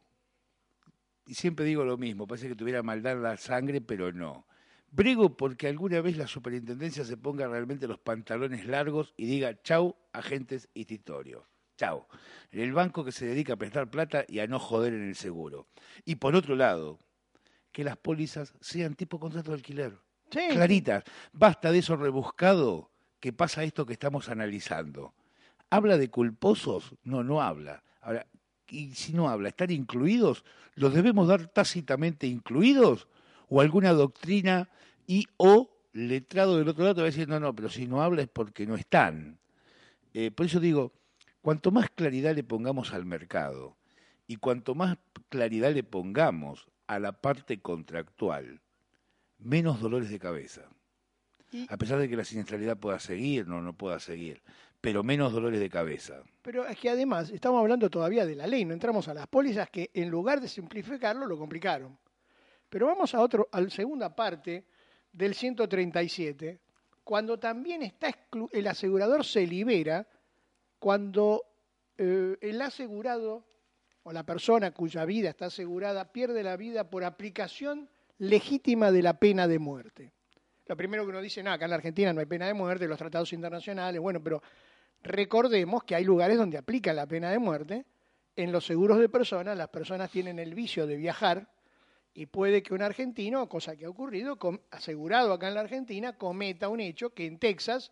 y 1.26 1.34
siempre 1.34 1.66
digo 1.66 1.84
lo 1.84 1.98
mismo, 1.98 2.26
parece 2.26 2.48
que 2.48 2.56
tuviera 2.56 2.84
maldad 2.84 3.18
la 3.22 3.36
sangre, 3.36 3.82
pero 3.82 4.14
no. 4.14 4.48
Brego 4.90 5.36
porque 5.36 5.68
alguna 5.68 6.00
vez 6.00 6.16
la 6.16 6.28
superintendencia 6.28 7.04
se 7.04 7.18
ponga 7.18 7.48
realmente 7.48 7.88
los 7.88 8.00
pantalones 8.00 8.66
largos 8.66 9.14
y 9.18 9.26
diga, 9.26 9.62
chau, 9.62 9.98
agentes 10.14 10.70
institutorios. 10.74 11.44
Chau. 11.76 12.06
En 12.52 12.62
el 12.62 12.72
banco 12.72 13.04
que 13.04 13.12
se 13.12 13.26
dedica 13.26 13.54
a 13.54 13.58
prestar 13.58 13.90
plata 13.90 14.24
y 14.28 14.40
a 14.40 14.48
no 14.48 14.60
joder 14.60 14.94
en 14.94 15.10
el 15.10 15.16
seguro. 15.16 15.68
Y 16.06 16.16
por 16.16 16.36
otro 16.36 16.56
lado, 16.56 17.00
que 17.74 17.84
las 17.84 17.98
pólizas 17.98 18.54
sean 18.62 18.94
tipo 18.94 19.20
contrato 19.20 19.52
de 19.52 19.58
alquiler. 19.58 19.98
sí. 20.32 20.48
Claritas. 20.52 21.04
Basta 21.34 21.72
de 21.72 21.80
eso 21.80 21.98
rebuscado 21.98 22.93
que 23.24 23.32
pasa 23.32 23.64
esto 23.64 23.86
que 23.86 23.94
estamos 23.94 24.28
analizando. 24.28 25.14
¿Habla 25.70 25.98
de 25.98 26.10
culposos? 26.10 26.94
No, 27.06 27.24
no 27.24 27.42
habla. 27.42 27.82
Ahora, 28.02 28.28
y 28.68 28.94
si 28.96 29.14
no 29.14 29.30
habla, 29.30 29.48
¿están 29.48 29.72
incluidos? 29.72 30.44
¿Los 30.76 30.94
debemos 30.94 31.30
dar 31.30 31.48
tácitamente 31.48 32.28
incluidos? 32.28 33.08
¿O 33.48 33.62
alguna 33.62 33.94
doctrina 33.94 34.68
y 35.08 35.26
o 35.38 35.70
letrado 35.94 36.58
del 36.58 36.68
otro 36.68 36.84
lado 36.84 36.98
va 36.98 37.04
a 37.04 37.12
decir, 37.12 37.30
no, 37.30 37.40
no, 37.40 37.56
pero 37.56 37.70
si 37.70 37.88
no 37.88 38.02
habla 38.02 38.24
es 38.24 38.28
porque 38.28 38.66
no 38.66 38.76
están? 38.76 39.40
Eh, 40.14 40.30
por 40.30 40.48
eso 40.48 40.60
digo, 40.60 40.92
cuanto 41.42 41.72
más 41.72 41.90
claridad 41.92 42.36
le 42.36 42.44
pongamos 42.44 42.92
al 42.92 43.06
mercado 43.06 43.78
y 44.28 44.36
cuanto 44.36 44.76
más 44.76 44.98
claridad 45.30 45.74
le 45.74 45.84
pongamos 45.84 46.68
a 46.88 47.00
la 47.00 47.14
parte 47.14 47.62
contractual, 47.62 48.60
menos 49.40 49.80
dolores 49.80 50.10
de 50.10 50.20
cabeza. 50.20 50.68
Y- 51.54 51.68
A 51.70 51.78
pesar 51.78 52.00
de 52.00 52.10
que 52.10 52.16
la 52.18 52.26
siniestralidad 52.26 52.78
pueda 52.78 53.00
seguir, 53.00 53.48
no, 53.48 53.62
no 53.62 53.74
pueda 53.74 54.00
seguir, 54.00 54.42
pero 54.82 55.04
menos 55.04 55.32
dolores 55.32 55.60
de 55.60 55.70
cabeza. 55.70 56.24
Pero 56.42 56.66
es 56.68 56.78
que 56.80 56.90
además 56.90 57.30
estamos 57.30 57.60
hablando 57.62 57.90
todavía 57.90 58.26
de 58.26 58.36
la 58.36 58.48
ley, 58.48 58.66
no 58.66 58.74
entramos 58.74 59.08
a 59.08 59.14
las 59.14 59.28
pólizas 59.28 59.70
que 59.70 59.90
en 59.94 60.10
lugar 60.10 60.42
de 60.42 60.48
simplificarlo 60.48 61.26
lo 61.28 61.38
complicaron. 61.38 61.98
Pero 62.70 62.88
vamos 62.88 63.14
a 63.14 63.22
otro, 63.22 63.48
a 63.52 63.62
la 63.62 63.70
segunda 63.70 64.16
parte 64.16 64.66
del 65.12 65.36
137, 65.36 66.60
cuando 67.04 67.38
también 67.38 67.84
está 67.84 68.10
exclu- 68.10 68.50
el 68.52 68.66
asegurador 68.68 69.24
se 69.24 69.46
libera 69.46 70.08
cuando 70.80 71.44
eh, 71.98 72.36
el 72.42 72.62
asegurado 72.62 73.46
o 74.04 74.12
la 74.12 74.24
persona 74.26 74.72
cuya 74.72 75.06
vida 75.06 75.30
está 75.30 75.46
asegurada 75.46 76.12
pierde 76.12 76.44
la 76.44 76.58
vida 76.58 76.90
por 76.90 77.04
aplicación 77.04 77.90
legítima 78.18 78.92
de 78.92 79.02
la 79.04 79.20
pena 79.20 79.48
de 79.48 79.60
muerte. 79.60 80.14
Lo 80.74 80.78
primero 80.78 81.04
que 81.04 81.12
uno 81.12 81.22
dice, 81.22 81.44
no, 81.44 81.52
acá 81.52 81.66
en 81.66 81.70
la 81.70 81.76
Argentina 81.76 82.12
no 82.14 82.20
hay 82.20 82.26
pena 82.26 82.48
de 82.48 82.56
muerte, 82.56 82.88
los 82.88 82.98
tratados 82.98 83.32
internacionales, 83.32 84.02
bueno, 84.02 84.24
pero 84.24 84.42
recordemos 85.04 85.84
que 85.84 85.94
hay 85.94 86.04
lugares 86.04 86.36
donde 86.36 86.58
aplican 86.58 86.96
la 86.96 87.06
pena 87.06 87.30
de 87.30 87.38
muerte. 87.38 87.86
En 88.36 88.52
los 88.52 88.66
seguros 88.66 88.98
de 88.98 89.08
personas, 89.08 89.56
las 89.56 89.68
personas 89.68 90.10
tienen 90.10 90.40
el 90.40 90.56
vicio 90.56 90.88
de 90.88 90.96
viajar 90.96 91.48
y 92.16 92.26
puede 92.26 92.64
que 92.64 92.74
un 92.74 92.82
argentino, 92.82 93.48
cosa 93.48 93.76
que 93.76 93.86
ha 93.86 93.90
ocurrido, 93.92 94.40
asegurado 94.72 95.32
acá 95.34 95.48
en 95.48 95.54
la 95.54 95.60
Argentina, 95.60 96.18
cometa 96.18 96.70
un 96.70 96.80
hecho 96.80 97.12
que 97.12 97.28
en 97.28 97.38
Texas 97.38 97.92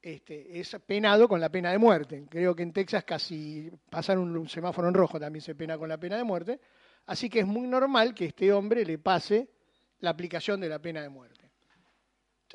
este, 0.00 0.58
es 0.58 0.74
penado 0.86 1.28
con 1.28 1.38
la 1.38 1.50
pena 1.50 1.70
de 1.70 1.76
muerte. 1.76 2.24
Creo 2.30 2.56
que 2.56 2.62
en 2.62 2.72
Texas 2.72 3.04
casi 3.04 3.70
pasar 3.90 4.16
un, 4.16 4.34
un 4.34 4.48
semáforo 4.48 4.88
en 4.88 4.94
rojo 4.94 5.20
también 5.20 5.42
se 5.42 5.54
pena 5.54 5.76
con 5.76 5.90
la 5.90 5.98
pena 5.98 6.16
de 6.16 6.24
muerte. 6.24 6.60
Así 7.04 7.28
que 7.28 7.40
es 7.40 7.46
muy 7.46 7.68
normal 7.68 8.14
que 8.14 8.24
este 8.24 8.54
hombre 8.54 8.86
le 8.86 8.96
pase 8.96 9.50
la 9.98 10.08
aplicación 10.08 10.62
de 10.62 10.70
la 10.70 10.78
pena 10.78 11.02
de 11.02 11.10
muerte. 11.10 11.35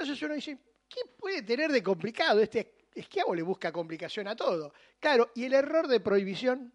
Entonces 0.02 0.24
uno 0.24 0.34
dice, 0.34 0.58
¿qué 0.90 1.02
puede 1.18 1.44
tener 1.44 1.72
de 1.72 1.84
complicado? 1.84 2.40
Este 2.40 2.90
esquiavo 2.94 3.36
le 3.36 3.44
busca 3.44 3.72
complicación 3.72 4.28
a 4.28 4.36
todo. 4.36 4.74
Claro, 5.00 5.32
y 5.36 5.46
el 5.46 5.54
error 5.54 5.88
de 5.88 6.00
prohibición, 6.00 6.74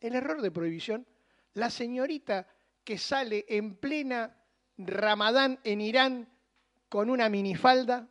el 0.00 0.14
error 0.14 0.42
de 0.42 0.50
prohibición, 0.50 1.06
la 1.54 1.70
señorita 1.70 2.46
que 2.84 2.98
sale 2.98 3.46
en 3.48 3.76
plena 3.76 4.36
Ramadán 4.76 5.58
en 5.64 5.80
Irán 5.80 6.28
con 6.90 7.08
una 7.08 7.28
minifalda 7.30 8.06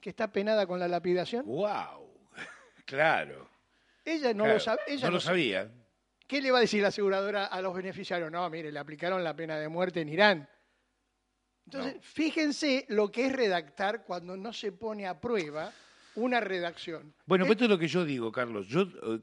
que 0.00 0.10
está 0.10 0.32
penada 0.32 0.66
con 0.66 0.80
la 0.80 0.88
lapidación, 0.88 1.46
¡Wow! 1.46 2.10
Claro. 2.84 3.48
ella 4.04 4.34
no 4.34 4.44
claro. 4.44 4.54
lo 4.54 4.60
sabe. 4.60 4.80
Ella 4.88 5.06
no 5.06 5.12
lo 5.14 5.20
sabe. 5.20 5.36
sabía. 5.36 5.70
¿Qué 6.26 6.42
le 6.42 6.50
va 6.50 6.58
a 6.58 6.62
decir 6.62 6.82
la 6.82 6.88
aseguradora 6.88 7.46
a 7.46 7.60
los 7.60 7.72
beneficiarios? 7.74 8.32
No, 8.32 8.50
mire, 8.50 8.72
le 8.72 8.78
aplicaron 8.80 9.22
la 9.22 9.36
pena 9.36 9.56
de 9.58 9.68
muerte 9.68 10.00
en 10.00 10.08
Irán. 10.08 10.48
Entonces, 11.66 11.94
No. 11.96 12.00
fíjense 12.02 12.84
lo 12.88 13.10
que 13.10 13.26
es 13.26 13.32
redactar 13.32 14.04
cuando 14.04 14.36
no 14.36 14.52
se 14.52 14.72
pone 14.72 15.06
a 15.06 15.20
prueba 15.20 15.72
una 16.14 16.40
redacción. 16.40 17.12
Bueno, 17.26 17.44
pues 17.44 17.56
esto 17.56 17.64
es 17.64 17.70
lo 17.70 17.78
que 17.78 17.88
yo 17.88 18.04
digo, 18.04 18.32
Carlos, 18.32 18.66
yo, 18.68 18.82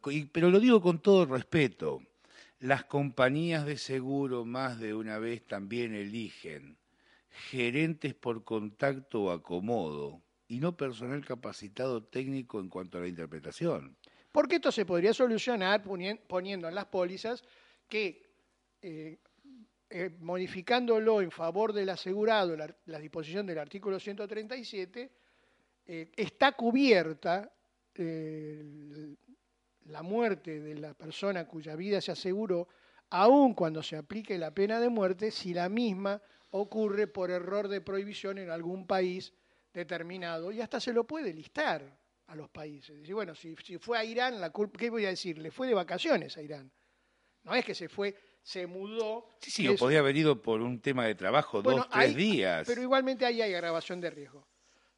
eh, 0.09 0.27
pero 0.31 0.49
lo 0.49 0.59
digo 0.59 0.81
con 0.81 0.99
todo 1.01 1.25
respeto. 1.25 2.01
Las 2.59 2.83
compañías 2.85 3.65
de 3.65 3.77
seguro 3.77 4.45
más 4.45 4.79
de 4.79 4.93
una 4.93 5.17
vez 5.19 5.45
también 5.47 5.95
eligen 5.95 6.77
gerentes 7.49 8.13
por 8.13 8.43
contacto 8.43 9.23
o 9.23 9.31
acomodo 9.31 10.21
y 10.47 10.59
no 10.59 10.77
personal 10.77 11.25
capacitado 11.25 12.03
técnico 12.03 12.59
en 12.59 12.69
cuanto 12.69 12.97
a 12.97 13.01
la 13.01 13.07
interpretación. 13.07 13.97
Porque 14.31 14.55
esto 14.55 14.71
se 14.71 14.85
podría 14.85 15.13
solucionar 15.13 15.83
ponien- 15.83 16.19
poniendo 16.27 16.67
en 16.67 16.75
las 16.75 16.85
pólizas 16.85 17.43
que, 17.89 18.21
eh, 18.81 19.17
eh, 19.95 20.09
modificándolo 20.21 21.21
en 21.21 21.29
favor 21.29 21.71
del 21.71 21.87
asegurado, 21.89 22.57
la, 22.57 22.99
disposición 22.99 23.45
del 23.45 23.59
artículo 23.59 23.99
137, 23.99 25.11
eh, 25.85 26.11
está 26.15 26.53
cubierta 26.53 27.53
eh, 27.93 29.15
la 29.85 30.01
muerte 30.01 30.61
de 30.61 30.79
la 30.79 30.95
persona 30.95 31.45
cuya 31.45 31.75
vida 31.75 32.01
se 32.01 32.11
aseguró, 32.11 32.69
aun 33.11 33.53
cuando 33.53 33.83
se 33.83 33.95
aplique 33.95 34.35
la 34.39 34.49
pena 34.49 34.79
de 34.79 34.89
muerte, 34.89 35.29
si 35.29 35.53
la 35.53 35.69
misma 35.69 36.19
ocurre 36.49 37.05
por 37.05 37.29
error 37.29 37.67
de 37.67 37.81
prohibición 37.81 38.39
en 38.39 38.49
algún 38.49 38.87
país 38.87 39.31
determinado. 39.71 40.51
Y 40.51 40.59
hasta 40.59 40.79
se 40.79 40.91
lo 40.91 41.03
puede 41.03 41.31
listar 41.35 41.95
a 42.25 42.35
los 42.35 42.49
países. 42.49 42.97
Decir, 42.97 43.13
bueno, 43.13 43.35
si, 43.35 43.55
si 43.63 43.77
fue 43.77 43.99
a 43.99 44.03
Irán, 44.03 44.41
la 44.41 44.49
culpa, 44.49 44.79
¿qué 44.79 44.89
voy 44.89 45.05
a 45.05 45.09
decir? 45.09 45.37
Le 45.37 45.51
fue 45.51 45.67
de 45.67 45.75
vacaciones 45.75 46.35
a 46.35 46.41
Irán. 46.41 46.71
No 47.43 47.53
es 47.53 47.63
que 47.63 47.75
se 47.75 47.89
fue, 47.89 48.15
se 48.43 48.67
mudó. 48.67 49.25
Sí, 49.39 49.51
sí, 49.51 49.67
o 49.69 49.75
podía 49.75 49.99
haber 49.99 50.15
ido 50.17 50.41
por 50.41 50.61
un 50.61 50.79
tema 50.79 51.05
de 51.05 51.15
trabajo, 51.15 51.61
Bueno, 51.63 51.79
dos, 51.79 51.89
tres 51.89 52.15
días. 52.15 52.67
Pero 52.67 52.81
igualmente 52.81 53.25
ahí 53.25 53.41
hay 53.41 53.53
agravación 53.53 53.99
de 54.01 54.09
riesgo. 54.11 54.45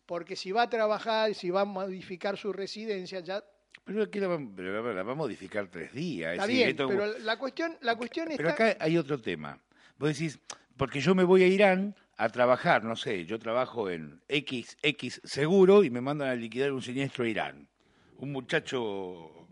Porque 0.06 0.36
si 0.36 0.52
va 0.52 0.64
a 0.64 0.70
trabajar, 0.70 1.34
si 1.34 1.50
va 1.50 1.62
a 1.62 1.66
modificar 1.66 2.38
su 2.38 2.52
residencia, 2.54 3.20
ya 3.22 3.43
Pero 3.84 4.04
aquí 4.04 4.20
la, 4.20 4.28
va- 4.28 4.39
pero 4.56 4.93
la 4.93 5.04
va 5.04 5.12
a 5.12 5.16
modificar 5.16 5.68
tres 5.68 5.93
días. 5.93 6.34
es 6.34 6.39
está 6.39 6.48
decir, 6.48 6.58
bien. 6.58 6.70
esto- 6.70 6.88
Pero 6.88 7.20
la 7.20 7.38
cuestión, 7.38 7.78
la 7.82 7.96
cuestión 7.96 8.28
Pero 8.36 8.50
está. 8.50 8.64
acá 8.72 8.84
hay 8.84 8.98
otro 8.98 9.20
tema. 9.22 9.60
Vos 9.98 10.10
decís, 10.10 10.39
porque 10.78 11.00
yo 11.00 11.14
me 11.16 11.24
voy 11.24 11.43
a 11.43 11.48
Irán 11.48 11.96
a 12.18 12.30
trabajar, 12.30 12.84
no 12.84 12.96
sé, 12.96 13.26
yo 13.26 13.38
trabajo 13.39 13.89
en 13.89 14.22
X, 14.28 14.78
X 14.82 15.22
seguro 15.24 15.84
y 15.84 15.89
me 15.89 16.02
mandan 16.02 16.30
a 16.30 16.36
liquidar 16.36 16.72
un 16.72 16.82
siniestro 16.82 17.26
a 17.26 17.28
Irán. 17.30 17.68
Un 18.18 18.32
muchacho 18.32 19.48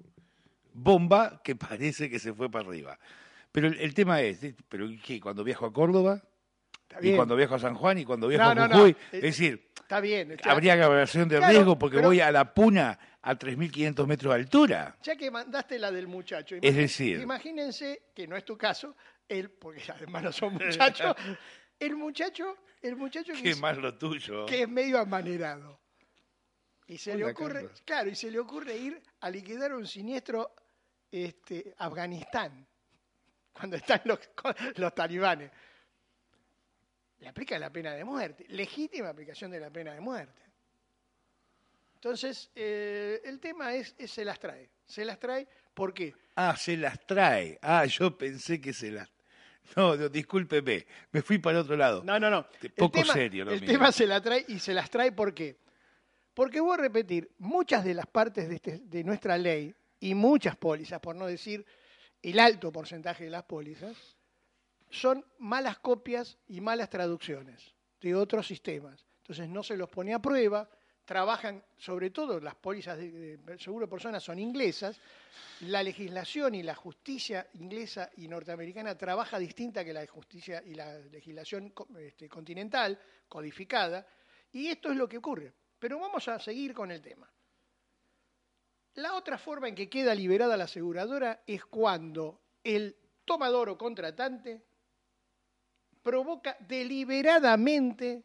bomba 0.74 1.41
que 1.44 1.56
parece 1.56 2.10
que 2.10 2.20
se 2.20 2.34
fue 2.34 2.50
para 2.50 2.68
arriba. 2.68 3.00
Pero 3.54 3.68
el, 3.68 3.80
el 3.80 3.93
tema 3.93 4.20
es, 4.22 4.43
¿eh? 4.43 4.54
¿pero 4.68 4.88
qué? 5.06 5.22
Cuando 5.22 5.43
viajo 5.45 5.66
a 5.66 5.72
Córdoba, 5.72 6.22
y 7.01 7.16
cuando 7.16 7.36
viajo 7.36 7.56
a 7.56 7.60
San 7.60 7.76
Juan, 7.76 7.97
y 7.99 8.04
cuando 8.06 8.28
viajo 8.28 8.43
No, 8.43 8.49
a 8.51 8.56
no, 8.56 8.68
no. 8.68 8.76
Jujuy, 8.76 8.91
Eh, 8.91 8.97
es 9.14 9.22
decir, 9.22 9.72
Está 9.80 9.99
bien. 10.01 10.32
está- 10.32 10.51
habría 10.51 10.74
evaluación 10.74 11.30
de 11.30 11.38
Claro, 11.38 11.54
riesgo 11.54 11.80
porque 11.80 11.99
voy 12.01 12.20
a 12.20 12.32
la 12.32 12.54
Puna 12.54 12.99
a 13.22 13.36
3.500 13.38 14.06
metros 14.08 14.34
de 14.34 14.39
altura. 14.41 14.97
Ya 15.04 15.16
que 15.16 15.32
mandaste 15.32 15.80
la 15.80 15.91
del 15.91 16.08
muchacho. 16.08 16.56
Es 16.62 16.76
decir- 16.76 17.22
Imagínense, 17.22 18.08
que 18.14 18.28
no 18.28 18.36
es 18.36 18.43
tu 18.43 18.58
caso, 18.58 18.95
él, 19.30 19.49
porque 19.51 19.82
además 19.91 20.24
no 20.24 20.32
son 20.32 20.54
muchachos, 20.56 21.16
el 21.80 21.95
muchacho, 21.95 22.58
el 22.82 22.95
muchacho 22.95 23.34
que, 23.34 23.51
es, 23.51 23.60
más 23.60 23.78
lo 23.78 23.95
tuyo. 23.97 24.45
que 24.47 24.64
es 24.64 24.70
medio 24.70 24.99
amanerado. 24.99 25.80
Y 26.88 26.97
se 26.97 27.16
le 27.16 27.24
ocurre, 27.26 27.62
Carlos. 27.62 27.82
claro, 27.86 28.10
y 28.10 28.16
se 28.16 28.30
le 28.30 28.39
ocurre 28.39 28.76
ir 28.76 29.01
a 29.22 29.30
liquidar 29.30 29.74
un 29.74 29.88
siniestro 29.88 30.54
este, 31.12 31.74
Afganistán, 31.78 32.68
cuando 33.54 33.78
están 33.78 34.01
los, 34.06 34.20
los 34.76 34.93
talibanes. 34.95 35.51
Le 37.20 37.30
aplica 37.30 37.58
la 37.58 37.70
pena 37.72 37.93
de 37.93 38.04
muerte, 38.04 38.45
legítima 38.49 39.10
aplicación 39.10 39.51
de 39.51 39.60
la 39.60 39.70
pena 39.70 39.93
de 39.93 40.01
muerte. 40.01 40.41
Entonces, 41.95 42.49
eh, 42.56 43.22
el 43.24 43.39
tema 43.39 43.74
es, 43.74 43.95
es 43.97 44.12
se 44.12 44.26
las 44.26 44.38
trae. 44.39 44.70
Se 44.86 45.06
las 45.06 45.18
trae, 45.20 45.47
¿por 45.74 45.93
qué? 45.93 46.14
Ah, 46.36 46.56
se 46.58 46.76
las 46.76 46.99
trae. 47.08 47.58
Ah, 47.62 47.86
yo 47.86 48.18
pensé 48.18 48.60
que 48.60 48.74
se 48.74 48.91
las... 48.91 49.10
No, 49.78 49.95
no, 49.95 50.10
discúlpeme, 50.10 50.86
me 51.14 51.22
fui 51.22 51.38
para 51.38 51.62
otro 51.62 51.78
lado. 51.78 52.04
No, 52.04 52.20
no, 52.20 52.30
no. 52.30 52.45
El 52.62 52.72
poco 52.74 52.99
tema- 52.99 53.14
serio 53.14 53.45
lo 53.45 53.51
El 53.54 53.62
mío. 53.62 53.70
tema 53.72 53.93
se 53.93 54.06
la 54.06 54.20
trae 54.22 54.43
y 54.49 54.60
se 54.60 54.74
las 54.74 54.89
trae 54.89 55.14
¿por 55.14 55.34
qué? 55.34 55.56
Porque 56.34 56.60
voy 56.60 56.74
a 56.74 56.82
repetir, 56.82 57.32
muchas 57.38 57.86
de 57.86 57.93
las 57.93 58.06
partes 58.08 58.49
de, 58.49 58.56
este- 58.56 58.80
de 58.84 59.04
nuestra 59.06 59.38
ley 59.38 59.74
y 60.01 60.14
muchas 60.16 60.58
pólizas, 60.58 60.99
por 60.99 61.16
no 61.16 61.26
decir 61.28 61.66
el 62.24 62.39
alto 62.39 62.71
porcentaje 62.71 63.26
de 63.26 63.30
las 63.30 63.43
pólizas, 63.43 63.97
son 64.89 65.26
malas 65.39 65.80
copias 65.80 66.38
y 66.47 66.61
malas 66.61 66.89
traducciones 66.89 67.74
de 68.01 68.15
otros 68.15 68.47
sistemas. 68.47 69.05
Entonces 69.17 69.49
no 69.49 69.63
se 69.63 69.78
los 69.78 69.89
pone 69.89 70.13
a 70.13 70.19
prueba, 70.19 70.69
trabajan, 71.05 71.63
sobre 71.78 72.11
todo 72.11 72.39
las 72.39 72.55
pólizas 72.55 72.97
de, 72.97 73.39
seguro 73.59 73.88
de 73.88 73.89
personas 73.89 74.24
son 74.24 74.39
inglesas, 74.39 74.99
la 75.61 75.84
legislación 75.84 76.55
y 76.55 76.63
la 76.63 76.76
justicia 76.76 77.47
inglesa 77.53 78.09
y 78.17 78.28
norteamericana 78.28 78.97
trabaja 78.97 79.39
distinta 79.39 79.84
que 79.84 79.93
la 79.93 80.05
justicia 80.07 80.61
y 80.65 80.76
la 80.76 80.99
legislación 80.99 81.74
este, 81.99 82.30
continental, 82.30 82.99
codificada, 83.28 84.05
y 84.51 84.67
esto 84.67 84.91
es 84.91 84.97
lo 84.97 85.07
que 85.07 85.17
ocurre. 85.17 85.51
Pero 85.80 85.99
vamos 85.99 86.28
a 86.28 86.39
seguir 86.39 86.74
con 86.74 86.91
el 86.91 87.01
tema. 87.01 87.30
La 88.96 89.16
otra 89.16 89.38
forma 89.38 89.68
en 89.68 89.76
que 89.76 89.89
queda 89.89 90.14
liberada 90.14 90.56
la 90.56 90.66
aseguradora 90.66 91.44
es 91.48 91.66
cuando 91.66 92.41
el 92.64 92.96
tomador 93.26 93.70
o 93.70 93.78
contratante 93.78 94.62
provoca 96.02 96.56
deliberadamente 96.60 98.24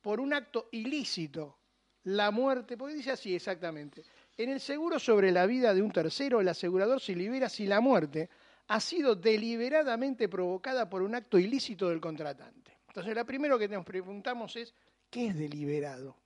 por 0.00 0.20
un 0.20 0.34
acto 0.34 0.68
ilícito 0.72 1.58
la 2.04 2.30
muerte, 2.30 2.76
porque 2.76 2.94
dice 2.94 3.12
así 3.12 3.34
exactamente, 3.34 4.04
en 4.36 4.50
el 4.50 4.60
seguro 4.60 4.98
sobre 4.98 5.32
la 5.32 5.46
vida 5.46 5.72
de 5.72 5.80
un 5.80 5.90
tercero, 5.90 6.40
el 6.40 6.48
asegurador 6.48 7.00
se 7.00 7.16
libera 7.16 7.48
si 7.48 7.66
la 7.66 7.80
muerte 7.80 8.28
ha 8.68 8.78
sido 8.78 9.14
deliberadamente 9.14 10.28
provocada 10.28 10.88
por 10.88 11.02
un 11.02 11.14
acto 11.14 11.38
ilícito 11.38 11.88
del 11.88 12.00
contratante. 12.00 12.78
Entonces, 12.88 13.14
lo 13.14 13.24
primero 13.24 13.58
que 13.58 13.68
nos 13.68 13.84
preguntamos 13.84 14.54
es, 14.56 14.74
¿qué 15.10 15.28
es 15.28 15.38
deliberado? 15.38 16.16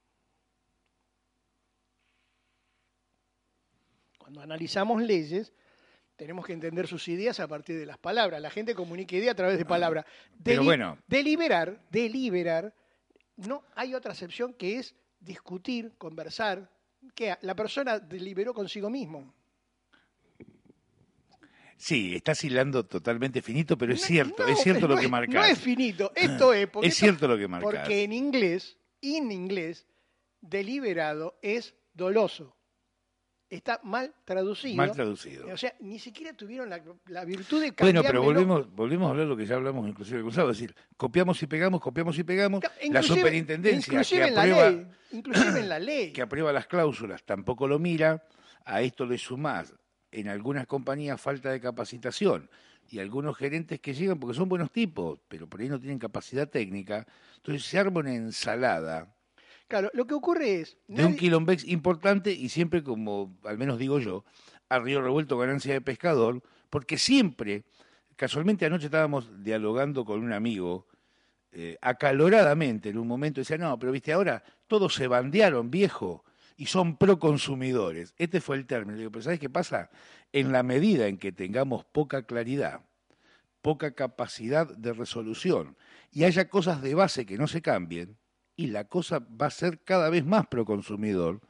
Cuando 4.29 4.43
analizamos 4.43 5.01
leyes, 5.03 5.55
tenemos 6.17 6.45
que 6.45 6.53
entender 6.53 6.87
sus 6.87 7.09
ideas 7.09 7.41
a 7.41 7.49
partir 7.49 7.79
de 7.79 7.87
las 7.87 7.97
palabras. 7.97 8.43
La 8.43 8.51
gente 8.51 8.75
comunica 8.75 9.17
idea 9.17 9.33
a 9.33 9.35
través 9.35 9.57
de 9.57 9.65
palabras. 9.65 10.05
Pero 10.45 10.63
bueno. 10.65 10.99
Deliberar, 11.07 11.81
deliberar, 11.91 12.75
no 13.37 13.63
hay 13.75 13.95
otra 13.95 14.13
acepción 14.13 14.53
que 14.53 14.79
es 14.81 14.95
discutir, 15.19 15.93
conversar, 15.97 16.71
que 17.15 17.37
la 17.41 17.55
persona 17.55 17.99
deliberó 18.01 18.53
consigo 18.53 18.91
mismo. 18.91 19.33
Sí, 21.79 22.15
estás 22.15 22.45
hilando 22.45 22.85
totalmente 22.85 23.41
finito, 23.41 23.79
pero 23.79 23.95
es 23.95 24.03
cierto, 24.03 24.43
No, 24.43 24.53
es 24.53 24.61
cierto 24.61 24.87
lo 24.89 24.99
que 24.99 25.09
marcas. 25.09 25.35
No 25.37 25.45
es 25.45 25.59
finito, 25.59 26.13
esto 26.15 26.53
es 26.53 26.69
porque 26.69 26.89
Es 26.89 26.93
esto- 26.97 27.07
cierto 27.07 27.29
lo 27.29 27.39
que 27.39 27.49
marcas. 27.49 27.71
Porque 27.73 28.05
en 28.05 28.13
inglés, 28.13 28.77
en 29.01 29.33
inglés, 29.33 29.87
deliberado 30.43 31.39
es 31.41 31.75
doloso. 31.95 32.55
Está 33.51 33.81
mal 33.83 34.13
traducido. 34.25 34.77
Mal 34.77 34.93
traducido. 34.93 35.47
O 35.53 35.57
sea, 35.57 35.75
ni 35.81 35.99
siquiera 35.99 36.35
tuvieron 36.35 36.69
la, 36.69 36.83
la 37.07 37.25
virtud 37.25 37.63
de 37.63 37.71
Bueno, 37.71 38.03
cambiármelo. 38.03 38.09
pero 38.09 38.23
volvemos, 38.23 38.75
volvemos 38.75 39.07
a 39.07 39.11
hablar 39.11 39.25
de 39.25 39.31
lo 39.31 39.37
que 39.39 39.47
ya 39.47 39.55
hablamos 39.55 39.89
inclusive 39.89 40.19
con 40.19 40.27
Gustavo, 40.27 40.51
es 40.51 40.59
decir, 40.59 40.75
copiamos 40.99 41.43
y 41.43 41.47
pegamos, 41.47 41.81
copiamos 41.81 42.19
y 42.19 42.25
pegamos, 42.25 42.63
la 42.91 43.03
superintendencia 43.03 43.95
inclusive 43.95 44.21
que 44.21 44.29
en 44.29 44.35
la 44.35 44.43
aprueba, 44.43 44.71
ley, 44.71 44.87
inclusive 45.13 45.61
en 45.61 45.69
la 45.69 45.79
ley. 45.79 46.13
que 46.15 46.21
aprueba 46.21 46.53
las 46.53 46.67
cláusulas 46.67 47.25
tampoco 47.25 47.67
lo 47.67 47.79
mira, 47.79 48.23
a 48.67 48.83
esto 48.83 49.07
le 49.07 49.17
sumás 49.17 49.75
en 50.13 50.29
algunas 50.29 50.67
compañías 50.67 51.19
falta 51.19 51.51
de 51.51 51.61
capacitación 51.61 52.51
y 52.91 52.99
algunos 52.99 53.35
gerentes 53.37 53.81
que 53.81 53.95
llegan 53.95 54.21
porque 54.21 54.37
son 54.37 54.51
buenos 54.51 54.71
tipos, 54.71 55.21
pero 55.27 55.47
por 55.49 55.61
ahí 55.61 55.71
no 55.71 55.81
tienen 55.81 55.99
capacidad 55.99 56.49
técnica, 56.49 57.07
entonces 57.37 57.65
se 57.65 57.79
arma 57.79 58.01
una 58.01 58.15
ensalada 58.15 59.15
Claro, 59.69 59.91
lo 59.93 60.07
que 60.07 60.15
ocurre 60.15 60.61
es. 60.61 60.79
de 60.87 61.05
un 61.05 61.15
quilombex 61.15 61.65
importante 61.67 62.33
y 62.33 62.49
siempre, 62.49 62.83
como 62.83 63.37
al 63.45 63.59
menos 63.59 63.79
digo 63.79 63.99
yo, 63.99 64.25
a 64.71 64.79
río 64.79 65.03
revuelto 65.03 65.37
ganancia 65.39 65.75
de 65.75 65.81
pescador, 65.83 66.43
porque 66.71 66.97
siempre, 66.97 67.65
casualmente 68.17 68.65
anoche 68.65 68.87
estábamos 68.87 69.43
dialogando 69.43 70.05
con 70.07 70.23
un 70.23 70.33
amigo 70.33 70.87
eh, 71.53 71.77
acaloradamente 71.83 72.89
en 72.89 72.99
un 72.99 73.07
momento, 73.07 73.41
decía, 73.41 73.59
no, 73.59 73.79
pero 73.79 73.93
viste, 73.93 74.13
ahora 74.13 74.43
todos 74.67 74.95
se 74.95 75.07
bandearon, 75.07 75.71
viejo, 75.71 76.25
y 76.57 76.67
son 76.67 76.97
proconsumidores. 76.97 78.15
Este 78.19 78.41
fue 78.41 78.57
el 78.57 78.67
término. 78.67 78.93
Le 78.93 78.99
digo, 78.99 79.13
pero 79.13 79.23
¿sabes 79.23 79.39
qué 79.39 79.49
pasa? 79.49 79.91
En 80.33 80.51
la 80.51 80.63
medida 80.63 81.07
en 81.07 81.17
que 81.17 81.31
tengamos 81.31 81.85
poca 81.85 82.23
claridad, 82.23 82.81
poca 83.63 83.93
capacidad 83.93 84.67
de 84.67 84.93
resolución 84.93 85.77
y 86.11 86.25
haya 86.25 86.49
cosas 86.49 86.83
de 86.83 86.95
base 86.95 87.27
que 87.27 87.39
no 87.39 87.47
se 87.47 87.63
cambien, 87.63 88.17
y 88.59 88.67
la 88.67 88.85
cosa 88.85 89.21
va 89.41 89.47
a 89.47 89.51
ser 89.51 89.79
cada 89.85 90.11
vez 90.11 90.27
más 90.27 90.49
proconsumidor, 90.49 91.41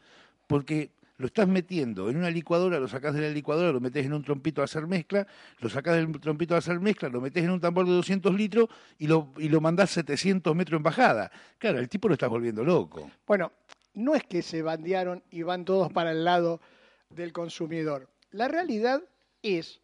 porque 0.46 0.90
lo 1.16 1.26
estás 1.26 1.48
metiendo 1.48 2.10
en 2.10 2.18
una 2.18 2.30
licuadora, 2.30 2.78
lo 2.78 2.86
sacás 2.86 3.14
de 3.14 3.22
la 3.22 3.30
licuadora, 3.30 3.72
lo 3.72 3.80
metes 3.80 4.04
en 4.04 4.12
un 4.12 4.22
trompito 4.22 4.60
a 4.60 4.66
hacer 4.66 4.86
mezcla, 4.86 5.26
lo 5.58 5.70
sacás 5.70 5.96
del 5.96 6.20
trompito 6.20 6.54
a 6.54 6.58
hacer 6.58 6.78
mezcla, 6.80 7.08
lo 7.08 7.22
metes 7.22 7.42
en 7.42 7.50
un 7.50 7.60
tambor 7.60 7.86
de 7.86 7.92
200 7.92 8.34
litros 8.34 8.68
y 8.98 9.06
lo, 9.06 9.32
y 9.38 9.48
lo 9.48 9.62
mandás 9.62 9.90
700 9.90 10.54
metros 10.54 10.76
en 10.76 10.82
bajada. 10.82 11.32
Claro, 11.56 11.78
el 11.78 11.88
tipo 11.88 12.08
lo 12.08 12.14
estás 12.14 12.28
volviendo 12.28 12.62
loco. 12.62 13.10
Bueno, 13.26 13.52
no 13.94 14.14
es 14.14 14.24
que 14.24 14.42
se 14.42 14.60
bandearon 14.60 15.24
y 15.30 15.42
van 15.42 15.64
todos 15.64 15.90
para 15.90 16.12
el 16.12 16.24
lado 16.24 16.60
del 17.08 17.32
consumidor. 17.32 18.10
La 18.32 18.48
realidad 18.48 19.02
es, 19.40 19.80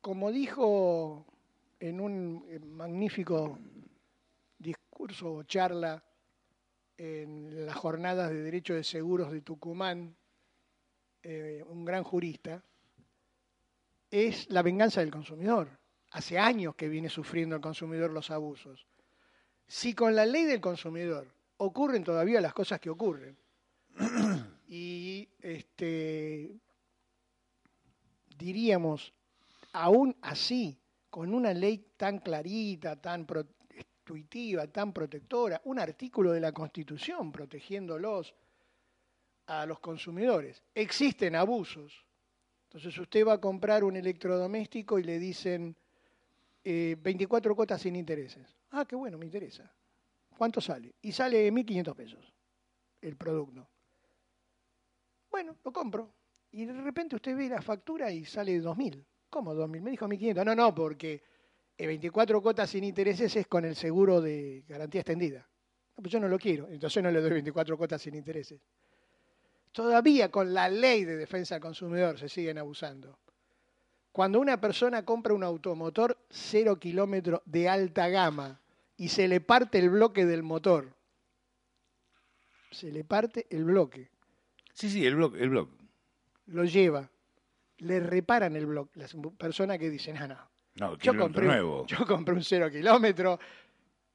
como 0.00 0.30
dijo 0.30 1.26
en 1.80 2.00
un 2.00 2.44
magnífico 2.76 3.58
discurso 4.56 5.34
o 5.34 5.42
charla 5.42 6.04
en 7.02 7.64
las 7.64 7.76
jornadas 7.76 8.28
de 8.30 8.42
Derecho 8.42 8.74
de 8.74 8.84
Seguros 8.84 9.32
de 9.32 9.40
Tucumán, 9.40 10.14
eh, 11.22 11.64
un 11.66 11.86
gran 11.86 12.04
jurista, 12.04 12.62
es 14.10 14.50
la 14.50 14.60
venganza 14.60 15.00
del 15.00 15.10
consumidor. 15.10 15.78
Hace 16.10 16.38
años 16.38 16.74
que 16.74 16.90
viene 16.90 17.08
sufriendo 17.08 17.56
el 17.56 17.62
consumidor 17.62 18.10
los 18.10 18.30
abusos. 18.30 18.86
Si 19.66 19.94
con 19.94 20.14
la 20.14 20.26
ley 20.26 20.44
del 20.44 20.60
consumidor 20.60 21.26
ocurren 21.56 22.04
todavía 22.04 22.40
las 22.42 22.52
cosas 22.52 22.80
que 22.80 22.90
ocurren, 22.90 23.38
y 24.68 25.26
este 25.40 26.54
diríamos, 28.36 29.14
aún 29.72 30.14
así, 30.20 30.78
con 31.08 31.32
una 31.32 31.54
ley 31.54 31.92
tan 31.96 32.18
clarita, 32.18 33.00
tan 33.00 33.26
pro- 33.26 33.46
intuitiva, 34.10 34.66
tan 34.66 34.92
protectora, 34.92 35.60
un 35.64 35.78
artículo 35.78 36.32
de 36.32 36.40
la 36.40 36.52
Constitución 36.52 37.30
protegiéndolos 37.30 38.34
a 39.46 39.66
los 39.66 39.78
consumidores, 39.78 40.62
existen 40.74 41.36
abusos. 41.36 42.04
Entonces 42.64 42.96
usted 42.98 43.26
va 43.26 43.34
a 43.34 43.40
comprar 43.40 43.84
un 43.84 43.96
electrodoméstico 43.96 44.98
y 44.98 45.04
le 45.04 45.18
dicen 45.18 45.76
eh, 46.64 46.96
24 47.00 47.54
cuotas 47.54 47.82
sin 47.82 47.96
intereses. 47.96 48.46
Ah, 48.72 48.84
qué 48.84 48.96
bueno, 48.96 49.16
me 49.18 49.26
interesa. 49.26 49.72
¿Cuánto 50.36 50.60
sale? 50.60 50.94
Y 51.02 51.12
sale 51.12 51.50
1.500 51.52 51.94
pesos 51.94 52.32
el 53.02 53.16
producto. 53.16 53.68
Bueno, 55.30 55.56
lo 55.64 55.72
compro. 55.72 56.12
Y 56.52 56.64
de 56.64 56.72
repente 56.72 57.16
usted 57.16 57.36
ve 57.36 57.48
la 57.48 57.62
factura 57.62 58.10
y 58.10 58.24
sale 58.24 58.60
2.000. 58.60 59.04
¿Cómo 59.28 59.54
2.000? 59.54 59.80
Me 59.80 59.90
dijo 59.92 60.06
1.500. 60.06 60.44
No, 60.44 60.54
no, 60.54 60.74
porque 60.74 61.14
eh, 61.14 61.29
24 61.86 62.42
cuotas 62.42 62.70
sin 62.70 62.84
intereses 62.84 63.34
es 63.36 63.46
con 63.46 63.64
el 63.64 63.74
seguro 63.76 64.20
de 64.20 64.64
garantía 64.68 65.00
extendida. 65.00 65.46
No, 65.96 66.02
pues 66.02 66.12
yo 66.12 66.20
no 66.20 66.28
lo 66.28 66.38
quiero, 66.38 66.68
entonces 66.68 67.02
no 67.02 67.10
le 67.10 67.20
doy 67.20 67.30
24 67.30 67.76
cuotas 67.76 68.02
sin 68.02 68.14
intereses. 68.14 68.60
Todavía 69.72 70.30
con 70.30 70.52
la 70.52 70.68
ley 70.68 71.04
de 71.04 71.16
defensa 71.16 71.54
del 71.54 71.62
consumidor 71.62 72.18
se 72.18 72.28
siguen 72.28 72.58
abusando. 72.58 73.18
Cuando 74.12 74.40
una 74.40 74.60
persona 74.60 75.04
compra 75.04 75.34
un 75.34 75.44
automotor 75.44 76.18
cero 76.28 76.78
kilómetro 76.78 77.42
de 77.46 77.68
alta 77.68 78.08
gama 78.08 78.60
y 78.96 79.08
se 79.08 79.28
le 79.28 79.40
parte 79.40 79.78
el 79.78 79.90
bloque 79.90 80.26
del 80.26 80.42
motor, 80.42 80.92
se 82.72 82.90
le 82.90 83.04
parte 83.04 83.46
el 83.50 83.64
bloque, 83.64 84.10
Sí, 84.74 84.88
sí, 84.88 85.04
el 85.04 85.16
blog, 85.16 85.36
el 85.36 85.50
blog. 85.50 85.68
lo 86.46 86.64
lleva, 86.64 87.10
le 87.78 88.00
reparan 88.00 88.56
el 88.56 88.66
bloque. 88.66 88.98
La 88.98 89.06
persona 89.36 89.76
que 89.76 89.90
dice, 89.90 90.12
no, 90.12 90.26
no, 90.26 90.49
No, 90.80 90.96
yo 90.98 91.16
compré, 91.16 91.42
un- 91.42 91.48
nuevo. 91.52 91.86
yo 91.86 92.06
compré 92.06 92.34
un 92.34 92.42
cero 92.42 92.70
kilómetro, 92.70 93.38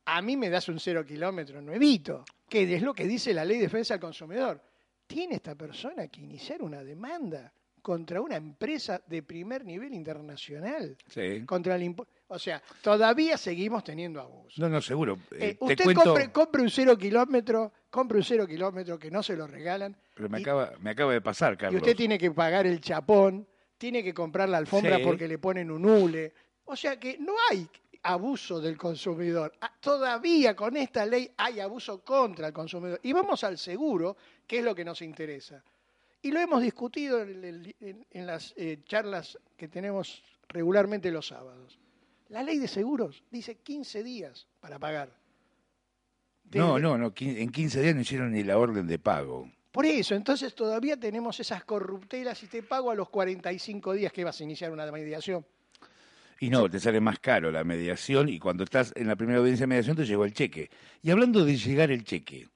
a 0.05 0.21
mí 0.21 0.35
me 0.35 0.49
das 0.49 0.67
un 0.69 0.79
cero 0.79 1.05
kilómetro 1.05 1.61
nuevito, 1.61 2.25
que 2.49 2.75
es 2.75 2.81
lo 2.81 2.93
que 2.93 3.05
dice 3.05 3.33
la 3.33 3.45
ley 3.45 3.57
de 3.57 3.63
defensa 3.63 3.93
del 3.93 4.01
consumidor. 4.01 4.61
Tiene 5.07 5.35
esta 5.35 5.55
persona 5.55 6.07
que 6.07 6.21
iniciar 6.21 6.61
una 6.63 6.83
demanda 6.83 7.51
contra 7.81 8.19
una 8.19 8.35
empresa 8.35 8.99
de 9.05 9.21
primer 9.21 9.63
nivel 9.63 9.93
internacional, 9.93 10.97
Sí. 11.07 11.45
contra 11.45 11.75
el 11.75 11.95
O 12.27 12.39
sea, 12.39 12.59
todavía 12.81 13.37
seguimos 13.37 13.83
teniendo 13.83 14.19
abuso. 14.19 14.59
No, 14.59 14.67
no, 14.67 14.81
seguro. 14.81 15.19
Eh, 15.31 15.49
Eh, 15.51 15.53
te 15.59 15.63
usted 15.65 15.83
cuento, 15.83 16.03
compre, 16.03 16.31
compre 16.31 16.61
un 16.63 16.69
cero 16.71 16.97
kilómetro, 16.97 17.71
compre 17.91 18.17
un 18.17 18.23
cero 18.23 18.47
kilómetro 18.47 18.97
que 18.97 19.11
no 19.11 19.21
se 19.21 19.35
lo 19.35 19.45
regalan 19.45 19.95
pero 20.15 20.29
me 20.29 20.39
y- 20.39 20.41
acaba, 20.41 20.71
me 20.79 20.89
acaba 20.89 21.13
de 21.13 21.21
pasar, 21.21 21.53
y 21.53 21.57
Carlos. 21.57 21.81
usted 21.83 21.95
tiene 21.95 22.17
que 22.17 22.31
pagar 22.31 22.65
el 22.65 22.81
chapón, 22.81 23.47
tiene 23.77 24.03
que 24.03 24.13
comprar 24.15 24.49
la 24.49 24.57
alfombra 24.57 24.97
Sí. 24.97 25.03
porque 25.03 25.27
le 25.27 25.37
ponen 25.37 25.69
un 25.69 25.85
hule. 25.85 26.33
O 26.65 26.75
sea 26.75 26.99
que 26.99 27.17
no 27.19 27.33
hay 27.49 27.67
abuso 28.03 28.59
del 28.59 28.77
consumidor. 28.77 29.53
Ah, 29.61 29.71
Todavía 29.79 30.55
con 30.55 30.77
esta 30.77 31.05
ley 31.05 31.31
hay 31.37 31.59
abuso 31.59 31.99
contra 32.03 32.47
el 32.47 32.53
consumidor. 32.53 32.99
Y 33.03 33.13
vamos 33.13 33.43
al 33.43 33.57
seguro, 33.57 34.15
que 34.47 34.59
es 34.59 34.63
lo 34.63 34.75
que 34.75 34.85
nos 34.85 35.01
interesa. 35.01 35.63
Y 36.21 36.31
lo 36.31 36.39
hemos 36.39 36.61
discutido 36.61 37.21
en, 37.21 37.43
el- 37.43 37.75
en- 37.79 38.05
en 38.11 38.25
las 38.27 38.53
eh, 38.57 38.79
charlas 38.85 39.37
que 39.57 39.67
tenemos 39.67 40.23
regularmente 40.49 41.11
los 41.11 41.27
sábados. 41.27 41.77
La 42.29 42.41
ley 42.41 42.57
de 42.57 42.67
seguros 42.67 43.23
dice 43.29 43.55
15 43.55 44.03
días 44.03 44.47
para 44.59 44.79
pagar. 44.79 45.09
No, 46.53 46.75
Desde- 46.75 46.81
no, 46.81 46.97
no, 46.97 47.13
en 47.19 47.49
15 47.51 47.81
días 47.81 47.95
no 47.95 48.01
hicieron 48.01 48.31
ni 48.31 48.43
la 48.43 48.57
orden 48.57 48.87
de 48.87 48.99
pago. 48.99 49.51
Por 49.71 49.85
eso, 49.85 50.15
entonces 50.15 50.55
todavía 50.55 50.97
tenemos 50.97 51.39
esas 51.39 51.63
corruptelas 51.65 52.41
y 52.43 52.47
te 52.47 52.63
pago 52.63 52.91
a 52.91 52.95
los 52.95 53.09
45 53.09 53.93
días 53.93 54.13
que 54.13 54.23
vas 54.23 54.39
a 54.39 54.43
iniciar 54.43 54.71
una 54.71 54.89
mediación. 54.91 55.45
Y 56.39 56.49
no, 56.49 56.69
te 56.69 56.79
sale 56.79 56.99
más 56.99 57.19
caro 57.19 57.51
la 57.51 57.63
mediación 57.63 58.27
y 58.29 58.39
cuando 58.39 58.63
estás 58.63 58.91
en 58.95 59.07
la 59.07 59.15
primera 59.15 59.39
audiencia 59.39 59.63
de 59.63 59.67
mediación 59.67 59.95
te 59.95 60.05
llegó 60.05 60.25
el 60.25 60.33
cheque. 60.33 60.69
Y 61.01 61.11
hablando 61.11 61.45
de 61.45 61.55
llegar 61.57 61.91
el 61.91 62.03
cheque, 62.03 62.49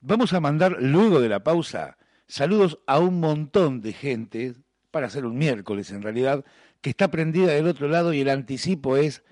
vamos 0.00 0.32
a 0.32 0.40
mandar 0.40 0.76
luego 0.80 1.20
de 1.20 1.28
la 1.28 1.42
pausa 1.42 1.98
saludos 2.28 2.78
a 2.86 2.98
un 2.98 3.20
montón 3.20 3.80
de 3.80 3.92
gente, 3.92 4.54
para 4.90 5.06
hacer 5.08 5.26
un 5.26 5.38
miércoles 5.38 5.90
en 5.90 6.02
realidad, 6.02 6.44
que 6.80 6.90
está 6.90 7.10
prendida 7.10 7.52
del 7.52 7.66
otro 7.66 7.88
lado 7.88 8.12
y 8.12 8.20
el 8.20 8.28
anticipo 8.28 8.96
es 8.96 9.22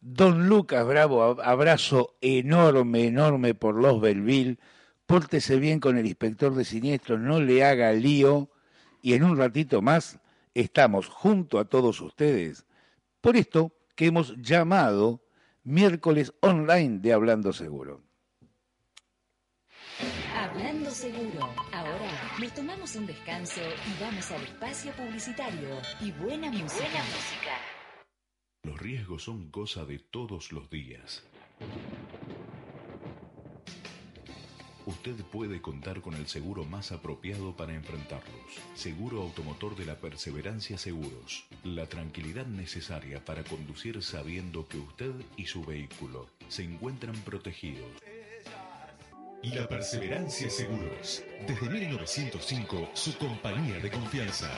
Don 0.00 0.48
Lucas 0.48 0.86
Bravo, 0.86 1.22
ab- 1.22 1.42
abrazo 1.44 2.16
enorme, 2.20 3.06
enorme 3.06 3.54
por 3.54 3.74
los 3.74 4.00
Belville, 4.00 4.58
pórtese 5.06 5.58
bien 5.58 5.80
con 5.80 5.98
el 5.98 6.06
inspector 6.06 6.54
de 6.54 6.64
siniestros, 6.64 7.20
no 7.20 7.40
le 7.40 7.64
haga 7.64 7.92
lío 7.92 8.50
y 9.02 9.14
en 9.14 9.24
un 9.24 9.36
ratito 9.36 9.82
más 9.82 10.18
estamos 10.54 11.08
junto 11.08 11.58
a 11.58 11.64
todos 11.66 12.00
ustedes 12.00 12.64
por 13.20 13.36
esto 13.36 13.72
que 13.96 14.06
hemos 14.06 14.34
llamado 14.36 15.22
miércoles 15.62 16.32
online 16.40 16.98
de 17.00 17.12
Hablando 17.12 17.52
Seguro. 17.52 18.02
Hablando 20.34 20.90
seguro. 20.90 21.48
Ahora 21.72 22.10
nos 22.40 22.54
tomamos 22.54 22.96
un 22.96 23.06
descanso 23.06 23.60
y 23.60 24.02
vamos 24.02 24.30
al 24.30 24.42
espacio 24.42 24.92
publicitario 24.92 25.68
y 26.00 26.12
buena 26.12 26.50
música. 26.50 26.84
Buena 26.84 27.04
música. 27.04 27.52
Los 28.62 28.78
riesgos 28.80 29.24
son 29.24 29.50
cosa 29.50 29.84
de 29.84 29.98
todos 29.98 30.52
los 30.52 30.70
días. 30.70 31.22
Usted 34.86 35.14
puede 35.30 35.60
contar 35.60 36.00
con 36.00 36.14
el 36.14 36.26
seguro 36.26 36.64
más 36.64 36.90
apropiado 36.90 37.54
para 37.54 37.74
enfrentarlos. 37.74 38.40
Seguro 38.74 39.20
Automotor 39.20 39.76
de 39.76 39.84
la 39.84 39.96
Perseverancia 39.96 40.78
Seguros. 40.78 41.44
La 41.64 41.86
tranquilidad 41.86 42.46
necesaria 42.46 43.22
para 43.24 43.44
conducir 43.44 44.02
sabiendo 44.02 44.66
que 44.68 44.78
usted 44.78 45.12
y 45.36 45.46
su 45.46 45.64
vehículo 45.64 46.28
se 46.48 46.64
encuentran 46.64 47.14
protegidos. 47.16 47.90
La 49.42 49.66
Perseverancia 49.66 50.50
Seguros. 50.50 51.24
Desde 51.46 51.70
1905, 51.70 52.90
su 52.92 53.16
compañía 53.16 53.78
de 53.80 53.90
confianza. 53.90 54.50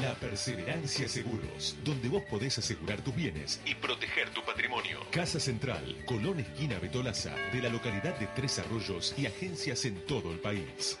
La 0.00 0.14
Perseverancia 0.14 1.06
Seguros, 1.06 1.76
donde 1.84 2.08
vos 2.08 2.22
podés 2.22 2.56
asegurar 2.56 3.02
tus 3.02 3.14
bienes 3.14 3.60
y 3.66 3.74
proteger 3.74 4.30
tu 4.30 4.42
patrimonio. 4.42 5.00
Casa 5.10 5.38
Central, 5.38 6.02
Colón 6.06 6.40
Esquina 6.40 6.78
Betolaza, 6.78 7.34
de 7.52 7.60
la 7.60 7.68
localidad 7.68 8.18
de 8.18 8.26
Tres 8.28 8.58
Arroyos 8.58 9.14
y 9.18 9.26
agencias 9.26 9.84
en 9.84 9.96
todo 10.06 10.32
el 10.32 10.38
país. 10.38 10.98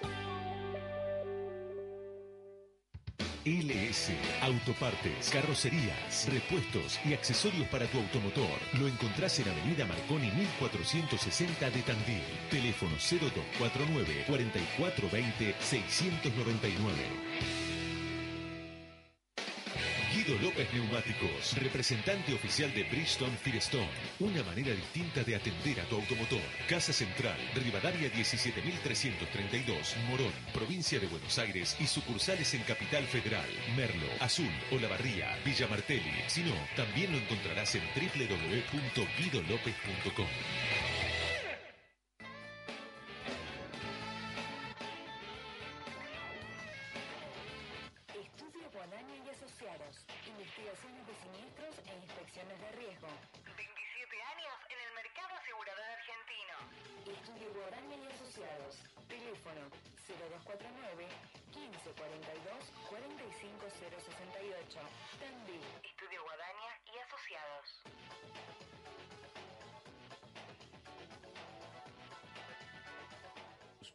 LS 3.46 4.10
Autopartes, 4.42 5.30
carrocerías, 5.30 6.28
repuestos 6.32 6.98
y 7.04 7.14
accesorios 7.14 7.68
para 7.68 7.86
tu 7.86 7.98
automotor. 7.98 8.58
Lo 8.80 8.88
encontrás 8.88 9.38
en 9.38 9.48
Avenida 9.48 9.86
Marconi 9.86 10.32
1460 10.32 11.70
de 11.70 11.82
Tandil. 11.82 12.22
Teléfono 12.50 12.96
0249 12.96 14.24
4420 14.26 15.54
699. 15.60 17.65
Guido 20.26 20.42
López 20.42 20.66
Neumáticos, 20.72 21.54
representante 21.62 22.34
oficial 22.34 22.74
de 22.74 22.82
Bridgestone 22.84 23.36
Firestone. 23.36 23.86
Una 24.18 24.42
manera 24.42 24.74
distinta 24.74 25.22
de 25.22 25.36
atender 25.36 25.78
a 25.80 25.84
tu 25.84 25.94
automotor. 25.94 26.42
Casa 26.68 26.92
Central, 26.92 27.36
Rivadavia 27.54 28.10
17332, 28.10 29.94
Morón, 30.08 30.32
provincia 30.52 30.98
de 30.98 31.06
Buenos 31.06 31.38
Aires 31.38 31.76
y 31.78 31.86
sucursales 31.86 32.52
en 32.54 32.62
Capital 32.62 33.04
Federal, 33.04 33.46
Merlo, 33.76 34.08
Azul, 34.18 34.50
Olavarría, 34.72 35.38
Villa 35.44 35.68
Martelli. 35.68 36.10
Si 36.26 36.42
no, 36.42 36.56
también 36.74 37.12
lo 37.12 37.18
encontrarás 37.18 37.76
en 37.76 37.82
www.guidolopez.com. 37.94 40.26
Teléfono 58.56 59.68
0249 60.08 61.08
1542 61.52 62.72
45068. 62.88 64.80
Tandil. 65.20 65.60
Estudio 65.84 66.22
Guadaña 66.24 66.80
y 66.86 66.96
Asociados. 67.04 67.75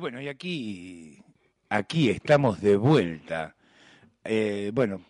Bueno, 0.03 0.21
y 0.21 0.27
aquí, 0.27 1.23
aquí 1.69 2.11
estamos 2.11 2.61
de 2.61 2.77
vuelta. 2.77 3.55
Eh, 4.25 4.73
bueno, 4.75 5.01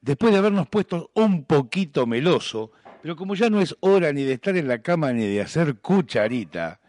después 0.00 0.32
de 0.32 0.38
habernos 0.38 0.68
puesto 0.68 1.10
un 1.14 1.44
poquito 1.44 2.06
meloso, 2.06 2.70
pero 3.02 3.16
como 3.16 3.34
ya 3.34 3.50
no 3.50 3.60
es 3.60 3.76
hora 3.80 4.12
ni 4.12 4.22
de 4.22 4.34
estar 4.34 4.56
en 4.56 4.68
la 4.68 4.82
cama 4.82 5.12
ni 5.12 5.26
de 5.26 5.40
hacer 5.40 5.80
cucharita, 5.80 6.80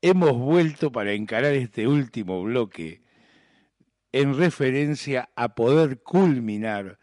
hemos 0.00 0.38
vuelto 0.38 0.92
para 0.92 1.14
encarar 1.14 1.52
este 1.54 1.88
último 1.88 2.44
bloque 2.44 3.02
en 4.12 4.38
referencia 4.38 5.30
a 5.34 5.56
poder 5.56 6.00
culminar 6.04 7.00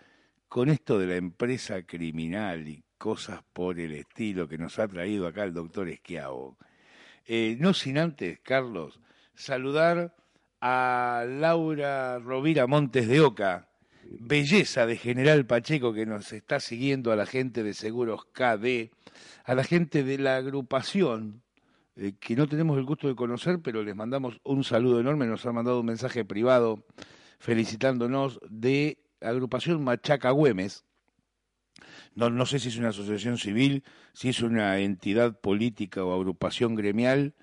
con 0.47 0.69
esto 0.69 0.97
de 0.99 1.07
la 1.07 1.15
empresa 1.17 1.83
criminal 1.83 2.65
y 2.65 2.81
cosas 2.97 3.41
por 3.51 3.77
el 3.77 3.91
estilo 3.91 4.47
que 4.47 4.57
nos 4.57 4.79
ha 4.79 4.87
traído 4.87 5.27
acá 5.27 5.43
el 5.43 5.53
doctor 5.53 5.89
Esquiavo. 5.89 6.57
Eh, 7.25 7.57
no 7.59 7.73
sin 7.73 7.97
antes, 7.97 8.39
Carlos, 8.39 9.01
saludar 9.35 10.15
a 10.61 11.25
Laura 11.27 12.19
Rovira 12.19 12.67
Montes 12.67 13.07
de 13.07 13.21
Oca, 13.21 13.69
belleza 14.03 14.85
de 14.85 14.97
General 14.97 15.45
Pacheco 15.45 15.93
que 15.93 16.05
nos 16.05 16.33
está 16.33 16.59
siguiendo, 16.59 17.11
a 17.11 17.15
la 17.15 17.25
gente 17.25 17.63
de 17.63 17.73
Seguros 17.73 18.25
KD, 18.31 18.91
a 19.43 19.55
la 19.55 19.63
gente 19.63 20.03
de 20.03 20.17
la 20.17 20.37
agrupación 20.37 21.43
eh, 21.97 22.13
que 22.19 22.35
no 22.35 22.47
tenemos 22.47 22.77
el 22.77 22.83
gusto 22.83 23.07
de 23.07 23.15
conocer, 23.15 23.59
pero 23.61 23.83
les 23.83 23.95
mandamos 23.95 24.39
un 24.43 24.63
saludo 24.63 24.99
enorme, 24.99 25.27
nos 25.27 25.45
han 25.45 25.55
mandado 25.55 25.79
un 25.79 25.85
mensaje 25.85 26.25
privado 26.25 26.85
felicitándonos 27.39 28.39
de 28.49 28.97
agrupación 29.21 29.83
Machaca 29.83 30.31
Güemes. 30.31 30.83
No, 32.15 32.29
no 32.29 32.45
sé 32.45 32.59
si 32.59 32.69
es 32.69 32.77
una 32.77 32.89
asociación 32.89 33.37
civil, 33.37 33.83
si 34.13 34.29
es 34.29 34.41
una 34.41 34.79
entidad 34.79 35.39
política 35.39 36.03
o 36.03 36.13
agrupación 36.13 36.75
gremial, 36.75 37.33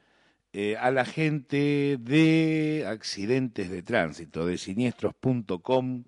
eh, 0.52 0.76
a 0.76 0.90
la 0.90 1.04
gente 1.04 1.96
de 1.98 2.84
accidentes 2.86 3.70
de 3.70 3.82
tránsito, 3.82 4.46
de 4.46 4.58
siniestros.com 4.58 6.04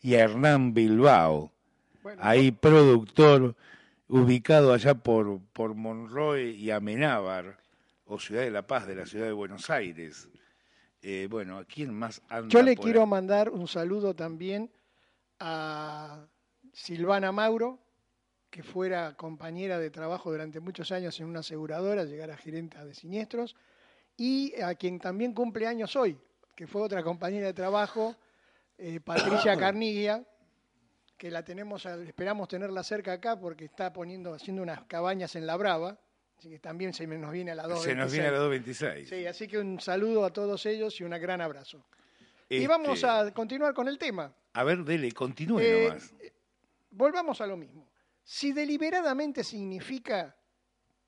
y 0.00 0.14
a 0.14 0.20
Hernán 0.20 0.72
Bilbao, 0.72 1.52
ahí 2.18 2.52
productor 2.52 3.56
ubicado 4.08 4.72
allá 4.72 4.94
por, 4.94 5.40
por 5.52 5.74
Monroe 5.74 6.50
y 6.50 6.70
Amenábar, 6.70 7.58
o 8.06 8.18
Ciudad 8.18 8.42
de 8.42 8.50
la 8.50 8.66
Paz 8.66 8.86
de 8.86 8.94
la 8.94 9.04
ciudad 9.04 9.26
de 9.26 9.32
Buenos 9.32 9.68
Aires. 9.68 10.28
Eh, 11.02 11.28
bueno, 11.30 11.58
¿a 11.58 11.64
quién 11.64 11.92
más 11.92 12.22
anda 12.28 12.48
Yo 12.48 12.62
le 12.62 12.74
por 12.74 12.84
quiero 12.84 13.00
ahí? 13.02 13.06
mandar 13.06 13.50
un 13.50 13.68
saludo 13.68 14.14
también 14.14 14.70
a 15.38 16.26
Silvana 16.72 17.32
Mauro, 17.32 17.78
que 18.50 18.62
fuera 18.62 19.14
compañera 19.14 19.78
de 19.78 19.90
trabajo 19.90 20.30
durante 20.30 20.60
muchos 20.60 20.90
años 20.90 21.18
en 21.20 21.26
una 21.26 21.40
aseguradora, 21.40 22.04
llegar 22.04 22.30
a 22.30 22.36
gerente 22.36 22.82
de 22.82 22.94
siniestros, 22.94 23.56
y 24.18 24.52
a 24.60 24.74
quien 24.74 24.98
también 24.98 25.32
cumple 25.32 25.66
años 25.66 25.94
hoy, 25.96 26.18
que 26.54 26.66
fue 26.66 26.82
otra 26.82 27.02
compañera 27.02 27.46
de 27.46 27.54
trabajo, 27.54 28.16
eh, 28.76 29.00
Patricia 29.00 29.56
Carnigia, 29.56 30.26
que 31.16 31.30
la 31.30 31.44
tenemos, 31.44 31.86
esperamos 31.86 32.48
tenerla 32.48 32.82
cerca 32.82 33.12
acá 33.12 33.38
porque 33.38 33.64
está 33.64 33.92
poniendo, 33.92 34.34
haciendo 34.34 34.62
unas 34.62 34.82
cabañas 34.84 35.34
en 35.36 35.46
La 35.46 35.56
Brava, 35.56 35.98
así 36.36 36.50
que 36.50 36.58
también 36.58 36.92
se 36.92 37.06
nos 37.06 37.32
viene 37.32 37.52
a 37.52 37.54
la 37.54 37.66
2. 37.68 37.80
Se 37.82 37.94
nos 37.94 38.10
viene 38.12 38.26
a 38.28 38.32
la 38.32 38.38
226. 38.38 39.08
Sí, 39.08 39.26
así 39.26 39.46
que 39.48 39.58
un 39.58 39.80
saludo 39.80 40.24
a 40.24 40.32
todos 40.32 40.66
ellos 40.66 41.00
y 41.00 41.04
un 41.04 41.10
gran 41.10 41.40
abrazo. 41.40 41.84
Y 42.48 42.56
Este, 42.56 42.68
vamos 42.68 43.04
a 43.04 43.32
continuar 43.32 43.72
con 43.72 43.86
el 43.88 43.98
tema. 43.98 44.34
A 44.54 44.64
ver, 44.64 44.82
dele, 44.84 45.12
continúe 45.12 45.60
Eh, 45.60 45.84
nomás. 45.88 46.14
Volvamos 46.90 47.40
a 47.40 47.46
lo 47.46 47.56
mismo. 47.56 47.88
Si 48.24 48.52
deliberadamente 48.52 49.44
significa 49.44 50.34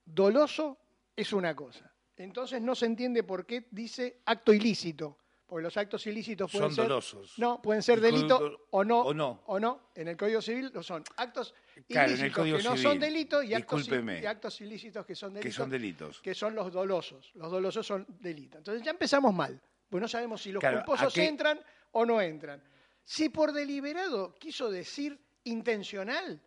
doloso, 0.05 0.79
es 1.17 1.33
una 1.33 1.55
cosa. 1.57 1.90
Entonces 2.23 2.61
no 2.61 2.75
se 2.75 2.87
entiende 2.87 3.23
por 3.23 3.47
qué 3.47 3.67
dice 3.71 4.21
acto 4.27 4.53
ilícito. 4.53 5.17
Porque 5.47 5.65
los 5.65 5.77
actos 5.77 6.07
ilícitos 6.07 6.49
pueden 6.53 6.69
Son 6.69 6.75
ser. 6.77 6.85
dolosos. 6.85 7.37
No, 7.39 7.61
pueden 7.61 7.83
ser 7.83 7.97
El 7.99 8.03
delito 8.03 8.39
código- 8.39 8.61
o 8.71 8.85
no. 8.85 9.01
o 9.01 9.13
no. 9.15 9.43
O 9.47 9.59
no. 9.59 9.91
En 9.97 10.07
el 10.07 10.17
Código 10.17 10.41
Civil 10.41 10.71
lo 10.73 10.81
son. 10.83 11.03
Actos 11.17 11.55
Claro, 11.89 12.11
ilícitos 12.13 12.45
que 12.45 12.51
no 12.53 12.59
Civil. 12.77 12.79
son 12.83 12.99
delitos 13.01 13.45
y 13.45 13.55
actos, 13.55 13.81
Discúlpeme. 13.81 14.21
y 14.21 14.27
actos 14.27 14.61
ilícitos 14.61 15.05
que 15.05 15.17
son 15.17 15.33
Que 15.33 15.39
delitos. 15.41 15.57
son 15.57 15.71
delitos. 15.71 16.21
que 16.21 16.35
son 16.37 16.55
los 16.55 16.71
dolosos. 16.73 17.33
Los 17.35 17.51
dolosos 17.51 17.85
son 17.85 18.07
delitos. 18.21 18.59
Entonces 18.59 18.85
ya 18.85 18.93
empezamos 18.93 19.35
mal. 19.35 19.61
Pues 19.89 20.01
no 20.01 20.07
sabemos 20.07 20.41
si 20.41 20.53
los 20.53 20.61
Claro, 20.61 20.85
culposos 20.85 21.13
¿a 21.13 21.15
qué- 21.21 21.27
entran 21.27 21.59
o 21.93 22.07
no 22.07 22.21
entran. 22.21 22.63
Si 23.05 23.29
por 23.29 23.53
deliberado 23.53 24.37
quiso 24.37 24.71
decir 24.71 25.19
intencional, 25.43 26.41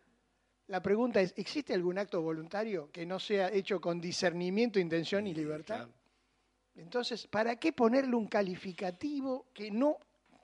la 0.68 0.82
pregunta 0.82 1.20
es, 1.20 1.34
¿existe 1.36 1.74
algún 1.74 1.98
acto 1.98 2.22
voluntario 2.22 2.90
que 2.90 3.04
no 3.04 3.18
sea 3.18 3.50
hecho 3.52 3.80
con 3.80 4.00
discernimiento, 4.00 4.78
intención 4.78 5.26
y 5.26 5.34
libertad? 5.34 5.88
Entonces, 6.76 7.26
¿para 7.26 7.56
qué 7.56 7.72
ponerle 7.72 8.16
un 8.16 8.26
calificativo 8.26 9.46
que 9.52 9.70
no 9.70 9.98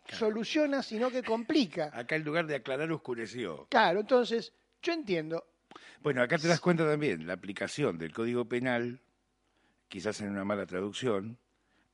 soluciona, 0.09 0.83
sino 0.83 1.11
que 1.11 1.23
complica? 1.23 1.91
Acá 1.95 2.17
en 2.17 2.25
lugar 2.25 2.47
de 2.47 2.57
aclarar 2.57 2.91
oscureció. 2.93 3.67
Claro, 3.71 4.01
entonces, 4.01 4.53
yo 4.83 4.93
entiendo, 4.93 5.45
Bueno, 6.03 6.23
acá 6.23 6.39
te 6.39 6.49
das 6.49 6.61
cuenta 6.61 6.87
también 6.87 7.27
la 7.27 7.35
aplicación 7.35 7.99
del 7.99 8.13
Código 8.13 8.47
Penal, 8.47 9.01
quizás 9.89 10.21
en 10.21 10.31
una 10.31 10.45
mala 10.45 10.67
traducción, 10.67 11.39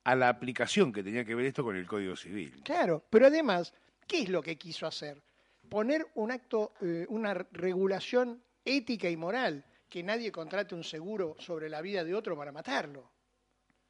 a 0.03 0.15
la 0.15 0.29
aplicación 0.29 0.93
que 0.93 1.03
tenía 1.03 1.25
que 1.25 1.35
ver 1.35 1.45
esto 1.45 1.63
con 1.63 1.75
el 1.75 1.85
Código 1.85 2.15
Civil. 2.15 2.61
Claro, 2.63 3.03
pero 3.09 3.27
además, 3.27 3.73
¿qué 4.07 4.21
es 4.21 4.29
lo 4.29 4.41
que 4.41 4.57
quiso 4.57 4.87
hacer? 4.87 5.21
Poner 5.69 6.07
un 6.15 6.31
acto, 6.31 6.73
eh, 6.81 7.05
una 7.09 7.33
regulación 7.33 8.41
ética 8.63 9.09
y 9.09 9.17
moral, 9.17 9.63
que 9.89 10.03
nadie 10.03 10.31
contrate 10.31 10.75
un 10.75 10.83
seguro 10.83 11.35
sobre 11.39 11.69
la 11.69 11.81
vida 11.81 12.03
de 12.03 12.13
otro 12.13 12.35
para 12.37 12.51
matarlo. 12.51 13.11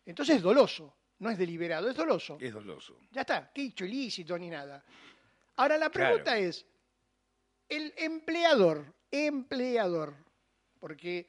Entonces 0.05 0.37
es 0.37 0.41
doloso, 0.41 0.95
no 1.19 1.29
es 1.29 1.37
deliberado, 1.37 1.89
es 1.89 1.95
doloso. 1.95 2.37
Es 2.39 2.53
doloso. 2.53 2.99
Ya 3.11 3.21
está, 3.21 3.51
qué 3.53 3.63
hecho 3.65 3.85
ilícito 3.85 4.37
ni 4.37 4.49
nada. 4.49 4.83
Ahora 5.55 5.77
la 5.77 5.89
Claro. 5.89 6.13
pregunta 6.15 6.37
es, 6.37 6.65
el 7.67 7.93
empleador, 7.97 8.93
empleador, 9.11 10.15
porque 10.79 11.27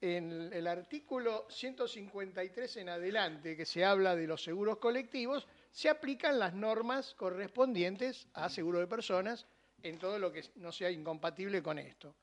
en 0.00 0.52
el 0.52 0.66
artículo 0.66 1.46
153 1.48 2.76
en 2.78 2.88
adelante, 2.88 3.56
que 3.56 3.64
se 3.64 3.84
habla 3.84 4.16
de 4.16 4.26
los 4.26 4.42
seguros 4.42 4.78
colectivos, 4.78 5.46
se 5.70 5.88
aplican 5.88 6.38
las 6.40 6.54
normas 6.54 7.14
correspondientes 7.14 8.26
a 8.34 8.48
seguro 8.48 8.80
de 8.80 8.88
personas 8.88 9.46
en 9.82 9.98
todo 9.98 10.18
lo 10.18 10.32
que 10.32 10.44
no 10.56 10.72
sea 10.72 10.90
incompatible 10.90 11.62
con 11.62 11.78
esto. 11.78 12.14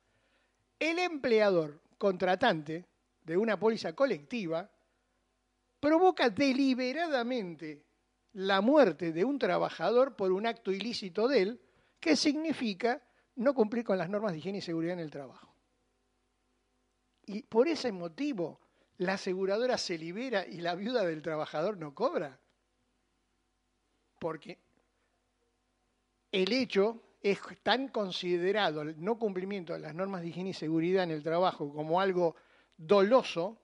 El 0.79 0.99
empleador 0.99 1.79
contratante 1.97 2.85
de 3.23 3.37
una 3.37 3.59
póliza 3.59 3.93
colectiva 3.93 4.69
provoca 5.79 6.29
deliberadamente 6.29 7.83
la 8.33 8.61
muerte 8.61 9.11
de 9.11 9.25
un 9.25 9.39
trabajador 9.39 10.15
por 10.15 10.31
un 10.31 10.45
acto 10.45 10.71
ilícito 10.71 11.27
de 11.27 11.41
él, 11.41 11.61
que 11.99 12.15
significa 12.15 13.01
no 13.35 13.53
cumplir 13.53 13.83
con 13.83 13.97
las 13.97 14.09
normas 14.09 14.31
de 14.31 14.39
higiene 14.39 14.59
y 14.59 14.61
seguridad 14.61 14.93
en 14.93 14.99
el 14.99 15.11
trabajo. 15.11 15.53
Y 17.25 17.43
por 17.43 17.67
ese 17.67 17.91
motivo, 17.91 18.59
la 18.97 19.13
aseguradora 19.13 19.77
se 19.77 19.97
libera 19.97 20.45
y 20.45 20.61
la 20.61 20.75
viuda 20.75 21.03
del 21.03 21.21
trabajador 21.21 21.77
no 21.77 21.93
cobra. 21.93 22.39
porque 24.19 24.57
el 26.31 26.51
hecho 26.51 27.01
es 27.21 27.39
tan 27.63 27.89
considerado 27.89 28.81
el 28.81 29.03
no 29.03 29.17
cumplimiento 29.19 29.73
de 29.73 29.79
las 29.79 29.93
normas 29.93 30.21
de 30.21 30.29
higiene 30.29 30.51
y 30.51 30.53
seguridad 30.53 31.03
en 31.03 31.11
el 31.11 31.23
trabajo 31.23 31.71
como 31.73 31.99
algo 31.99 32.35
doloso 32.77 33.57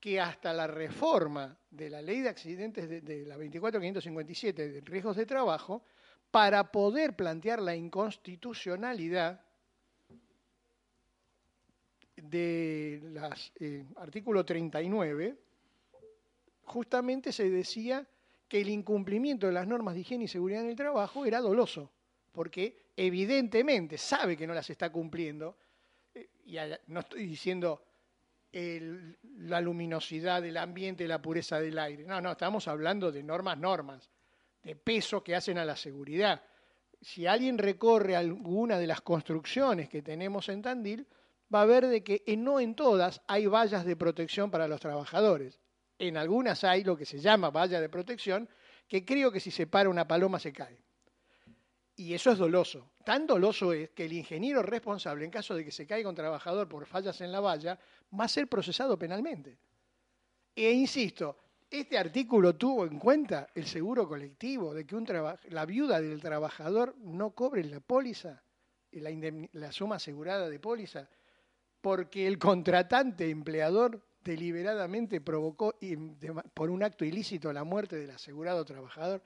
que 0.00 0.20
hasta 0.20 0.52
la 0.52 0.66
reforma 0.66 1.56
de 1.70 1.90
la 1.90 2.02
ley 2.02 2.20
de 2.20 2.28
accidentes 2.28 2.88
de, 2.88 3.24
la 3.26 3.36
24557 3.36 4.68
de 4.68 4.80
riesgos 4.82 5.16
de 5.16 5.26
trabajo, 5.26 5.82
para 6.30 6.70
poder 6.70 7.16
plantear 7.16 7.60
la 7.60 7.74
inconstitucionalidad 7.74 9.40
de 12.16 13.00
las 13.12 13.52
eh, 13.60 13.84
artículo 13.96 14.44
39, 14.44 15.36
justamente 16.64 17.32
se 17.32 17.48
decía 17.48 18.06
que 18.48 18.60
el 18.60 18.68
incumplimiento 18.68 19.46
de 19.46 19.52
las 19.52 19.66
normas 19.66 19.94
de 19.94 20.00
higiene 20.00 20.24
y 20.24 20.28
seguridad 20.28 20.62
en 20.62 20.70
el 20.70 20.76
trabajo 20.76 21.24
era 21.24 21.40
doloso, 21.40 21.90
porque 22.38 22.92
evidentemente 22.96 23.98
sabe 23.98 24.36
que 24.36 24.46
no 24.46 24.54
las 24.54 24.70
está 24.70 24.90
cumpliendo, 24.90 25.58
eh, 26.14 26.28
y 26.44 26.56
no 26.86 27.00
estoy 27.00 27.26
diciendo 27.26 27.82
la 28.52 29.60
luminosidad 29.60 30.40
del 30.40 30.56
ambiente, 30.56 31.08
la 31.08 31.20
pureza 31.20 31.58
del 31.60 31.76
aire, 31.80 32.04
no, 32.04 32.20
no, 32.20 32.30
estamos 32.30 32.68
hablando 32.68 33.10
de 33.10 33.24
normas, 33.24 33.58
normas, 33.58 34.08
de 34.62 34.76
peso 34.76 35.24
que 35.24 35.34
hacen 35.34 35.58
a 35.58 35.64
la 35.64 35.74
seguridad. 35.74 36.40
Si 37.00 37.26
alguien 37.26 37.58
recorre 37.58 38.14
alguna 38.14 38.78
de 38.78 38.86
las 38.86 39.00
construcciones 39.00 39.88
que 39.88 40.02
tenemos 40.02 40.48
en 40.48 40.62
Tandil, 40.62 41.08
va 41.52 41.62
a 41.62 41.66
ver 41.66 41.88
de 41.88 42.04
que 42.04 42.22
en- 42.24 42.44
no 42.44 42.60
en 42.60 42.76
todas 42.76 43.20
hay 43.26 43.46
vallas 43.46 43.84
de 43.84 43.96
protección 43.96 44.48
para 44.48 44.68
los 44.68 44.80
trabajadores. 44.80 45.58
En 45.98 46.16
algunas 46.16 46.62
hay 46.62 46.84
lo 46.84 46.96
que 46.96 47.04
se 47.04 47.18
llama 47.18 47.50
valla 47.50 47.80
de 47.80 47.88
protección, 47.88 48.48
que 48.86 49.04
creo 49.04 49.32
que 49.32 49.40
si 49.40 49.50
se 49.50 49.66
para 49.66 49.88
una 49.88 50.06
paloma 50.06 50.38
se 50.38 50.52
cae. 50.52 50.84
Y 51.98 52.14
eso 52.14 52.30
es 52.30 52.38
doloso. 52.38 52.92
Tan 53.04 53.26
doloso 53.26 53.72
es 53.72 53.90
que 53.90 54.04
el 54.04 54.12
ingeniero 54.12 54.62
responsable, 54.62 55.24
en 55.24 55.32
caso 55.32 55.56
de 55.56 55.64
que 55.64 55.72
se 55.72 55.84
caiga 55.84 56.08
un 56.08 56.14
trabajador 56.14 56.68
por 56.68 56.86
fallas 56.86 57.20
en 57.20 57.32
la 57.32 57.40
valla, 57.40 57.76
va 58.18 58.24
a 58.24 58.28
ser 58.28 58.46
procesado 58.46 58.96
penalmente. 58.96 59.58
E 60.54 60.70
insisto, 60.70 61.36
este 61.68 61.98
artículo 61.98 62.54
tuvo 62.54 62.86
en 62.86 63.00
cuenta 63.00 63.48
el 63.52 63.66
seguro 63.66 64.06
colectivo, 64.06 64.72
de 64.72 64.86
que 64.86 64.94
un 64.94 65.04
la 65.48 65.66
viuda 65.66 66.00
del 66.00 66.20
trabajador 66.20 66.94
no 66.98 67.32
cobre 67.32 67.64
la 67.64 67.80
póliza, 67.80 68.44
la, 68.92 69.10
la 69.52 69.72
suma 69.72 69.96
asegurada 69.96 70.48
de 70.48 70.60
póliza, 70.60 71.08
porque 71.80 72.28
el 72.28 72.38
contratante 72.38 73.28
empleador 73.28 74.00
deliberadamente 74.22 75.20
provocó 75.20 75.76
por 76.54 76.70
un 76.70 76.84
acto 76.84 77.04
ilícito 77.04 77.52
la 77.52 77.64
muerte 77.64 77.96
del 77.96 78.12
asegurado 78.12 78.64
trabajador. 78.64 79.20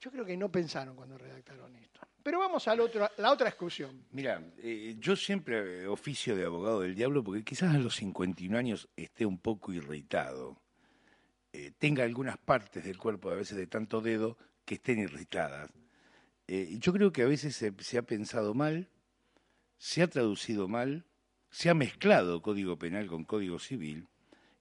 Yo 0.00 0.10
creo 0.10 0.24
que 0.24 0.36
no 0.36 0.50
pensaron 0.50 0.94
cuando 0.94 1.16
redactaron 1.16 1.74
esto. 1.76 2.00
Pero 2.22 2.40
vamos 2.40 2.66
a 2.66 2.74
la 2.74 2.82
otra, 3.30 3.48
exclusión. 3.48 4.04
Mira, 4.10 4.42
eh, 4.58 4.96
yo 4.98 5.14
siempre 5.14 5.82
eh, 5.82 5.86
oficio 5.86 6.34
de 6.34 6.44
abogado 6.44 6.80
del 6.80 6.94
diablo 6.94 7.22
porque 7.22 7.44
quizás 7.44 7.74
a 7.74 7.78
los 7.78 7.94
51 7.96 8.58
años 8.58 8.88
esté 8.96 9.24
un 9.24 9.38
poco 9.38 9.72
irritado. 9.72 10.60
Eh, 11.52 11.72
tenga 11.78 12.04
algunas 12.04 12.36
partes 12.36 12.84
del 12.84 12.98
cuerpo, 12.98 13.30
a 13.30 13.36
veces 13.36 13.56
de 13.56 13.68
tanto 13.68 14.00
dedo, 14.00 14.36
que 14.64 14.74
estén 14.74 14.98
irritadas. 14.98 15.70
Y 16.48 16.78
yo 16.78 16.92
creo 16.92 17.12
que 17.12 17.22
a 17.22 17.26
veces 17.26 17.56
se 17.56 17.98
ha 17.98 18.02
pensado 18.02 18.54
mal, 18.54 18.88
se 19.78 20.02
ha 20.02 20.06
traducido 20.08 20.68
mal, 20.68 21.04
se 21.50 21.70
ha 21.70 21.74
mezclado 21.74 22.42
código 22.42 22.78
penal 22.78 23.06
con 23.08 23.24
código 23.24 23.58
civil, 23.58 24.08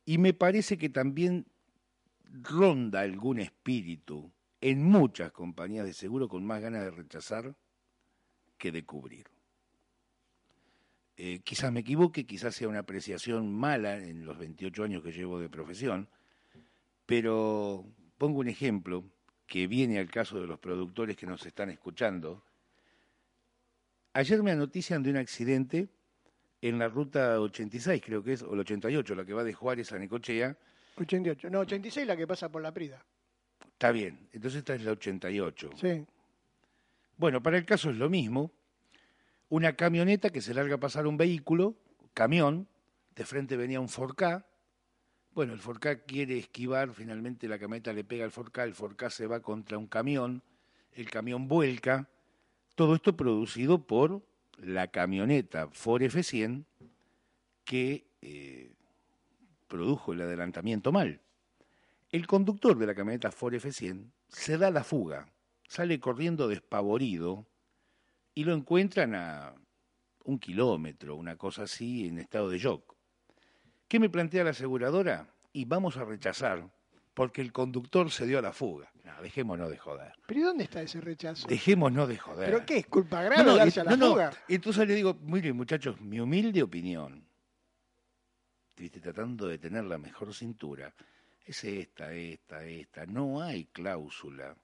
y 0.06 0.18
me 0.18 0.34
parece 0.34 0.78
que 0.78 0.90
también 0.90 1.46
ronda 2.24 3.02
algún 3.02 3.40
espíritu 3.40 4.32
en 4.66 4.82
muchas 4.82 5.32
compañías 5.32 5.86
de 5.86 5.94
seguro 5.94 6.28
con 6.28 6.44
más 6.44 6.60
ganas 6.60 6.84
de 6.84 6.90
rechazar 6.90 7.56
que 8.58 8.72
de 8.72 8.84
cubrir. 8.84 9.28
Eh, 11.18 11.42
quizás 11.44 11.72
me 11.72 11.82
equivoque, 11.82 12.26
quizás 12.26 12.56
sea 12.56 12.68
una 12.68 12.80
apreciación 12.80 13.54
mala 13.54 13.98
en 13.98 14.26
los 14.26 14.40
28 14.40 14.84
años 14.84 15.04
que 15.04 15.12
llevo 15.12 15.40
de 15.40 15.50
profesión, 15.50 16.10
pero 17.06 17.86
pongo 18.18 18.40
un 18.40 18.48
ejemplo 18.48 19.04
que 19.46 19.68
viene 19.68 20.00
al 20.00 20.10
caso 20.10 20.42
de 20.42 20.48
los 20.48 20.58
productores 20.58 21.16
que 21.16 21.28
nos 21.28 21.46
están 21.46 21.70
escuchando. 21.70 22.44
Ayer 24.14 24.42
me 24.42 24.50
anotician 24.50 25.04
de 25.04 25.12
un 25.12 25.18
accidente 25.18 25.90
en 26.60 26.80
la 26.80 26.88
ruta 26.88 27.40
86, 27.40 28.02
creo 28.04 28.24
que 28.24 28.34
es, 28.34 28.42
o 28.42 28.56
la 28.56 28.62
88, 28.62 29.14
la 29.14 29.26
que 29.26 29.34
va 29.34 29.44
de 29.44 29.54
Juárez 29.54 29.92
a 29.92 30.00
Necochea. 30.00 30.58
88. 30.98 31.52
No, 31.52 31.60
86 31.60 32.08
la 32.08 32.18
que 32.18 32.26
pasa 32.26 32.50
por 32.50 32.64
la 32.64 32.74
Prida. 32.74 33.06
Está 33.76 33.92
bien, 33.92 34.30
entonces 34.32 34.60
esta 34.60 34.74
es 34.74 34.84
la 34.84 34.92
88. 34.92 35.72
Sí. 35.76 36.06
Bueno, 37.18 37.44
para 37.44 37.58
el 37.58 37.66
caso 37.66 37.90
es 37.90 37.98
lo 37.98 38.10
mismo. 38.10 38.54
Una 39.50 39.76
camioneta 39.76 40.30
que 40.30 40.40
se 40.40 40.54
larga 40.54 40.76
a 40.76 40.80
pasar 40.80 41.08
un 41.08 41.18
vehículo, 41.18 41.76
camión, 42.14 42.70
de 43.18 43.26
frente 43.26 43.58
venía 43.58 43.82
un 43.82 43.90
Forca. 43.90 44.46
Bueno, 45.34 45.52
el 45.52 45.60
Forca 45.60 46.04
quiere 46.04 46.38
esquivar, 46.38 46.94
finalmente 46.94 47.50
la 47.50 47.60
camioneta 47.60 47.92
le 47.92 48.06
pega 48.06 48.24
al 48.24 48.32
Forca, 48.32 48.64
el 48.64 48.74
Forca 48.74 49.10
se 49.10 49.28
va 49.28 49.42
contra 49.42 49.78
un 49.78 49.88
camión, 49.88 50.42
el 50.94 51.10
camión 51.10 51.50
vuelca. 51.50 52.10
Todo 52.76 52.96
esto 52.96 53.18
producido 53.18 53.86
por 53.86 54.26
la 54.58 54.88
camioneta 54.88 55.68
Ford 55.68 56.02
F100 56.02 56.64
que 57.66 58.08
eh, 58.22 58.72
produjo 59.68 60.14
el 60.14 60.22
adelantamiento 60.22 60.94
mal. 60.94 61.20
El 62.16 62.28
conductor 62.28 62.78
de 62.78 62.88
la 62.88 62.96
camioneta 62.96 63.30
Ford 63.30 63.56
F100 63.56 64.10
se 64.30 64.58
da 64.58 64.72
la 64.72 64.86
fuga, 64.86 65.28
sale 65.68 66.00
corriendo 66.00 66.48
despavorido 66.48 67.46
y 68.34 68.46
lo 68.46 68.54
encuentran 68.54 69.16
a 69.16 69.54
un 70.24 70.40
kilómetro, 70.40 71.18
una 71.18 71.36
cosa 71.36 71.64
así, 71.64 72.08
en 72.08 72.20
estado 72.20 72.50
de 72.50 72.58
shock. 72.58 72.96
¿Qué 73.90 74.00
me 74.00 74.10
plantea 74.10 74.46
la 74.46 74.52
aseguradora? 74.52 75.28
Y 75.52 75.66
vamos 75.66 75.98
a 75.98 76.06
rechazar, 76.06 76.72
porque 77.14 77.42
el 77.42 77.52
conductor 77.52 78.10
se 78.10 78.26
dio 78.26 78.40
a 78.40 78.42
la 78.42 78.54
fuga. 78.54 78.90
No, 79.04 79.22
dejémonos 79.22 79.70
de 79.70 79.78
joder. 79.78 80.14
¿Pero 80.26 80.40
y 80.40 80.44
dónde 80.44 80.64
está 80.64 80.82
ese 80.82 81.02
rechazo? 81.02 81.50
Dejémonos 81.50 82.08
de 82.08 82.18
joder. 82.18 82.50
¿Pero 82.50 82.66
qué? 82.66 82.78
¿Es 82.78 82.88
culpa 82.88 83.24
grave 83.24 83.44
No, 83.44 83.52
no, 83.52 83.58
darse 83.58 83.82
a 83.82 83.84
la 83.84 83.98
fuga? 83.98 84.32
Entonces 84.48 84.88
le 84.88 84.96
digo, 84.96 85.16
miren 85.16 85.58
muchachos, 85.58 86.00
mi 86.00 86.22
humilde 86.22 86.64
opinión, 86.64 87.28
viste, 88.78 89.02
tratando 89.02 89.48
de 89.48 89.58
tener 89.58 89.84
la 89.84 89.98
mejor 89.98 90.34
cintura, 90.34 90.96
es 91.46 91.64
esta, 91.64 92.14
esta, 92.14 92.66
esta. 92.66 93.06
No 93.06 93.42
hay 93.42 93.66
cláusula. 93.66 94.56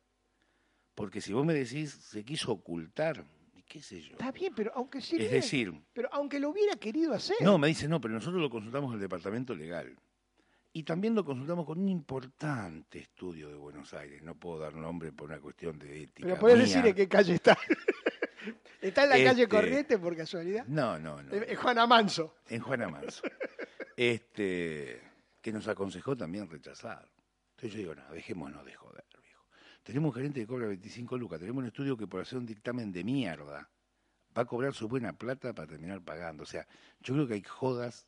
Porque 0.96 1.22
si 1.22 1.32
vos 1.32 1.46
me 1.46 1.54
decís, 1.54 1.92
se 1.92 2.24
quiso 2.26 2.52
ocultar, 2.52 3.24
y 3.54 3.64
qué 3.64 3.82
sé 3.82 4.02
yo. 4.02 4.14
Está 4.14 4.32
bien, 4.32 4.54
pero 4.56 4.72
aunque 4.76 5.00
sí. 5.00 5.16
Es 5.20 5.32
decir, 5.32 5.74
Pero 5.94 6.10
aunque 6.12 6.40
lo 6.40 6.50
hubiera 6.50 6.76
querido 6.76 7.14
hacer. 7.14 7.38
no, 7.42 7.58
me 7.58 7.68
dice, 7.68 7.88
no, 7.88 8.02
pero 8.02 8.14
nosotros 8.14 8.42
lo 8.42 8.50
consultamos 8.50 8.90
en 8.90 8.96
el 8.96 9.02
departamento 9.02 9.56
legal. 9.56 9.96
Y 10.74 10.84
también 10.84 11.14
lo 11.16 11.26
consultamos 11.26 11.66
con 11.66 11.80
un 11.80 11.90
importante 11.90 13.00
estudio 13.00 13.50
de 13.50 13.56
Buenos 13.56 13.94
Aires. 13.94 14.22
No 14.24 14.36
puedo 14.36 14.60
dar 14.60 14.74
nombre 14.74 15.12
por 15.12 15.30
una 15.30 15.40
cuestión 15.40 15.78
de 15.78 16.04
ética. 16.04 16.36
Pero 16.40 16.56
mía. 16.56 16.56
decir 16.56 16.86
en 16.86 16.96
qué 16.96 17.08
calle 17.08 17.34
está. 17.36 17.58
¿Está 18.82 19.04
en 19.04 19.10
la 19.10 19.16
calle 19.16 19.44
Este, 19.44 19.48
Corriente 19.48 19.98
por 20.00 20.16
casualidad? 20.16 20.66
No, 20.68 20.98
no, 20.98 21.22
no. 21.22 21.32
Es 21.34 21.58
Juana 21.60 21.86
Manso. 21.86 22.36
en 22.50 22.62
Juana 22.62 22.88
Manso, 22.88 23.22
este, 23.96 25.02
que 25.42 25.52
nos 25.52 25.68
aconsejó 25.68 26.16
también 26.16 26.50
rechazar. 26.50 27.10
Entonces 27.52 27.72
yo 27.74 27.78
digo, 27.80 27.96
no, 27.96 28.12
dejémonos 28.14 28.66
de 28.66 28.74
joder, 28.76 29.04
viejo. 29.22 29.46
Tenemos 29.84 30.10
un 30.10 30.14
gerente 30.16 30.39
que 30.42 30.48
cobra 30.48 30.68
25 30.68 31.18
lucas, 31.18 31.39
tenemos 31.39 31.62
un 31.62 31.68
estudio 31.68 31.98
que 31.98 32.08
por 32.08 32.22
hacer 32.22 32.38
un 32.38 32.46
dictamen 32.46 32.92
de 32.92 33.04
mierda 33.04 33.70
va 34.38 34.42
a 34.44 34.46
cobrar 34.46 34.74
su 34.74 34.88
buena 34.88 35.14
plata 35.14 35.54
para 35.54 35.68
terminar 35.68 36.02
pagando. 36.02 36.44
O 36.44 36.46
sea, 36.46 36.68
yo 37.02 37.14
creo 37.16 37.28
que 37.28 37.34
hay 37.36 37.44
jodas, 37.44 38.08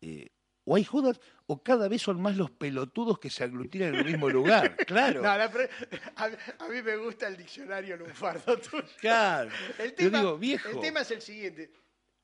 eh, 0.00 0.28
o 0.64 0.76
hay 0.76 0.84
jodas, 0.84 1.20
o 1.46 1.62
cada 1.62 1.88
vez 1.88 2.02
son 2.02 2.20
más 2.20 2.36
los 2.36 2.50
pelotudos 2.50 3.18
que 3.18 3.30
se 3.30 3.42
aglutinan 3.44 3.88
en 3.94 3.94
el 4.00 4.04
mismo 4.04 4.28
lugar. 4.28 4.76
Claro. 4.86 5.22
No, 5.22 5.36
la 5.36 5.50
pre- 5.50 5.70
a, 6.16 6.24
a 6.64 6.68
mí 6.68 6.82
me 6.82 6.96
gusta 6.96 7.26
el 7.28 7.36
diccionario 7.36 7.96
lunfardo 7.96 8.58
tuyo. 8.58 8.84
Claro. 9.00 9.50
El 9.78 9.94
Yo 9.96 10.10
digo, 10.10 10.38
viejo. 10.38 10.68
el 10.68 10.80
tema 10.80 11.00
es 11.00 11.10
el 11.10 11.22
siguiente. 11.22 11.72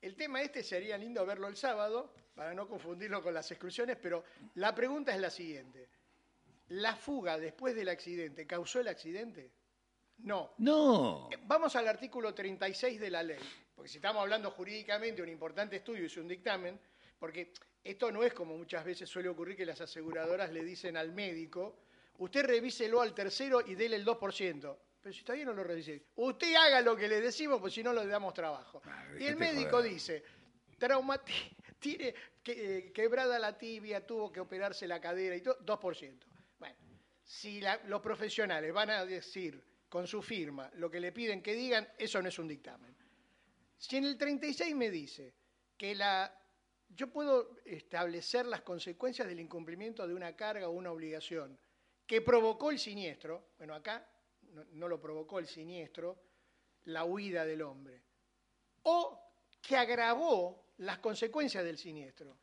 El 0.01 0.15
tema 0.15 0.43
este 0.43 0.63
sería 0.63 0.97
lindo 0.99 1.25
verlo 1.27 1.49
el 1.49 1.57
sábado, 1.57 2.13
para 2.37 2.53
no 2.55 2.69
confundirlo 2.69 3.23
con 3.23 3.33
las 3.35 3.51
exclusiones, 3.51 3.97
pero 4.01 4.23
la 4.57 4.75
pregunta 4.75 5.13
es 5.13 5.21
la 5.21 5.31
siguiente. 5.31 5.89
¿La 6.69 6.95
fuga 6.95 7.39
después 7.39 7.75
del 7.75 7.89
accidente 7.89 8.47
causó 8.47 8.81
el 8.81 8.89
accidente? 8.89 9.51
No. 10.19 10.53
No. 10.59 11.31
Eh, 11.33 11.39
Vamos 11.47 11.75
al 11.77 11.89
artículo 11.89 12.35
36 12.35 13.01
de 13.01 13.11
la 13.11 13.23
ley, 13.23 13.39
porque 13.75 13.89
si 13.89 13.97
estamos 13.97 14.21
hablando 14.21 14.51
jurídicamente, 14.51 15.23
un 15.23 15.29
importante 15.31 15.77
estudio 15.77 16.05
hizo 16.05 16.21
un 16.21 16.29
dictamen, 16.29 16.79
porque 17.19 17.53
esto 17.83 18.13
no 18.13 18.23
es 18.23 18.35
como 18.35 18.57
muchas 18.57 18.85
veces 18.85 19.09
suele 19.09 19.31
ocurrir 19.31 19.57
que 19.57 19.65
las 19.65 19.81
aseguradoras 19.81 20.53
le 20.53 20.63
dicen 20.63 20.97
al 20.99 21.13
médico, 21.13 21.79
usted 22.19 22.45
revíselo 22.45 23.01
al 23.01 23.15
tercero 23.15 23.63
y 23.67 23.75
dele 23.75 23.97
el 23.97 24.05
2%. 24.05 24.77
Pero 25.01 25.15
si 25.15 25.23
todavía 25.23 25.45
no 25.47 25.53
lo 25.55 25.63
revise, 25.65 26.03
usted 26.17 26.55
haga 26.57 26.81
lo 26.83 26.97
que 26.97 27.07
le 27.09 27.21
decimos, 27.21 27.61
pues 27.61 27.73
si 27.73 27.83
no 27.83 27.93
le 27.95 28.07
damos 28.07 28.35
trabajo. 28.35 28.83
y 29.19 29.25
el 29.25 29.37
déjate 29.39 29.55
médico 29.55 29.71
joder. 29.79 29.93
dice, 29.93 30.25
trauma, 30.79 31.23
tiene 31.79 32.15
eh, 32.45 32.93
quebrada 32.95 33.39
la 33.39 33.57
tibia, 33.57 34.07
tuvo 34.07 34.33
que 34.33 34.41
operarse 34.41 34.87
la 34.87 35.01
cadera 35.01 35.37
y 35.37 35.41
todo, 35.41 35.59
2%. 35.65 36.19
Bueno, 36.59 36.77
si 37.25 37.61
los 37.87 38.01
profesionales 38.01 38.73
van 38.73 38.91
a 38.91 39.05
decir 39.05 39.63
con 39.89 40.07
su 40.07 40.23
firma 40.23 40.71
lo 40.75 40.91
que 40.91 41.01
le 41.01 41.13
piden 41.13 41.43
que 41.43 41.55
digan, 41.55 41.89
eso 41.99 42.21
no 42.23 42.29
es 42.29 42.39
un 42.39 42.49
dictamen. 42.49 42.95
Si 43.79 43.97
en 43.97 44.05
el 44.05 44.17
36 44.17 44.75
me 44.75 44.91
dice 44.91 45.35
que 45.77 45.95
la, 45.95 46.33
yo 46.89 47.13
puedo 47.13 47.57
establecer 47.65 48.47
las 48.47 48.63
consecuencias 48.63 49.29
del 49.29 49.41
incumplimiento 49.41 50.07
de 50.07 50.15
una 50.15 50.35
carga 50.35 50.69
o 50.69 50.73
una 50.73 50.91
obligación 50.91 51.59
que 52.07 52.23
provocó 52.23 52.71
el 52.71 52.79
siniestro, 52.79 53.51
bueno, 53.59 53.75
acá 53.75 54.09
no 54.73 54.89
lo 54.89 55.01
provocó 55.01 55.39
el 55.39 55.47
siniestro, 55.47 56.23
la 56.85 57.05
huida 57.05 57.45
del 57.45 57.63
hombre, 57.63 58.03
o 58.83 59.26
que 59.67 59.77
agravó 59.77 60.63
las 60.79 60.99
consecuencias 60.99 61.65
del 61.65 61.79
siniestro. 61.79 62.37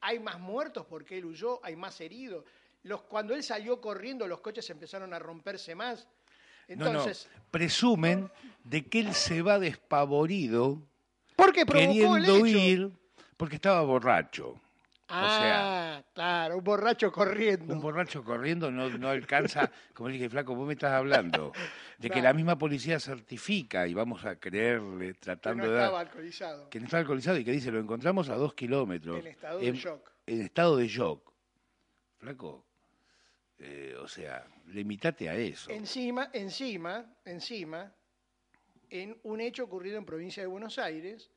Hay 0.00 0.18
más 0.18 0.38
muertos 0.38 0.86
porque 0.86 1.18
él 1.18 1.24
huyó, 1.24 1.60
hay 1.64 1.76
más 1.76 2.00
heridos. 2.00 2.44
Los, 2.82 3.02
cuando 3.02 3.34
él 3.34 3.42
salió 3.42 3.80
corriendo, 3.80 4.26
los 4.26 4.40
coches 4.40 4.68
empezaron 4.70 5.14
a 5.14 5.18
romperse 5.18 5.74
más. 5.74 6.06
Entonces, 6.68 7.28
no, 7.30 7.38
no. 7.38 7.44
Presumen 7.50 8.30
de 8.64 8.86
que 8.86 9.00
él 9.00 9.14
se 9.14 9.42
va 9.42 9.58
despavorido 9.58 10.82
porque 11.36 11.64
provocó 11.64 12.16
el 12.16 12.24
queriendo 12.24 12.46
hecho. 12.46 12.58
huir 12.58 12.90
porque 13.36 13.56
estaba 13.56 13.82
borracho. 13.82 14.60
Ah, 15.08 16.02
claro, 16.14 16.58
un 16.58 16.64
borracho 16.64 17.12
corriendo. 17.12 17.74
Un 17.74 17.80
borracho 17.80 18.24
corriendo 18.24 18.70
no, 18.70 18.88
no 18.90 19.08
alcanza, 19.08 19.70
como 19.94 20.08
dije, 20.08 20.28
flaco, 20.30 20.54
vos 20.54 20.66
me 20.66 20.72
estás 20.72 20.92
hablando, 20.92 21.52
de 21.98 22.10
que 22.10 22.22
la 22.22 22.32
misma 22.32 22.56
policía 22.56 22.98
certifica 22.98 23.86
y 23.86 23.94
vamos 23.94 24.24
a 24.24 24.36
creerle, 24.36 25.08
que 25.08 25.14
tratando 25.14 25.64
no 25.64 25.70
de 25.70 25.76
dar, 25.76 25.84
estaba 25.84 26.00
alcoholizado. 26.00 26.70
que 26.70 26.80
no 26.80 26.86
está 26.86 26.98
alcoholizado 26.98 27.38
y 27.38 27.44
que 27.44 27.52
dice, 27.52 27.70
lo 27.70 27.80
encontramos 27.80 28.28
a 28.30 28.36
dos 28.36 28.54
kilómetros. 28.54 29.18
En 29.18 29.26
estado 29.26 29.58
de 29.58 29.72
shock. 29.72 30.10
En 30.26 30.40
estado 30.40 30.76
de 30.76 30.88
shock. 30.88 31.32
Flaco, 32.18 32.64
eh, 33.58 33.94
o 34.00 34.08
sea, 34.08 34.46
limitate 34.68 35.28
a 35.28 35.34
eso. 35.34 35.70
Encima, 35.70 36.30
encima, 36.32 37.04
encima, 37.24 37.92
en 38.88 39.18
un 39.22 39.40
hecho 39.40 39.64
ocurrido 39.64 39.98
en 39.98 40.06
provincia 40.06 40.42
de 40.42 40.46
Buenos 40.46 40.78
Aires, 40.78 41.30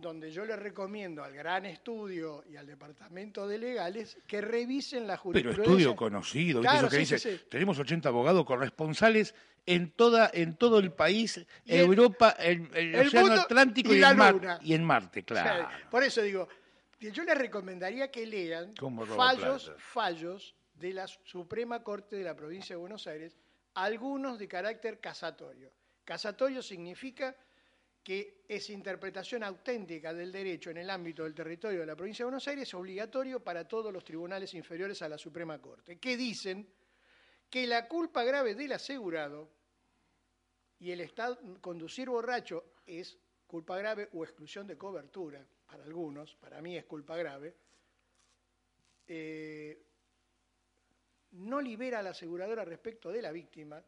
donde 0.00 0.30
yo 0.30 0.44
le 0.44 0.56
recomiendo 0.56 1.22
al 1.22 1.34
gran 1.34 1.66
estudio 1.66 2.44
y 2.50 2.56
al 2.56 2.66
departamento 2.66 3.46
de 3.46 3.58
legales 3.58 4.16
que 4.26 4.40
revisen 4.40 5.06
la 5.06 5.14
Pero 5.14 5.20
jurisprudencia. 5.22 5.64
estudio 5.64 5.96
conocido, 5.96 6.60
¿viste 6.60 6.72
Claro, 6.72 6.86
eso 6.86 6.90
que 6.96 7.04
sí, 7.04 7.14
dice, 7.14 7.18
sí, 7.18 7.36
sí. 7.38 7.44
tenemos 7.50 7.78
80 7.78 8.08
abogados 8.08 8.44
corresponsales 8.44 9.34
en 9.66 9.90
toda 9.90 10.30
en 10.32 10.56
todo 10.56 10.78
el 10.78 10.92
país, 10.92 11.44
Y 11.64 11.76
Europa, 11.76 12.30
el, 12.38 12.68
el 12.74 12.94
el 12.94 13.06
Océano 13.08 13.26
mundo 13.28 13.42
Atlántico 13.42 13.94
y 13.94 14.02
en 14.02 14.16
Mar- 14.16 14.58
y 14.62 14.74
en 14.74 14.84
Marte, 14.84 15.20
O 15.20 15.24
claro. 15.24 15.68
sea, 15.68 15.90
por 15.90 16.02
eso 16.02 16.22
digo, 16.22 16.48
yo 16.98 17.22
les 17.24 17.36
recomendaría 17.36 18.10
que 18.10 18.26
lean 18.26 18.74
¿Cómo 18.78 19.04
robo 19.04 19.16
fallos, 19.16 19.64
plata? 19.66 19.80
fallos 19.80 20.54
de 20.74 20.92
la 20.94 21.06
Suprema 21.06 21.82
Corte 21.82 22.16
de 22.16 22.24
la 22.24 22.34
Provincia 22.34 22.74
de 22.74 22.80
Buenos 22.80 23.06
Aires, 23.06 23.36
algunos 23.74 24.38
de 24.38 24.48
carácter 24.48 24.98
casatorio. 24.98 25.70
Casatorio 26.04 26.62
significa 26.62 27.36
que 28.02 28.42
esa 28.48 28.72
interpretación 28.72 29.42
auténtica 29.42 30.14
del 30.14 30.32
derecho 30.32 30.70
en 30.70 30.78
el 30.78 30.90
ámbito 30.90 31.24
del 31.24 31.34
territorio 31.34 31.80
de 31.80 31.86
la 31.86 31.96
provincia 31.96 32.24
de 32.24 32.30
Buenos 32.30 32.48
Aires 32.48 32.68
es 32.68 32.74
obligatorio 32.74 33.40
para 33.44 33.68
todos 33.68 33.92
los 33.92 34.04
tribunales 34.04 34.54
inferiores 34.54 35.02
a 35.02 35.08
la 35.08 35.18
Suprema 35.18 35.60
Corte, 35.60 35.98
que 35.98 36.16
dicen 36.16 36.66
que 37.50 37.66
la 37.66 37.88
culpa 37.88 38.24
grave 38.24 38.54
del 38.54 38.72
asegurado 38.72 39.50
y 40.78 40.90
el 40.90 41.00
estado 41.02 41.38
conducir 41.60 42.08
borracho 42.08 42.72
es 42.86 43.18
culpa 43.46 43.76
grave 43.76 44.08
o 44.12 44.24
exclusión 44.24 44.66
de 44.66 44.78
cobertura 44.78 45.44
para 45.66 45.84
algunos, 45.84 46.34
para 46.36 46.62
mí 46.62 46.76
es 46.76 46.84
culpa 46.84 47.16
grave, 47.16 47.54
eh, 49.06 49.82
no 51.32 51.60
libera 51.60 51.98
a 51.98 52.02
la 52.02 52.10
aseguradora 52.10 52.64
respecto 52.64 53.10
de 53.10 53.22
la 53.22 53.30
víctima 53.30 53.82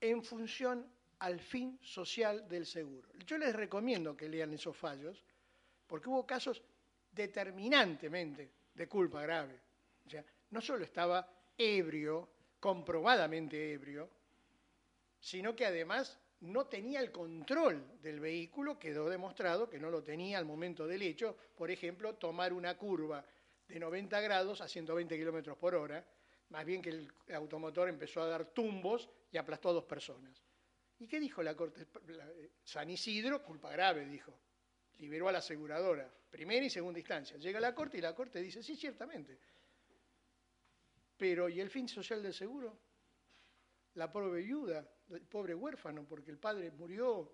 en 0.00 0.22
función 0.22 0.86
al 1.18 1.40
fin 1.40 1.78
social 1.82 2.48
del 2.48 2.66
seguro. 2.66 3.08
Yo 3.26 3.38
les 3.38 3.54
recomiendo 3.54 4.16
que 4.16 4.28
lean 4.28 4.52
esos 4.52 4.76
fallos, 4.76 5.24
porque 5.86 6.08
hubo 6.08 6.26
casos 6.26 6.62
determinantemente 7.12 8.50
de 8.74 8.88
culpa 8.88 9.22
grave. 9.22 9.60
O 10.06 10.10
sea, 10.10 10.24
no 10.50 10.60
solo 10.60 10.84
estaba 10.84 11.28
ebrio, 11.56 12.28
comprobadamente 12.60 13.72
ebrio, 13.72 14.08
sino 15.20 15.54
que 15.54 15.66
además 15.66 16.18
no 16.40 16.66
tenía 16.66 17.00
el 17.00 17.10
control 17.10 18.00
del 18.02 18.20
vehículo, 18.20 18.78
quedó 18.78 19.08
demostrado 19.08 19.68
que 19.68 19.78
no 19.78 19.90
lo 19.90 20.02
tenía 20.02 20.38
al 20.38 20.44
momento 20.44 20.86
del 20.86 21.02
hecho, 21.02 21.36
por 21.56 21.70
ejemplo, 21.70 22.14
tomar 22.14 22.52
una 22.52 22.76
curva 22.76 23.24
de 23.66 23.78
90 23.78 24.20
grados 24.20 24.60
a 24.60 24.68
120 24.68 25.16
kilómetros 25.16 25.56
por 25.56 25.74
hora, 25.74 26.04
más 26.50 26.64
bien 26.64 26.82
que 26.82 26.90
el 26.90 27.10
automotor 27.34 27.88
empezó 27.88 28.20
a 28.22 28.28
dar 28.28 28.46
tumbos 28.46 29.08
y 29.32 29.38
aplastó 29.38 29.70
a 29.70 29.72
dos 29.72 29.84
personas. 29.84 30.42
¿Y 30.98 31.06
qué 31.08 31.18
dijo 31.20 31.42
la 31.42 31.54
Corte? 31.56 31.86
Eh, 32.08 32.50
San 32.62 32.88
Isidro, 32.90 33.42
culpa 33.42 33.70
grave, 33.70 34.06
dijo. 34.06 34.32
Liberó 34.98 35.28
a 35.28 35.32
la 35.32 35.38
aseguradora, 35.38 36.08
primera 36.30 36.64
y 36.64 36.70
segunda 36.70 36.98
instancia. 37.00 37.36
Llega 37.36 37.58
a 37.58 37.62
la 37.62 37.74
Corte 37.74 37.98
y 37.98 38.00
la 38.00 38.14
Corte 38.14 38.40
dice, 38.40 38.62
sí, 38.62 38.76
ciertamente. 38.76 39.38
Pero, 41.16 41.48
¿y 41.48 41.60
el 41.60 41.70
fin 41.70 41.88
social 41.88 42.22
del 42.22 42.32
seguro? 42.34 42.78
La 43.94 44.10
pobre 44.10 44.42
viuda, 44.42 44.88
el 45.10 45.22
pobre 45.26 45.54
huérfano, 45.54 46.04
porque 46.06 46.30
el 46.30 46.38
padre 46.38 46.70
murió 46.70 47.32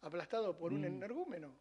aplastado 0.00 0.56
por 0.56 0.72
un 0.72 0.80
Mm. 0.82 0.84
energúmeno. 0.86 1.56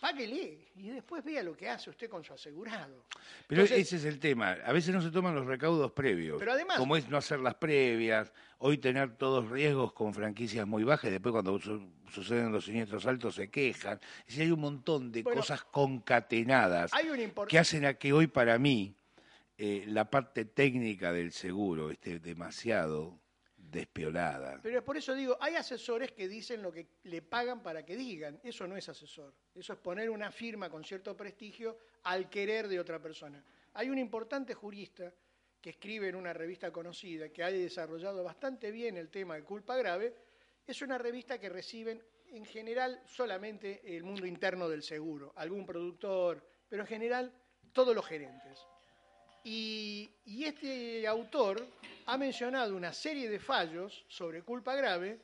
Páguele 0.00 0.68
y 0.76 0.88
después 0.88 1.22
vea 1.22 1.42
lo 1.42 1.54
que 1.54 1.68
hace 1.68 1.90
usted 1.90 2.08
con 2.08 2.24
su 2.24 2.32
asegurado. 2.32 3.04
Pero 3.46 3.62
Entonces- 3.62 3.86
ese 3.86 3.96
es 3.96 4.04
el 4.06 4.18
tema. 4.18 4.52
A 4.64 4.72
veces 4.72 4.94
no 4.94 5.02
se 5.02 5.10
toman 5.10 5.34
los 5.34 5.44
recaudos 5.46 5.92
previos. 5.92 6.38
Pero 6.38 6.52
además- 6.52 6.78
Como 6.78 6.96
es 6.96 7.06
no 7.10 7.18
hacer 7.18 7.38
las 7.40 7.56
previas, 7.56 8.32
hoy 8.58 8.78
tener 8.78 9.16
todos 9.18 9.50
riesgos 9.50 9.92
con 9.92 10.14
franquicias 10.14 10.66
muy 10.66 10.84
bajas 10.84 11.08
y 11.08 11.12
después 11.12 11.32
cuando 11.32 11.58
su- 11.58 11.86
suceden 12.10 12.50
los 12.50 12.64
siniestros 12.64 13.06
altos 13.06 13.34
se 13.34 13.50
quejan. 13.50 14.00
Es 14.20 14.26
decir, 14.28 14.42
hay 14.44 14.50
un 14.52 14.60
montón 14.60 15.12
de 15.12 15.22
Bueno, 15.22 15.40
cosas 15.40 15.64
concatenadas 15.64 16.92
Hay 16.94 17.08
un 17.10 17.18
impor- 17.18 17.46
que 17.46 17.58
hacen 17.58 17.84
a 17.84 17.94
que 17.94 18.12
hoy 18.14 18.26
para 18.26 18.58
mí 18.58 18.94
eh, 19.58 19.84
la 19.86 20.08
parte 20.08 20.46
técnica 20.46 21.12
del 21.12 21.32
seguro 21.32 21.90
esté 21.90 22.18
demasiado 22.18 23.20
despiolada. 23.70 24.60
Pero 24.62 24.84
por 24.84 24.96
eso 24.96 25.14
digo, 25.14 25.36
hay 25.40 25.54
asesores 25.54 26.12
que 26.12 26.28
dicen 26.28 26.62
lo 26.62 26.72
que 26.72 26.86
le 27.04 27.22
pagan 27.22 27.62
para 27.62 27.84
que 27.84 27.96
digan. 27.96 28.40
Eso 28.42 28.66
no 28.66 28.76
es 28.76 28.88
asesor. 28.88 29.32
Eso 29.54 29.72
es 29.72 29.78
poner 29.78 30.10
una 30.10 30.30
firma 30.30 30.68
con 30.68 30.84
cierto 30.84 31.16
prestigio 31.16 31.78
al 32.04 32.28
querer 32.28 32.68
de 32.68 32.80
otra 32.80 33.00
persona. 33.00 33.42
Hay 33.74 33.88
un 33.88 33.98
importante 33.98 34.54
jurista 34.54 35.12
que 35.60 35.70
escribe 35.70 36.08
en 36.08 36.16
una 36.16 36.32
revista 36.32 36.72
conocida, 36.72 37.28
que 37.28 37.44
ha 37.44 37.50
desarrollado 37.50 38.24
bastante 38.24 38.70
bien 38.70 38.96
el 38.96 39.10
tema 39.10 39.36
de 39.36 39.44
culpa 39.44 39.76
grave. 39.76 40.14
Es 40.66 40.82
una 40.82 40.98
revista 40.98 41.38
que 41.38 41.48
reciben 41.48 42.02
en 42.32 42.44
general 42.44 43.02
solamente 43.06 43.96
el 43.96 44.04
mundo 44.04 44.26
interno 44.26 44.68
del 44.68 44.82
seguro, 44.82 45.32
algún 45.36 45.66
productor, 45.66 46.44
pero 46.68 46.82
en 46.82 46.88
general 46.88 47.32
todos 47.72 47.94
los 47.94 48.06
gerentes. 48.06 48.66
Y, 49.44 50.10
este 50.44 51.06
autor 51.06 51.66
ha 52.06 52.16
mencionado 52.18 52.76
una 52.76 52.92
serie 52.92 53.28
de 53.28 53.38
fallos 53.38 54.04
sobre 54.08 54.42
culpa 54.42 54.74
grave 54.74 55.18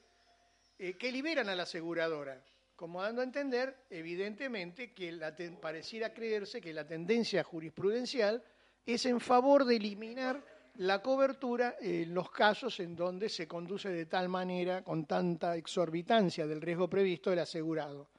eh, 0.78 0.94
que 0.94 1.10
liberan 1.12 1.48
a 1.48 1.54
la 1.56 1.64
aseguradora, 1.64 2.42
como 2.76 3.02
dando 3.02 3.20
a 3.20 3.24
entender, 3.24 3.76
evidentemente, 3.90 4.92
que 4.92 5.12
la 5.12 5.34
ten- 5.34 5.56
pareciera 5.56 6.12
creerse 6.12 6.60
que 6.60 6.72
la 6.72 6.86
tendencia 6.86 7.42
jurisprudencial 7.44 8.42
es 8.84 9.06
en 9.06 9.20
favor 9.20 9.64
de 9.64 9.76
eliminar 9.76 10.42
la 10.76 11.02
cobertura 11.02 11.76
en 11.80 12.12
los 12.12 12.30
casos 12.30 12.78
en 12.80 12.94
donde 12.94 13.28
se 13.30 13.48
conduce 13.48 13.88
de 13.88 14.06
tal 14.06 14.28
manera, 14.28 14.82
con 14.84 15.06
tanta 15.06 15.56
exorbitancia 15.56 16.46
del 16.46 16.60
riesgo 16.60 16.88
previsto 16.88 17.30
del 17.30 17.38
asegurado. 17.40 18.10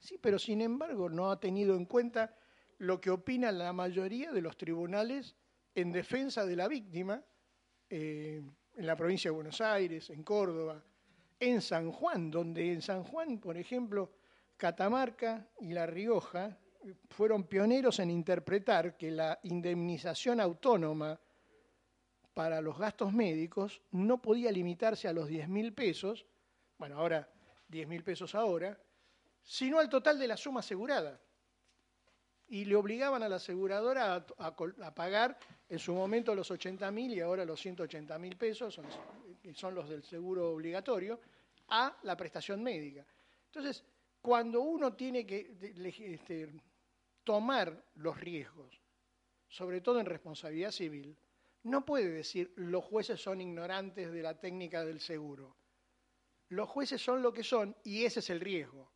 Sí, 0.00 0.18
pero 0.20 0.38
sin 0.38 0.60
embargo 0.60 1.08
no 1.08 1.30
ha 1.30 1.38
tenido 1.38 1.76
en 1.76 1.84
cuenta 1.86 2.34
lo 2.82 3.00
que 3.00 3.10
opina 3.10 3.52
la 3.52 3.72
mayoría 3.72 4.32
de 4.32 4.42
los 4.42 4.56
tribunales 4.56 5.36
en 5.72 5.92
defensa 5.92 6.44
de 6.44 6.56
la 6.56 6.66
víctima 6.66 7.22
eh, 7.88 8.42
en 8.74 8.86
la 8.86 8.96
provincia 8.96 9.30
de 9.30 9.36
Buenos 9.36 9.60
Aires, 9.60 10.10
en 10.10 10.24
Córdoba, 10.24 10.82
en 11.38 11.60
San 11.60 11.92
Juan, 11.92 12.28
donde 12.28 12.72
en 12.72 12.82
San 12.82 13.04
Juan, 13.04 13.38
por 13.38 13.56
ejemplo, 13.56 14.10
Catamarca 14.56 15.48
y 15.60 15.72
La 15.72 15.86
Rioja 15.86 16.58
fueron 17.08 17.44
pioneros 17.44 18.00
en 18.00 18.10
interpretar 18.10 18.96
que 18.96 19.12
la 19.12 19.38
indemnización 19.44 20.40
autónoma 20.40 21.20
para 22.34 22.60
los 22.60 22.76
gastos 22.76 23.12
médicos 23.12 23.80
no 23.92 24.20
podía 24.20 24.50
limitarse 24.50 25.06
a 25.06 25.12
los 25.12 25.28
10 25.28 25.48
mil 25.48 25.72
pesos, 25.72 26.26
bueno, 26.78 26.98
ahora 26.98 27.30
10 27.68 27.86
mil 27.86 28.02
pesos 28.02 28.34
ahora, 28.34 28.76
sino 29.40 29.78
al 29.78 29.88
total 29.88 30.18
de 30.18 30.26
la 30.26 30.36
suma 30.36 30.60
asegurada. 30.60 31.20
Y 32.52 32.66
le 32.66 32.76
obligaban 32.76 33.22
a 33.22 33.30
la 33.30 33.36
aseguradora 33.36 34.26
a, 34.36 34.94
pagar 34.94 35.38
en 35.70 35.78
su 35.78 35.94
momento 35.94 36.34
los 36.34 36.50
80 36.50 36.90
mil 36.90 37.10
y 37.14 37.20
ahora 37.20 37.46
los 37.46 37.58
180 37.58 38.18
mil 38.18 38.36
pesos, 38.36 38.74
son, 38.74 38.84
son 39.54 39.74
los 39.74 39.88
del 39.88 40.02
seguro 40.02 40.50
obligatorio, 40.50 41.18
a 41.68 41.96
la 42.02 42.14
prestación 42.14 42.62
médica. 42.62 43.06
Entonces, 43.46 43.82
cuando 44.20 44.60
uno 44.60 44.92
tiene 44.92 45.24
que 45.24 45.56
este, 45.76 46.52
tomar 47.24 47.86
los 47.94 48.20
riesgos, 48.20 48.78
sobre 49.48 49.80
todo 49.80 49.98
en 49.98 50.04
responsabilidad 50.04 50.72
civil, 50.72 51.16
no 51.62 51.86
puede 51.86 52.10
decir 52.10 52.52
los 52.56 52.84
jueces 52.84 53.18
son 53.18 53.40
ignorantes 53.40 54.12
de 54.12 54.22
la 54.22 54.38
técnica 54.38 54.84
del 54.84 55.00
seguro. 55.00 55.56
Los 56.50 56.68
jueces 56.68 57.00
son 57.00 57.22
lo 57.22 57.32
que 57.32 57.44
son 57.44 57.74
y 57.82 58.04
ese 58.04 58.20
es 58.20 58.28
el 58.28 58.40
riesgo. 58.40 58.92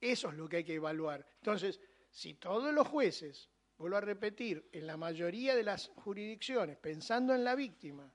Eso 0.00 0.30
es 0.30 0.34
lo 0.34 0.48
que 0.48 0.56
hay 0.56 0.64
que 0.64 0.74
evaluar. 0.74 1.24
Entonces, 1.36 1.80
si 2.12 2.34
todos 2.34 2.72
los 2.74 2.86
jueces, 2.86 3.48
vuelvo 3.78 3.96
a 3.96 4.02
repetir, 4.02 4.68
en 4.72 4.86
la 4.86 4.98
mayoría 4.98 5.56
de 5.56 5.62
las 5.62 5.88
jurisdicciones, 5.96 6.76
pensando 6.76 7.34
en 7.34 7.42
la 7.42 7.54
víctima, 7.54 8.12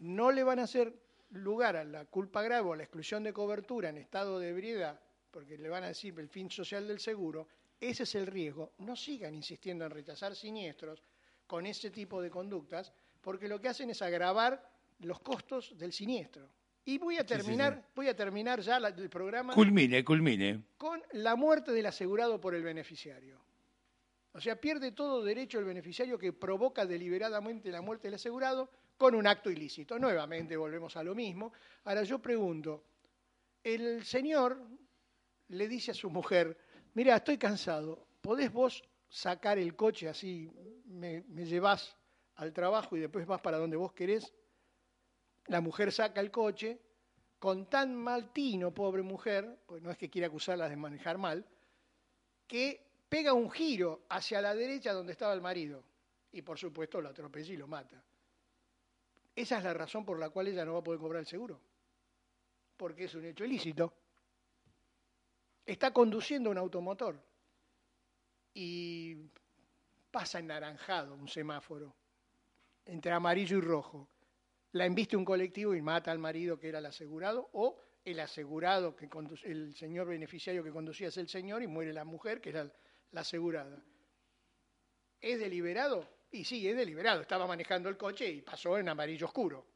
no 0.00 0.32
le 0.32 0.42
van 0.42 0.58
a 0.58 0.64
hacer 0.64 0.92
lugar 1.30 1.76
a 1.76 1.84
la 1.84 2.04
culpa 2.04 2.42
grave 2.42 2.68
o 2.68 2.72
a 2.72 2.76
la 2.76 2.82
exclusión 2.82 3.22
de 3.22 3.32
cobertura 3.32 3.88
en 3.88 3.98
estado 3.98 4.40
de 4.40 4.50
ebriedad, 4.50 5.00
porque 5.30 5.56
le 5.56 5.68
van 5.68 5.84
a 5.84 5.88
decir 5.88 6.18
el 6.18 6.28
fin 6.28 6.50
social 6.50 6.88
del 6.88 6.98
seguro, 6.98 7.46
ese 7.80 8.02
es 8.02 8.14
el 8.16 8.26
riesgo. 8.26 8.72
No 8.78 8.96
sigan 8.96 9.34
insistiendo 9.34 9.84
en 9.84 9.92
rechazar 9.92 10.34
siniestros 10.34 11.02
con 11.46 11.64
ese 11.64 11.90
tipo 11.90 12.20
de 12.20 12.30
conductas, 12.30 12.92
porque 13.20 13.48
lo 13.48 13.60
que 13.60 13.68
hacen 13.68 13.90
es 13.90 14.02
agravar 14.02 14.68
los 14.98 15.20
costos 15.20 15.78
del 15.78 15.92
siniestro. 15.92 16.48
Y 16.86 16.98
voy 16.98 17.16
a 17.16 17.20
Sí, 17.22 17.26
sí, 17.28 17.34
terminar, 17.34 17.74
sí. 17.84 17.90
voy 17.94 18.08
a 18.08 18.16
terminar 18.16 18.60
ya 18.60 18.78
la- 18.80 18.88
el 18.88 19.10
programa 19.10 19.52
Culmine, 19.54 20.04
culmine. 20.04 20.62
con 20.78 21.02
la 21.12 21.34
muerte 21.36 21.72
del 21.72 21.86
asegurado 21.86 22.40
por 22.40 22.54
el 22.54 22.62
beneficiario. 22.62 23.40
O 24.32 24.40
sea, 24.40 24.60
pierde 24.60 24.92
todo 24.92 25.24
derecho 25.24 25.58
el 25.58 25.64
beneficiario 25.64 26.18
que 26.18 26.32
provoca 26.32 26.86
deliberadamente 26.86 27.70
la 27.70 27.80
muerte 27.80 28.06
del 28.06 28.14
asegurado 28.14 28.70
con 28.96 29.14
un 29.14 29.26
acto 29.26 29.50
ilícito. 29.50 29.98
Nuevamente 29.98 30.56
volvemos 30.56 30.96
a 30.96 31.02
lo 31.02 31.14
mismo. 31.14 31.52
Ahora 31.84 32.02
yo 32.04 32.18
pregunto, 32.20 32.84
el 33.64 34.04
señor 34.04 34.62
le 35.48 35.68
dice 35.68 35.90
a 35.90 35.94
su 35.94 36.08
mujer, 36.10 36.56
mira, 36.94 37.16
estoy 37.16 37.36
cansado, 37.38 38.06
¿podés 38.20 38.52
vos 38.52 38.82
sacar 39.08 39.58
el 39.58 39.74
coche 39.74 40.08
así, 40.08 40.50
me, 40.84 41.22
me 41.28 41.44
llevas 41.46 41.96
al 42.36 42.52
trabajo 42.52 42.96
y 42.96 43.00
después 43.00 43.26
vas 43.26 43.40
para 43.40 43.58
donde 43.58 43.76
vos 43.76 43.92
querés? 43.92 44.32
La 45.48 45.60
mujer 45.60 45.92
saca 45.92 46.20
el 46.20 46.30
coche, 46.30 46.80
con 47.38 47.66
tan 47.66 47.94
mal 47.94 48.32
tino, 48.32 48.72
pobre 48.72 49.02
mujer, 49.02 49.58
pues 49.66 49.82
no 49.82 49.90
es 49.90 49.98
que 49.98 50.10
quiera 50.10 50.26
acusarla 50.28 50.68
de 50.68 50.76
manejar 50.76 51.18
mal, 51.18 51.46
que 52.46 52.84
pega 53.08 53.32
un 53.32 53.50
giro 53.50 54.02
hacia 54.08 54.40
la 54.40 54.54
derecha 54.54 54.92
donde 54.92 55.12
estaba 55.12 55.32
el 55.32 55.40
marido 55.40 55.84
y 56.32 56.42
por 56.42 56.58
supuesto 56.58 57.00
lo 57.00 57.08
atropella 57.08 57.52
y 57.52 57.56
lo 57.56 57.66
mata. 57.66 58.02
Esa 59.34 59.58
es 59.58 59.64
la 59.64 59.74
razón 59.74 60.04
por 60.04 60.18
la 60.18 60.30
cual 60.30 60.48
ella 60.48 60.64
no 60.64 60.72
va 60.74 60.80
a 60.80 60.84
poder 60.84 61.00
cobrar 61.00 61.20
el 61.20 61.26
seguro, 61.26 61.60
porque 62.76 63.04
es 63.04 63.14
un 63.14 63.24
hecho 63.24 63.44
ilícito. 63.44 63.92
Está 65.64 65.92
conduciendo 65.92 66.50
un 66.50 66.58
automotor 66.58 67.20
y 68.54 69.16
pasa 70.10 70.38
ennaranjado 70.38 71.14
un 71.14 71.28
semáforo 71.28 71.94
entre 72.86 73.12
amarillo 73.12 73.58
y 73.58 73.60
rojo 73.60 74.08
la 74.76 74.86
embiste 74.86 75.16
un 75.16 75.24
colectivo 75.24 75.74
y 75.74 75.82
mata 75.82 76.10
al 76.10 76.18
marido 76.18 76.58
que 76.58 76.68
era 76.68 76.78
el 76.78 76.86
asegurado, 76.86 77.48
o 77.52 77.80
el 78.04 78.20
asegurado, 78.20 78.94
que 78.94 79.08
el 79.44 79.74
señor 79.74 80.06
beneficiario 80.06 80.62
que 80.62 80.70
conducía 80.70 81.08
es 81.08 81.16
el 81.16 81.28
señor 81.28 81.62
y 81.62 81.66
muere 81.66 81.92
la 81.92 82.04
mujer 82.04 82.40
que 82.40 82.50
era 82.50 82.70
la 83.10 83.20
asegurada. 83.22 83.82
¿Es 85.20 85.40
deliberado? 85.40 86.08
Y 86.30 86.44
sí, 86.44 86.68
es 86.68 86.76
deliberado. 86.76 87.22
Estaba 87.22 87.46
manejando 87.46 87.88
el 87.88 87.96
coche 87.96 88.28
y 88.28 88.42
pasó 88.42 88.78
en 88.78 88.88
amarillo 88.88 89.26
oscuro. 89.26 89.66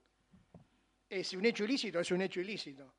Es 1.09 1.33
un 1.33 1.45
hecho 1.45 1.65
ilícito, 1.65 1.99
es 1.99 2.11
un 2.13 2.23
hecho 2.23 2.41
ilícito. 2.41 2.95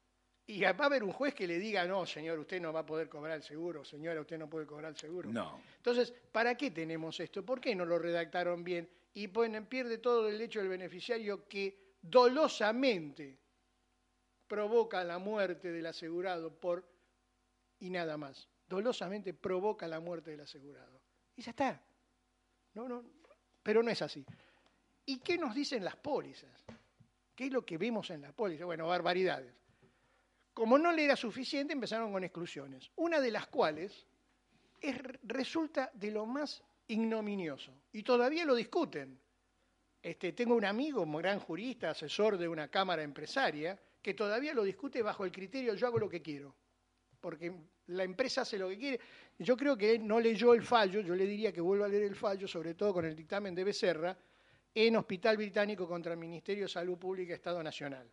Y 0.48 0.62
va 0.62 0.70
a 0.70 0.86
haber 0.86 1.04
un 1.04 1.14
juez 1.14 1.34
que 1.34 1.48
le 1.48 1.60
diga, 1.60 1.86
no, 1.86 2.06
señor, 2.06 2.40
usted 2.40 2.60
no 2.60 2.74
va 2.74 2.82
a 2.82 2.86
poder 2.86 3.08
cobrar 3.08 3.38
el 3.38 3.44
seguro, 3.44 3.86
señora, 3.86 4.20
usted 4.20 4.38
no 4.38 4.50
puede 4.50 4.66
cobrar 4.66 4.92
el 4.92 4.98
seguro. 4.98 5.32
No. 5.32 5.62
Entonces, 5.78 6.14
¿para 6.32 6.56
qué 6.56 6.72
tenemos 6.72 7.18
esto? 7.22 7.46
¿Por 7.46 7.62
qué 7.62 7.74
no 7.74 7.86
lo 7.86 7.98
redactaron 7.98 8.64
bien? 8.64 8.90
Y 9.14 9.28
ponen, 9.30 9.66
pierde 9.68 10.00
todo 10.00 10.28
el 10.28 10.38
derecho 10.38 10.60
del 10.60 10.68
beneficiario 10.68 11.48
que 11.48 11.81
dolosamente 12.02 13.38
provoca 14.48 15.04
la 15.04 15.18
muerte 15.18 15.72
del 15.72 15.86
asegurado 15.86 16.54
por 16.54 16.86
y 17.80 17.90
nada 17.90 18.18
más. 18.18 18.48
Dolosamente 18.68 19.34
provoca 19.34 19.88
la 19.88 20.00
muerte 20.00 20.32
del 20.32 20.42
asegurado. 20.42 21.02
Y 21.36 21.42
ya 21.42 21.52
está. 21.52 21.82
No, 22.74 22.88
no, 22.88 23.04
pero 23.64 23.84
no 23.84 23.92
es 23.92 24.02
así. 24.02 24.26
¿Y 25.06 25.20
qué 25.20 25.38
nos 25.38 25.54
dicen 25.54 25.84
las 25.84 25.96
pólizas? 25.96 26.64
¿Qué 27.36 27.46
es 27.46 27.52
lo 27.52 27.66
que 27.66 27.78
vemos 27.78 28.10
en 28.12 28.22
la 28.22 28.32
póliza? 28.32 28.66
Bueno, 28.66 28.88
barbaridades. 28.88 29.54
Como 30.54 30.78
no 30.78 30.92
le 30.92 31.06
era 31.06 31.16
suficiente, 31.16 31.74
empezaron 31.74 32.12
con 32.12 32.24
exclusiones. 32.24 32.92
Una 32.98 33.20
de 33.20 33.32
las 33.32 33.48
cuales 33.48 34.06
es, 34.80 34.98
resulta 35.24 35.90
de 35.94 36.12
lo 36.12 36.26
más 36.26 36.64
ignominioso. 36.88 37.74
Y 37.94 38.04
todavía 38.04 38.46
lo 38.46 38.56
discuten. 38.56 39.20
Este, 40.02 40.34
tengo 40.34 40.56
un 40.56 40.66
amigo, 40.66 41.04
un 41.04 41.18
gran 41.18 41.40
jurista, 41.40 41.92
asesor 41.92 42.38
de 42.38 42.48
una 42.48 42.70
cámara 42.70 43.04
empresaria, 43.04 43.80
que 44.02 44.16
todavía 44.16 44.54
lo 44.54 44.64
discute 44.64 45.04
bajo 45.04 45.26
el 45.26 45.32
criterio 45.32 45.76
yo 45.76 45.88
hago 45.88 46.00
lo 46.00 46.10
que 46.10 46.22
quiero. 46.22 46.56
Porque 47.20 47.54
la 47.88 48.04
empresa 48.04 48.42
hace 48.42 48.58
lo 48.58 48.70
que 48.70 48.78
quiere. 48.78 49.00
Yo 49.38 49.56
creo 49.56 49.78
que 49.78 50.00
no 50.00 50.20
leyó 50.20 50.56
el 50.56 50.64
fallo, 50.64 51.02
yo 51.02 51.16
le 51.16 51.26
diría 51.26 51.52
que 51.52 51.62
vuelva 51.62 51.86
a 51.86 51.90
leer 51.90 52.04
el 52.04 52.16
fallo, 52.16 52.48
sobre 52.48 52.74
todo 52.74 52.94
con 52.94 53.06
el 53.06 53.16
dictamen 53.16 53.54
de 53.54 53.64
Becerra, 53.64 54.18
en 54.74 54.96
Hospital 54.96 55.38
Británico 55.38 55.88
contra 55.88 56.14
el 56.14 56.20
Ministerio 56.20 56.64
de 56.64 56.70
Salud 56.70 56.98
Pública 56.98 57.36
Estado 57.36 57.62
Nacional. 57.62 58.10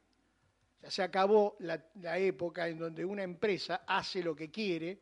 Sea, 0.80 0.90
se 0.90 1.02
acabó 1.02 1.56
la, 1.60 1.82
la 2.02 2.18
época 2.18 2.68
en 2.68 2.78
donde 2.78 3.04
una 3.04 3.22
empresa 3.22 3.82
hace 3.86 4.22
lo 4.22 4.36
que 4.36 4.50
quiere, 4.50 4.98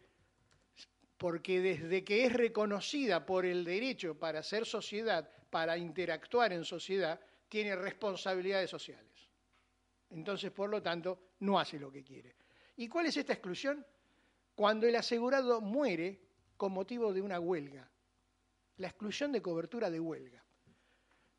porque 1.16 1.60
desde 1.60 2.04
que 2.04 2.26
es 2.26 2.32
reconocida 2.32 3.26
por 3.26 3.44
el 3.44 3.64
derecho 3.64 4.18
para 4.18 4.42
ser 4.42 4.66
sociedad, 4.66 5.28
para 5.50 5.76
interactuar 5.76 6.52
en 6.52 6.64
sociedad, 6.64 7.20
tiene 7.48 7.76
responsabilidades 7.76 8.70
sociales. 8.70 9.28
Entonces, 10.10 10.50
por 10.50 10.70
lo 10.70 10.82
tanto, 10.82 11.32
no 11.40 11.58
hace 11.58 11.78
lo 11.78 11.90
que 11.90 12.02
quiere. 12.02 12.36
¿Y 12.76 12.88
cuál 12.88 13.06
es 13.06 13.16
esta 13.16 13.32
exclusión? 13.32 13.84
Cuando 14.54 14.86
el 14.86 14.96
asegurado 14.96 15.60
muere 15.60 16.20
con 16.56 16.72
motivo 16.72 17.12
de 17.12 17.20
una 17.20 17.40
huelga. 17.40 17.88
La 18.78 18.88
exclusión 18.88 19.32
de 19.32 19.42
cobertura 19.42 19.90
de 19.90 20.00
huelga. 20.00 20.42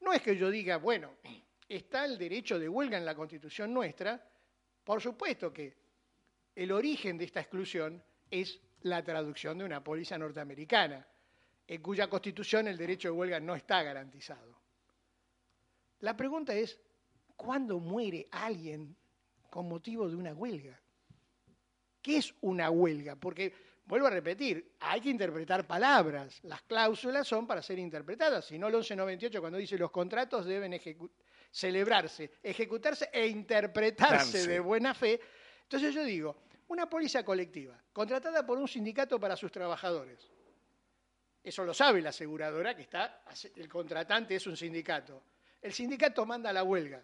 No 0.01 0.13
es 0.13 0.21
que 0.21 0.37
yo 0.37 0.49
diga, 0.49 0.77
bueno, 0.77 1.15
está 1.67 2.05
el 2.05 2.17
derecho 2.17 2.59
de 2.59 2.69
huelga 2.69 2.97
en 2.97 3.05
la 3.05 3.15
Constitución 3.15 3.73
nuestra, 3.73 4.23
por 4.83 5.01
supuesto 5.01 5.51
que 5.51 5.75
el 6.55 6.71
origen 6.71 7.17
de 7.17 7.25
esta 7.25 7.41
exclusión 7.41 8.01
es 8.31 8.59
la 8.81 9.03
traducción 9.03 9.57
de 9.57 9.65
una 9.65 9.83
póliza 9.83 10.17
norteamericana, 10.17 11.05
en 11.67 11.81
cuya 11.81 12.09
Constitución 12.09 12.67
el 12.67 12.77
derecho 12.77 13.09
de 13.09 13.11
huelga 13.11 13.39
no 13.39 13.55
está 13.55 13.83
garantizado. 13.83 14.61
La 15.99 16.15
pregunta 16.15 16.53
es, 16.53 16.79
¿cuándo 17.35 17.79
muere 17.79 18.27
alguien 18.31 18.95
con 19.49 19.67
motivo 19.67 20.07
de 20.07 20.15
una 20.15 20.33
huelga? 20.33 20.79
¿Qué 22.01 22.17
es 22.17 22.33
una 22.41 22.69
huelga? 22.69 23.15
Porque, 23.15 23.53
vuelvo 23.85 24.07
a 24.07 24.11
repetir, 24.11 24.75
hay 24.79 25.01
que 25.01 25.09
interpretar 25.09 25.67
palabras. 25.67 26.39
Las 26.43 26.61
cláusulas 26.61 27.27
son 27.27 27.45
para 27.47 27.61
ser 27.61 27.79
interpretadas. 27.79 28.45
Si 28.45 28.57
no, 28.57 28.67
el 28.67 28.73
1198 28.73 29.41
cuando 29.41 29.57
dice 29.57 29.77
los 29.77 29.91
contratos 29.91 30.45
deben 30.45 30.71
ejecu- 30.73 31.09
celebrarse, 31.51 32.31
ejecutarse 32.43 33.09
e 33.11 33.27
interpretarse 33.27 34.47
de 34.47 34.59
buena 34.59 34.93
fe. 34.93 35.19
Entonces 35.63 35.93
yo 35.93 36.03
digo, 36.05 36.37
una 36.69 36.89
póliza 36.89 37.25
colectiva, 37.25 37.81
contratada 37.91 38.45
por 38.45 38.57
un 38.57 38.67
sindicato 38.67 39.19
para 39.19 39.35
sus 39.35 39.51
trabajadores. 39.51 40.31
Eso 41.47 41.63
lo 41.63 41.73
sabe 41.73 42.01
la 42.01 42.09
aseguradora, 42.09 42.75
que 42.75 42.81
está, 42.81 43.21
el 43.55 43.69
contratante 43.69 44.35
es 44.35 44.45
un 44.47 44.57
sindicato. 44.57 45.23
El 45.61 45.71
sindicato 45.71 46.25
manda 46.25 46.49
a 46.49 46.53
la 46.53 46.63
huelga 46.63 47.01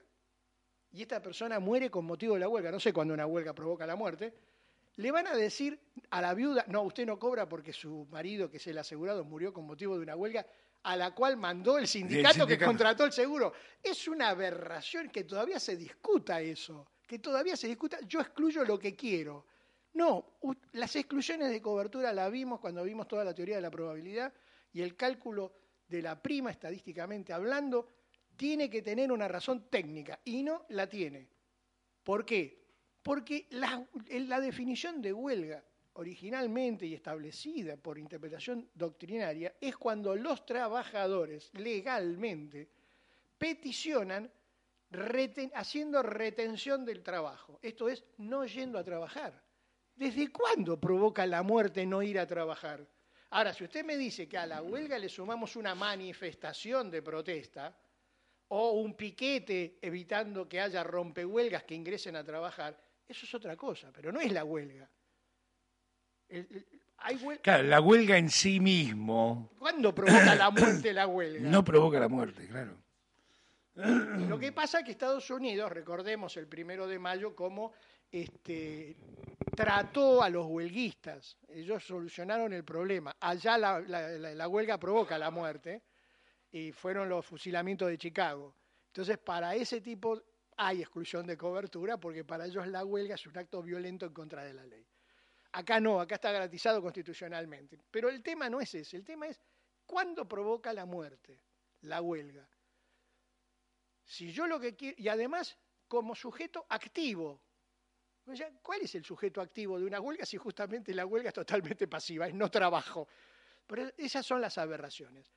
y 0.92 1.02
esta 1.02 1.22
persona 1.22 1.62
muere 1.62 1.90
con 1.90 2.04
motivo 2.04 2.34
de 2.34 2.42
la 2.42 2.50
huelga. 2.50 2.70
No 2.70 2.78
sé 2.78 2.92
cuándo 2.92 3.14
una 3.14 3.26
huelga 3.26 3.54
provoca 3.54 3.88
la 3.88 3.96
muerte. 3.96 4.34
Le 4.98 5.12
van 5.12 5.28
a 5.28 5.34
decir 5.34 5.80
a 6.10 6.20
la 6.20 6.34
viuda, 6.34 6.66
no, 6.68 6.82
usted 6.82 7.06
no 7.06 7.18
cobra 7.18 7.48
porque 7.48 7.72
su 7.72 8.06
marido, 8.12 8.52
que 8.52 8.58
es 8.58 8.68
el 8.68 8.78
asegurado, 8.78 9.24
murió 9.24 9.54
con 9.54 9.66
motivo 9.66 9.96
de 9.96 10.04
una 10.04 10.18
huelga 10.18 10.46
a 10.84 10.98
la 10.98 11.16
cual 11.16 11.38
mandó 11.38 11.78
el 11.78 11.88
sindicato, 11.88 12.34
que 12.34 12.40
sindicato. 12.42 12.66
contrató 12.66 13.06
el 13.06 13.14
seguro. 13.14 13.54
Es 13.82 14.10
una 14.10 14.28
aberración 14.28 15.10
que 15.10 15.24
todavía 15.24 15.58
se 15.58 15.78
discuta 15.78 16.42
eso, 16.42 16.86
que 17.08 17.20
todavía 17.20 17.56
se 17.56 17.68
discuta, 17.68 17.98
yo 18.06 18.20
excluyo 18.20 18.66
lo 18.66 18.78
que 18.78 18.94
quiero. 18.94 19.46
No, 19.94 20.40
las 20.72 20.96
exclusiones 20.96 21.52
de 21.52 21.62
cobertura 21.62 22.12
la 22.14 22.30
vimos 22.30 22.60
cuando 22.60 22.84
vimos 22.84 23.08
toda 23.08 23.24
la 23.24 23.34
teoría 23.34 23.58
de 23.58 23.62
la 23.62 23.70
probabilidad 23.70 24.34
y 24.72 24.82
el 24.82 24.96
cálculo 24.96 25.54
de 25.88 26.02
la 26.02 26.20
prima 26.20 26.50
estadísticamente 26.50 27.32
hablando 27.32 27.88
tiene 28.36 28.70
que 28.70 28.82
tener 28.82 29.12
una 29.12 29.28
razón 29.28 29.70
técnica 29.70 30.20
y 30.26 30.42
no 30.42 30.66
la 30.70 30.90
tiene. 30.90 31.30
¿Por 32.04 32.26
qué? 32.26 32.64
Porque 33.04 33.48
la, 33.52 34.40
definición 34.42 35.02
de 35.02 35.14
huelga 35.14 35.64
originalmente 35.94 36.88
y 36.88 36.96
establecida 36.96 37.78
por 37.78 38.00
interpretación 38.00 38.70
doctrinaria 38.74 39.54
es 39.62 39.78
cuando 39.78 40.16
los 40.16 40.46
trabajadores 40.46 41.52
legalmente 41.54 42.68
peticionan 43.38 44.32
haciendo 45.54 46.02
retención 46.02 46.86
del 46.86 47.04
trabajo. 47.04 47.60
Esto 47.62 47.90
es, 47.90 48.04
no 48.18 48.46
yendo 48.46 48.80
a 48.80 48.84
trabajar. 48.84 49.53
¿Desde 49.96 50.32
cuándo 50.32 50.80
provoca 50.80 51.26
la 51.26 51.44
muerte 51.44 51.86
no 51.86 52.02
ir 52.02 52.18
a 52.20 52.26
trabajar? 52.28 52.86
Ahora, 53.30 53.54
si 53.54 53.64
usted 53.64 53.84
me 53.86 53.98
dice 53.98 54.28
que 54.28 54.38
a 54.38 54.46
la 54.46 54.62
huelga 54.62 54.98
le 54.98 55.10
sumamos 55.10 55.56
una 55.56 55.74
manifestación 55.76 56.90
de 56.92 57.02
protesta, 57.02 57.76
o 58.50 58.72
un 58.74 58.96
piquete 58.96 59.80
evitando 59.82 60.48
que 60.48 60.60
haya 60.62 60.84
rompehuelgas 60.84 61.64
que 61.64 61.74
ingresen 61.74 62.16
a 62.16 62.24
trabajar, 62.24 62.80
eso 63.08 63.26
es 63.26 63.34
otra 63.34 63.56
cosa, 63.56 63.92
pero 63.92 64.12
no 64.12 64.20
es 64.20 64.32
la 64.32 64.44
huelga. 64.44 64.88
El- 66.30 66.48
el- 66.52 66.68
hay 66.98 67.18
Claro, 67.42 67.64
la 67.64 67.82
huelga 67.82 68.18
en 68.18 68.30
sí 68.30 68.60
mismo 68.60 69.52
¿Cuándo 69.60 69.94
provoca 69.94 70.36
la 70.36 70.50
muerte 70.52 70.94
la 70.94 71.08
huelga? 71.08 71.50
no 71.50 71.64
provoca 71.64 72.00
la 72.00 72.08
muerte, 72.08 72.48
claro. 72.48 72.78
Lo 73.76 74.38
que 74.38 74.52
pasa 74.52 74.80
es 74.80 74.86
que 74.86 74.92
Estados 74.92 75.28
Unidos, 75.32 75.72
recordemos 75.72 76.38
el 76.38 76.48
primero 76.48 76.86
de 76.88 77.00
mayo, 77.00 77.36
cómo 77.36 77.74
este, 78.14 78.96
trató 79.56 80.22
a 80.22 80.30
los 80.30 80.46
huelguistas. 80.46 81.36
Ellos 81.50 81.84
solucionaron 81.84 82.54
el 82.54 82.64
problema. 82.64 83.16
Allá 83.20 83.58
la, 83.58 83.80
la- 83.80 84.48
huelga 84.48 84.78
provoca 84.78 85.18
la 85.18 85.32
muerte 85.32 85.82
y 86.52 86.72
fueron 86.72 87.10
los 87.10 87.26
fusilamientos 87.26 87.90
de 87.90 87.98
Chicago. 87.98 88.56
Entonces, 88.88 89.18
para 89.18 89.56
ese 89.56 89.82
tipo 89.82 90.22
hay 90.58 90.82
exclusión 90.82 91.26
de 91.26 91.36
cobertura 91.36 91.98
porque 91.98 92.24
para 92.24 92.46
ellos 92.46 92.68
la 92.68 92.86
huelga 92.86 93.16
es 93.16 93.26
un 93.26 93.36
acto 93.36 93.64
violento 93.64 94.06
en 94.06 94.14
contra 94.14 94.44
de 94.44 94.54
la 94.54 94.66
ley. 94.66 94.88
Acá 95.54 95.80
no, 95.80 96.00
acá 96.00 96.16
está 96.16 96.32
garantizado 96.32 96.82
constitucionalmente. 96.82 97.80
Pero 97.90 98.10
el 98.10 98.22
tema 98.22 98.48
no 98.50 98.62
es 98.62 98.74
ese, 98.76 98.98
el 98.98 99.04
tema 99.04 99.26
es 99.28 99.42
cuándo 99.88 100.28
provoca 100.28 100.72
la 100.72 100.86
muerte, 100.86 101.42
la 101.82 102.02
huelga. 102.02 102.48
Si 104.06 104.32
yo 104.32 104.46
lo 104.46 104.60
que 104.60 104.76
quiero, 104.76 104.96
y 105.00 105.08
además 105.08 105.58
como 105.88 106.14
sujeto 106.14 106.66
activo. 106.70 107.42
Sea, 108.32 108.52
¿Cuál 108.62 108.82
es 108.82 108.96
el 108.96 109.04
sujeto 109.04 109.42
activo 109.42 109.78
de 109.78 109.86
una 109.86 110.00
huelga 110.00 110.26
si 110.26 110.38
justamente 110.38 110.94
la 110.94 111.06
huelga 111.06 111.30
es 111.30 111.36
totalmente 111.36 111.88
pasiva, 111.88 112.28
es 112.28 112.34
no 112.34 112.50
trabajo? 112.50 113.08
Pero 113.68 113.92
esas 113.98 114.26
son 114.26 114.42
las 114.42 114.58
aberraciones. 114.58 115.32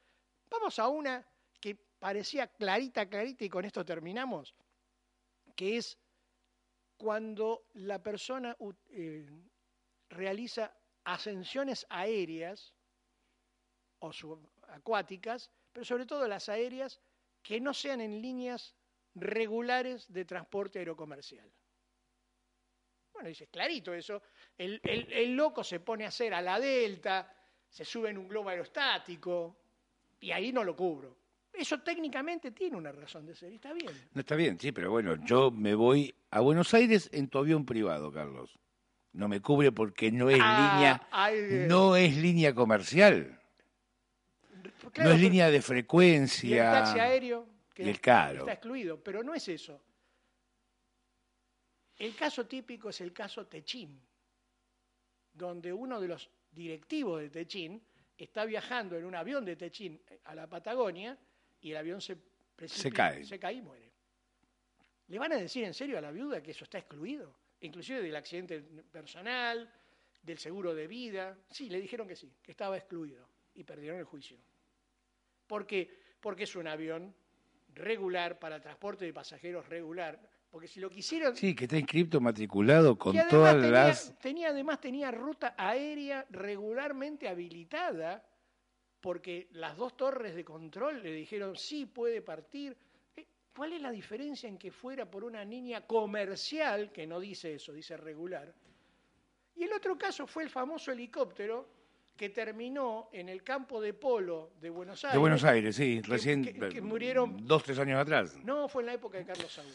Vamos 0.49 0.79
a 0.79 0.89
una 0.89 1.27
que 1.61 1.75
parecía 1.75 2.47
clarita, 2.47 3.09
clarita, 3.09 3.45
y 3.45 3.49
con 3.49 3.65
esto 3.65 3.85
terminamos, 3.85 4.55
que 5.55 5.79
es 5.79 5.99
cuando 6.97 7.67
la 7.75 8.03
persona 8.03 8.57
eh, 8.91 9.27
realiza 10.09 10.73
ascensiones 11.05 11.87
aéreas 11.89 12.73
o 13.99 14.13
subacuáticas, 14.13 15.51
pero 15.73 15.85
sobre 15.85 16.07
todo 16.07 16.27
las 16.29 16.49
aéreas 16.49 17.01
que 17.43 17.61
no 17.61 17.75
sean 17.75 18.01
en 18.01 18.23
líneas 18.23 18.75
regulares 19.15 20.13
de 20.13 20.25
transporte 20.25 20.79
aerocomercial. 20.79 21.51
Bueno, 23.17 23.31
dice, 23.31 23.47
clarito 23.49 23.95
eso. 23.95 24.23
El, 24.59 24.79
el- 24.85 25.11
el 25.11 25.35
loco 25.35 25.65
se 25.65 25.81
pone 25.81 26.05
a 26.05 26.09
hacer 26.09 26.35
a 26.35 26.43
la 26.43 26.61
delta, 26.61 27.33
se 27.69 27.83
sube 27.85 28.11
en 28.11 28.19
un 28.19 28.29
globo 28.29 28.51
aerostático 28.51 29.57
y 30.21 30.31
ahí 30.33 30.53
no 30.53 30.63
lo 30.63 30.77
cubro. 30.77 31.17
Eso 31.53 31.81
técnicamente 31.81 32.51
tiene 32.51 32.77
una 32.77 32.93
razón 32.93 33.25
de 33.25 33.35
ser 33.35 33.51
y 33.53 33.55
está 33.55 33.73
bien. 33.73 33.91
No 34.13 34.21
está 34.21 34.37
bien, 34.37 34.61
sí, 34.61 34.71
pero 34.73 34.91
bueno, 34.91 35.17
yo 35.25 35.51
me 35.51 35.75
voy 35.75 36.15
a 36.31 36.41
Buenos 36.41 36.75
Aires 36.75 37.09
en 37.15 37.29
tu 37.29 37.39
avión 37.39 37.65
privado, 37.65 38.13
Carlos. 38.13 38.59
No 39.15 39.29
me 39.29 39.41
cubre 39.41 39.73
porque 39.73 40.13
no 40.13 40.29
es 40.29 40.39
Ah, 40.39 40.53
línea, 40.53 41.09
ay, 41.11 41.65
no 41.71 41.97
es 41.97 42.15
línea 42.19 42.55
comercial, 42.55 43.41
claro, 44.93 45.09
no 45.09 45.15
es 45.15 45.21
línea 45.23 45.47
de 45.47 45.55
Y 45.55 45.57
el 45.57 45.63
frecuencia. 45.63 46.71
taxi 46.71 46.99
aéreo 46.99 47.47
que 47.75 47.85
y 47.85 47.89
el 47.89 47.99
caro. 48.03 48.41
está 48.41 48.53
excluido, 48.53 49.03
pero 49.03 49.23
no 49.23 49.33
es 49.33 49.49
eso. 49.49 49.81
El 51.99 52.15
caso 52.15 52.47
típico 52.47 52.91
es 52.91 53.01
el 53.01 53.13
caso 53.13 53.47
Techín, 53.47 54.01
donde 55.33 55.73
uno 55.73 56.01
de 56.01 56.09
los 56.09 56.31
directivos 56.51 57.21
de 57.21 57.31
Techín 57.31 57.83
está 58.17 58.45
viajando 58.45 58.97
en 58.97 59.05
un 59.05 59.15
avión 59.15 59.45
de 59.45 59.57
Techín 59.57 60.01
a 60.25 60.35
la 60.35 60.49
Patagonia 60.49 61.19
y 61.61 61.71
el 61.71 61.77
avión 61.77 62.01
se, 62.01 62.17
Se 62.67 62.91
cae. 62.91 63.25
se 63.25 63.39
cae 63.39 63.55
y 63.55 63.63
muere. 63.63 63.93
¿Le 65.09 65.19
van 65.19 65.33
a 65.33 65.37
decir 65.37 65.65
en 65.65 65.75
serio 65.75 65.99
a 65.99 66.01
la 66.01 66.11
viuda 66.11 66.43
que 66.43 66.51
eso 66.51 66.65
está 66.65 66.79
excluido? 66.79 67.35
Inclusive 67.61 68.03
del 68.03 68.17
accidente 68.17 68.61
personal, 68.61 69.73
del 70.23 70.39
seguro 70.39 70.75
de 70.75 70.87
vida. 70.87 71.39
Sí, 71.51 71.71
le 71.71 71.81
dijeron 71.81 72.09
que 72.09 72.17
sí, 72.17 72.33
que 72.43 72.51
estaba 72.51 72.77
excluido 72.77 73.29
y 73.55 73.65
perdieron 73.65 73.99
el 73.99 74.05
juicio. 74.05 74.39
¿Por 75.47 75.67
qué? 75.67 76.01
Porque 76.21 76.45
es 76.45 76.57
un 76.57 76.67
avión 76.67 77.15
regular 77.75 78.39
para 78.39 78.61
transporte 78.61 79.05
de 79.05 79.13
pasajeros 79.13 79.69
regular. 79.69 80.21
Porque 80.57 80.69
si 80.69 80.81
lo 80.81 80.89
quisieran... 80.89 81.37
Sí, 81.37 81.55
que 81.55 81.65
está 81.67 81.77
inscripto, 81.77 82.19
matriculado 82.19 82.97
con 82.99 83.15
todas 83.29 83.57
tenía, 83.57 83.71
las... 83.71 84.19
tenía- 84.19 84.49
además 84.49 84.81
tenía 84.81 85.11
ruta 85.11 85.55
aérea 85.59 86.25
regularmente 86.31 87.29
habilitada 87.29 88.25
porque 89.03 89.49
las 89.53 89.77
dos 89.77 89.99
torres 89.99 90.35
de 90.35 90.47
control 90.47 91.03
le 91.03 91.13
dijeron 91.13 91.57
sí 91.57 91.85
puede 91.85 92.23
partir. 92.23 92.75
Eh, 93.15 93.27
¿Cuál 93.55 93.75
es 93.75 93.83
la 93.83 93.91
diferencia 93.91 94.49
en 94.49 94.57
que 94.57 94.73
fuera 94.73 95.05
por 95.11 95.25
una 95.25 95.45
línea 95.45 95.87
comercial, 95.87 96.91
que 96.91 97.07
no 97.07 97.21
dice 97.21 97.53
eso, 97.57 97.75
dice 97.75 97.99
regular? 97.99 98.55
Y 99.57 99.65
el 99.65 99.75
otro 99.75 99.99
caso 99.99 100.27
fue 100.27 100.45
el 100.45 100.49
famoso 100.49 100.91
helicóptero 100.91 101.69
que 102.17 102.31
terminó 102.31 103.11
en 103.13 103.29
el 103.29 103.43
campo 103.43 103.79
de 103.79 103.93
polo 103.93 104.53
de 104.59 104.71
Buenos 104.71 105.05
Aires. 105.05 105.13
De 105.13 105.19
Buenos 105.19 105.45
Aires, 105.45 105.77
sí, 105.77 106.01
que- 106.01 106.09
recién, 106.09 106.43
que- 106.43 106.55
que 106.71 106.81
murieron- 106.81 107.37
dos, 107.45 107.63
tres 107.63 107.79
años 107.79 108.01
atrás. 108.01 108.39
No, 108.43 108.69
fue 108.71 108.81
en 108.81 108.87
la 108.87 108.95
época 108.95 109.19
de 109.19 109.27
Carlos 109.27 109.53
Saúl. 109.53 109.69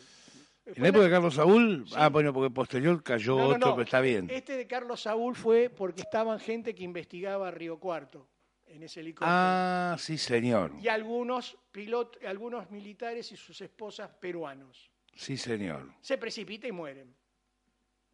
En 0.75 0.83
la 0.83 0.89
época 0.89 1.03
de 1.05 1.09
Carlos 1.11 1.35
Saúl, 1.35 1.85
Sí. 1.87 1.93
ah, 1.97 2.09
bueno, 2.09 2.33
porque 2.33 2.53
posterior 2.53 3.01
cayó 3.03 3.35
No, 3.35 3.41
no, 3.43 3.47
otro, 3.49 3.59
no. 3.69 3.75
pero 3.75 3.83
está 3.83 4.01
bien. 4.01 4.27
Este 4.29 4.55
de 4.57 4.67
Carlos 4.67 5.01
Saúl 5.01 5.35
fue 5.35 5.69
porque 5.69 6.01
estaban 6.01 6.39
gente 6.39 6.73
que 6.75 6.83
investigaba 6.83 7.47
a 7.49 7.51
Río 7.51 7.77
Cuarto 7.79 8.27
en 8.67 8.83
ese 8.83 9.01
helicóptero. 9.01 9.31
Ah, 9.31 9.95
sí, 9.99 10.17
señor. 10.17 10.71
Y 10.81 10.87
algunos 10.87 11.57
pilotos, 11.71 12.23
algunos 12.23 12.69
militares 12.71 13.31
y 13.31 13.35
sus 13.37 13.59
esposas 13.61 14.09
peruanos. 14.09 14.89
Sí, 15.15 15.35
señor. 15.37 15.89
Se 16.01 16.17
precipita 16.17 16.67
y 16.67 16.71
mueren. 16.71 17.13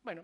Bueno, 0.03 0.23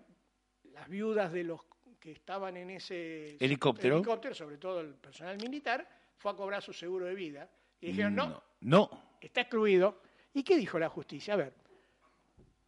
las 0.71 0.87
viudas 0.89 1.31
de 1.31 1.43
los 1.43 1.61
que 1.99 2.11
estaban 2.11 2.57
en 2.57 2.71
ese 2.71 3.37
Helicóptero. 3.39 3.97
helicóptero, 3.97 4.33
sobre 4.35 4.57
todo 4.57 4.81
el 4.81 4.95
personal 4.95 5.37
militar, 5.37 5.87
fue 6.17 6.31
a 6.31 6.35
cobrar 6.35 6.61
su 6.61 6.73
seguro 6.73 7.05
de 7.05 7.15
vida. 7.15 7.49
Y 7.79 7.87
dijeron, 7.87 8.15
no, 8.15 8.43
No, 8.61 8.89
está 9.21 9.41
excluido. 9.41 10.01
¿Y 10.33 10.41
qué 10.43 10.57
dijo 10.57 10.79
la 10.79 10.89
justicia? 10.89 11.35
A 11.35 11.37
ver, 11.37 11.53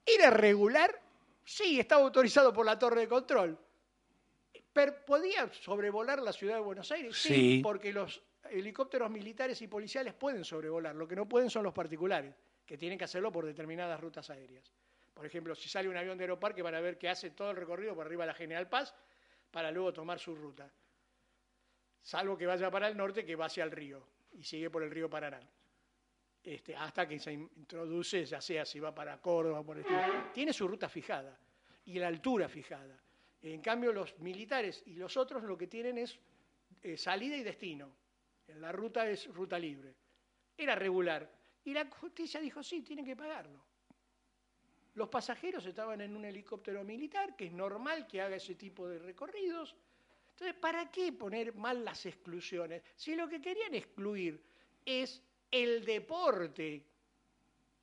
¿era 0.05 0.29
regular? 0.29 0.99
Sí, 1.43 1.79
estaba 1.79 2.03
autorizado 2.03 2.51
por 2.53 2.65
la 2.65 2.77
torre 2.77 3.01
de 3.01 3.07
control. 3.07 3.57
Per- 4.73 5.05
¿Podía 5.05 5.51
sobrevolar 5.53 6.21
la 6.21 6.33
ciudad 6.33 6.55
de 6.55 6.61
Buenos 6.61 6.91
Aires? 6.91 7.15
Sí. 7.17 7.61
porque 7.63 7.93
los 7.93 8.21
helicópteros 8.49 9.09
militares 9.09 9.61
y 9.61 9.67
policiales 9.67 10.13
pueden 10.13 10.43
sobrevolar. 10.43 10.95
Lo 10.95 11.07
que 11.07 11.15
no 11.15 11.27
pueden 11.27 11.49
son 11.49 11.63
los 11.63 11.73
particulares, 11.73 12.33
que 12.65 12.77
tienen 12.77 12.97
que 12.97 13.05
hacerlo 13.05 13.31
por 13.31 13.45
determinadas 13.45 13.99
rutas 13.99 14.29
aéreas. 14.29 14.71
Por 15.13 15.25
ejemplo, 15.25 15.55
si 15.55 15.69
sale 15.69 15.87
un 15.87 15.95
avión 15.97 16.17
de 16.17 16.25
Aeroparque 16.25 16.61
van 16.61 16.75
a 16.75 16.81
ver 16.81 16.97
que 16.97 17.07
hace 17.09 17.31
todo 17.31 17.51
el 17.51 17.57
recorrido 17.57 17.95
por 17.95 18.05
arriba 18.05 18.23
de 18.23 18.27
la 18.27 18.33
General 18.33 18.67
Paz 18.67 18.93
para 19.49 19.71
luego 19.71 19.93
tomar 19.93 20.19
su 20.19 20.35
ruta. 20.35 20.69
Salvo 22.01 22.37
que 22.37 22.45
vaya 22.45 22.69
para 22.69 22.87
el 22.87 22.97
norte, 22.97 23.25
que 23.25 23.35
va 23.35 23.45
hacia 23.45 23.63
el 23.63 23.71
río 23.71 24.05
y 24.33 24.43
sigue 24.43 24.69
por 24.69 24.83
el 24.83 24.91
río 24.91 25.09
Paraná. 25.09 25.39
Este, 26.45 26.75
hasta 26.75 27.07
que 27.07 27.17
se 27.17 27.33
introduce, 27.33 28.23
ya 28.23 28.39
sea 28.39 28.63
si 28.65 28.79
va 28.79 28.93
para 28.93 29.19
Córdoba, 29.19 29.63
por. 29.63 29.83
Tiene 30.31 30.53
su 30.53 30.67
ruta 30.67 30.87
fijada 30.87 31.35
y 31.85 31.97
la 31.97 32.07
altura 32.07 32.47
fijada. 32.47 33.01
En 33.41 33.61
cambio, 33.61 33.91
los 33.91 34.19
militares 34.19 34.83
y 34.85 34.93
los 34.93 35.17
otros 35.17 35.43
lo 35.43 35.57
que 35.57 35.65
tienen 35.65 35.97
es 35.97 36.19
eh, 36.83 36.97
salida 36.97 37.35
y 37.35 37.41
destino. 37.41 37.91
La 38.59 38.71
ruta 38.71 39.09
es 39.09 39.27
ruta 39.33 39.57
libre. 39.57 39.95
Era 40.55 40.75
regular. 40.75 41.31
Y 41.63 41.73
la 41.73 41.89
justicia 41.89 42.39
dijo, 42.39 42.61
sí, 42.61 42.83
tienen 42.83 43.05
que 43.05 43.15
pagarlo. 43.15 43.65
Los 44.93 45.09
pasajeros 45.09 45.65
estaban 45.65 45.99
en 46.01 46.15
un 46.15 46.25
helicóptero 46.25 46.83
militar, 46.83 47.35
que 47.35 47.47
es 47.47 47.51
normal 47.53 48.05
que 48.05 48.21
haga 48.21 48.35
ese 48.35 48.53
tipo 48.53 48.87
de 48.87 48.99
recorridos. 48.99 49.75
Entonces, 50.29 50.55
¿para 50.55 50.91
qué 50.91 51.11
poner 51.11 51.55
mal 51.55 51.83
las 51.83 52.05
exclusiones? 52.05 52.83
Si 52.95 53.15
lo 53.15 53.27
que 53.27 53.41
querían 53.41 53.73
excluir 53.73 54.41
es 54.85 55.23
el 55.51 55.85
deporte 55.85 56.85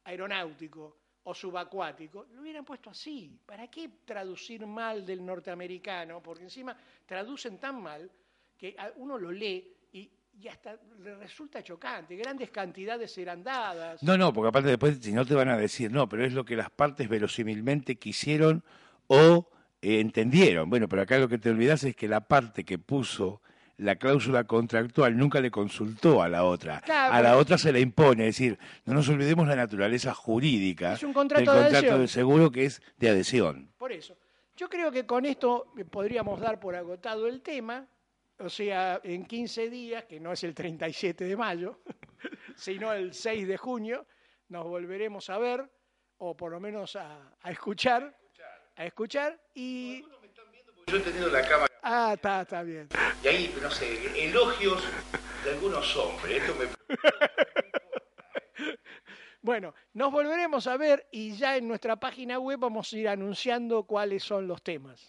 aeronáutico 0.05 0.97
o 1.25 1.35
subacuático, 1.35 2.27
lo 2.33 2.43
hubieran 2.43 2.65
puesto 2.65 2.91
así. 2.91 3.39
¿Para 3.47 3.69
qué 3.69 3.91
traducir 4.05 4.67
mal 4.67 5.07
del 5.07 5.25
norteamericano? 5.25 6.23
Porque 6.23 6.45
encima 6.45 6.77
traducen 7.07 7.59
tan 7.59 7.81
mal 7.81 8.11
que 8.59 8.77
uno 8.97 9.19
lo 9.19 9.31
lee 9.31 9.73
y, 9.93 10.11
hasta 10.49 10.77
le 11.01 11.15
resulta 11.17 11.63
chocante. 11.63 12.17
Grandes 12.17 12.51
cantidades 12.51 13.17
eran 13.19 13.45
dadas. 13.45 14.03
no, 14.03 14.17
no, 14.17 14.33
porque 14.33 14.49
aparte 14.49 14.71
después 14.71 14.99
si 15.01 15.13
no 15.13 15.25
te 15.25 15.35
van 15.35 15.49
a 15.49 15.57
decir, 15.57 15.93
no, 15.93 16.09
pero 16.09 16.25
es 16.25 16.33
lo 16.33 16.45
que 16.45 16.57
las 16.57 16.71
partes 16.71 17.09
verosímilmente 17.09 17.97
quisieron 17.97 18.65
o 19.07 19.49
eh, 19.81 20.01
entendieron. 20.01 20.71
Bueno, 20.71 20.89
pero 20.89 21.03
acá 21.03 21.19
lo 21.19 21.29
que 21.29 21.39
te 21.39 21.51
olvidas 21.51 21.85
es 21.85 21.95
que 21.95 22.09
la 22.09 22.23
parte 22.23 22.65
que 22.65 22.79
puso 22.79 23.43
la 23.83 23.97
cláusula 23.97 24.45
contractual 24.45 25.17
nunca 25.17 25.41
le 25.41 25.51
consultó 25.51 26.23
a 26.23 26.29
la 26.29 26.45
otra. 26.45 26.81
Claro, 26.81 27.15
a 27.15 27.21
la 27.21 27.37
otra 27.37 27.59
se 27.59 27.73
le 27.73 27.81
impone, 27.81 28.29
es 28.29 28.37
decir, 28.37 28.59
no 28.85 28.95
nos 28.95 29.09
olvidemos 29.09 29.47
la 29.49 29.57
naturaleza 29.57 30.15
jurídica 30.15 30.95
Es 30.95 31.03
un 31.03 31.13
contrato 31.13 31.53
del 31.53 31.65
de 31.65 31.65
contrato 31.65 31.79
adhesión. 31.79 32.01
de 32.01 32.09
seguro 32.09 32.51
que 32.51 32.65
es 32.67 32.83
de 32.99 33.09
adhesión. 33.11 33.73
Por 33.79 33.93
eso. 33.93 34.17
Yo 34.57 34.69
creo 34.69 34.93
que 34.93 35.05
con 35.07 35.25
esto 35.27 35.73
eh, 35.77 35.85
podríamos 35.85 36.41
dar 36.41 36.61
por 36.61 36.75
agotado 36.77 37.27
el 37.27 37.41
tema. 37.43 37.87
O 38.39 38.49
sea, 38.49 39.01
en 39.05 39.25
15 39.25 39.71
días, 39.71 40.05
que 40.05 40.19
no 40.21 40.33
es 40.33 40.43
el 40.45 40.55
37 40.55 41.25
de 41.25 41.37
mayo, 41.37 41.81
sino 42.57 42.93
el 42.93 43.15
6 43.15 43.47
de 43.47 43.57
junio, 43.57 44.07
nos 44.49 44.65
volveremos 44.65 45.31
a 45.31 45.39
ver, 45.39 45.71
o 46.19 46.37
por 46.37 46.53
lo 46.53 46.61
menos 46.61 46.97
a, 46.97 47.33
a 47.41 47.51
escuchar. 47.51 48.17
A 48.77 48.87
escuchar 48.87 49.39
y. 49.55 50.03
Yo 50.87 50.97
he 50.97 51.01
tenido 51.01 51.29
la 51.29 51.43
cámara 51.43 51.72
Ah, 51.83 52.13
está, 52.15 52.43
está 52.43 52.63
bien. 52.63 52.89
y 53.25 53.29
ahí, 53.29 53.55
no 53.61 53.71
sé, 53.71 54.25
elogios 54.25 54.83
de 55.45 55.51
algunos 55.51 55.97
hombres. 55.97 56.41
Esto 56.41 56.55
me... 56.55 56.97
Bueno, 59.45 59.75
nos 59.93 60.13
volveremos 60.13 60.69
a 60.69 60.77
ver 60.77 61.09
y 61.11 61.35
ya 61.37 61.57
en 61.57 61.67
nuestra 61.67 61.97
página 61.97 62.39
web 62.39 62.61
vamos 62.61 62.93
a 62.93 62.97
ir 62.97 63.09
anunciando 63.09 63.83
cuáles 63.83 64.23
son 64.23 64.47
los 64.47 64.63
temas. 64.63 65.05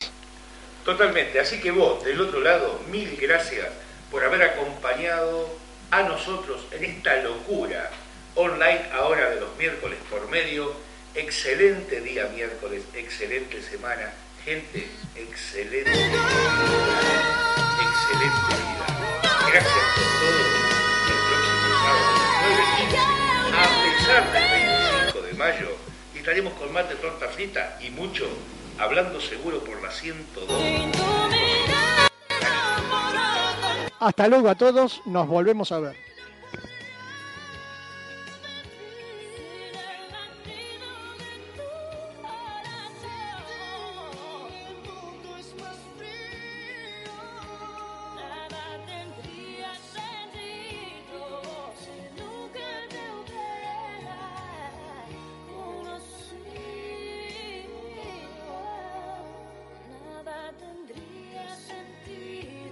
Totalmente. 0.83 1.39
Así 1.39 1.61
que 1.61 1.69
vos, 1.69 2.03
del 2.03 2.19
otro 2.19 2.39
lado, 2.39 2.81
mil 2.89 3.15
gracias 3.15 3.67
por 4.09 4.23
haber 4.23 4.41
acompañado 4.41 5.47
a 5.91 6.01
nosotros 6.01 6.65
en 6.71 6.83
esta 6.83 7.21
locura 7.21 7.91
online 8.33 8.81
ahora 8.91 9.29
de 9.29 9.39
los 9.39 9.55
miércoles 9.57 9.99
por 10.09 10.27
medio. 10.29 10.73
Excelente 11.13 12.01
día 12.01 12.25
miércoles, 12.33 12.83
excelente 12.95 13.61
semana. 13.61 14.11
Gente, 14.45 14.87
excelente. 15.15 15.89
Excelente 15.89 16.15
vida. 18.49 18.85
Gracias 19.49 19.85
por 19.95 20.07
todo. 20.19 20.41
El 21.07 21.19
próximo 21.29 21.67
sábado, 21.79 22.11
9.15, 22.91 23.53
a 23.53 23.65
pesar 23.97 24.23
del 24.33 24.45
25 24.51 25.21
de 25.21 25.33
mayo, 25.35 25.69
estaremos 26.13 26.53
con 26.55 26.73
mate, 26.73 26.95
torta 26.95 27.29
frita 27.29 27.79
y 27.81 27.89
mucho, 27.91 28.27
hablando 28.77 29.21
seguro 29.21 29.63
por 29.63 29.81
la 29.81 29.89
102. 29.89 30.61
Hasta 33.97 34.27
luego 34.27 34.49
a 34.49 34.55
todos, 34.55 35.01
nos 35.05 35.25
volvemos 35.25 35.71
a 35.71 35.79
ver. 35.79 36.12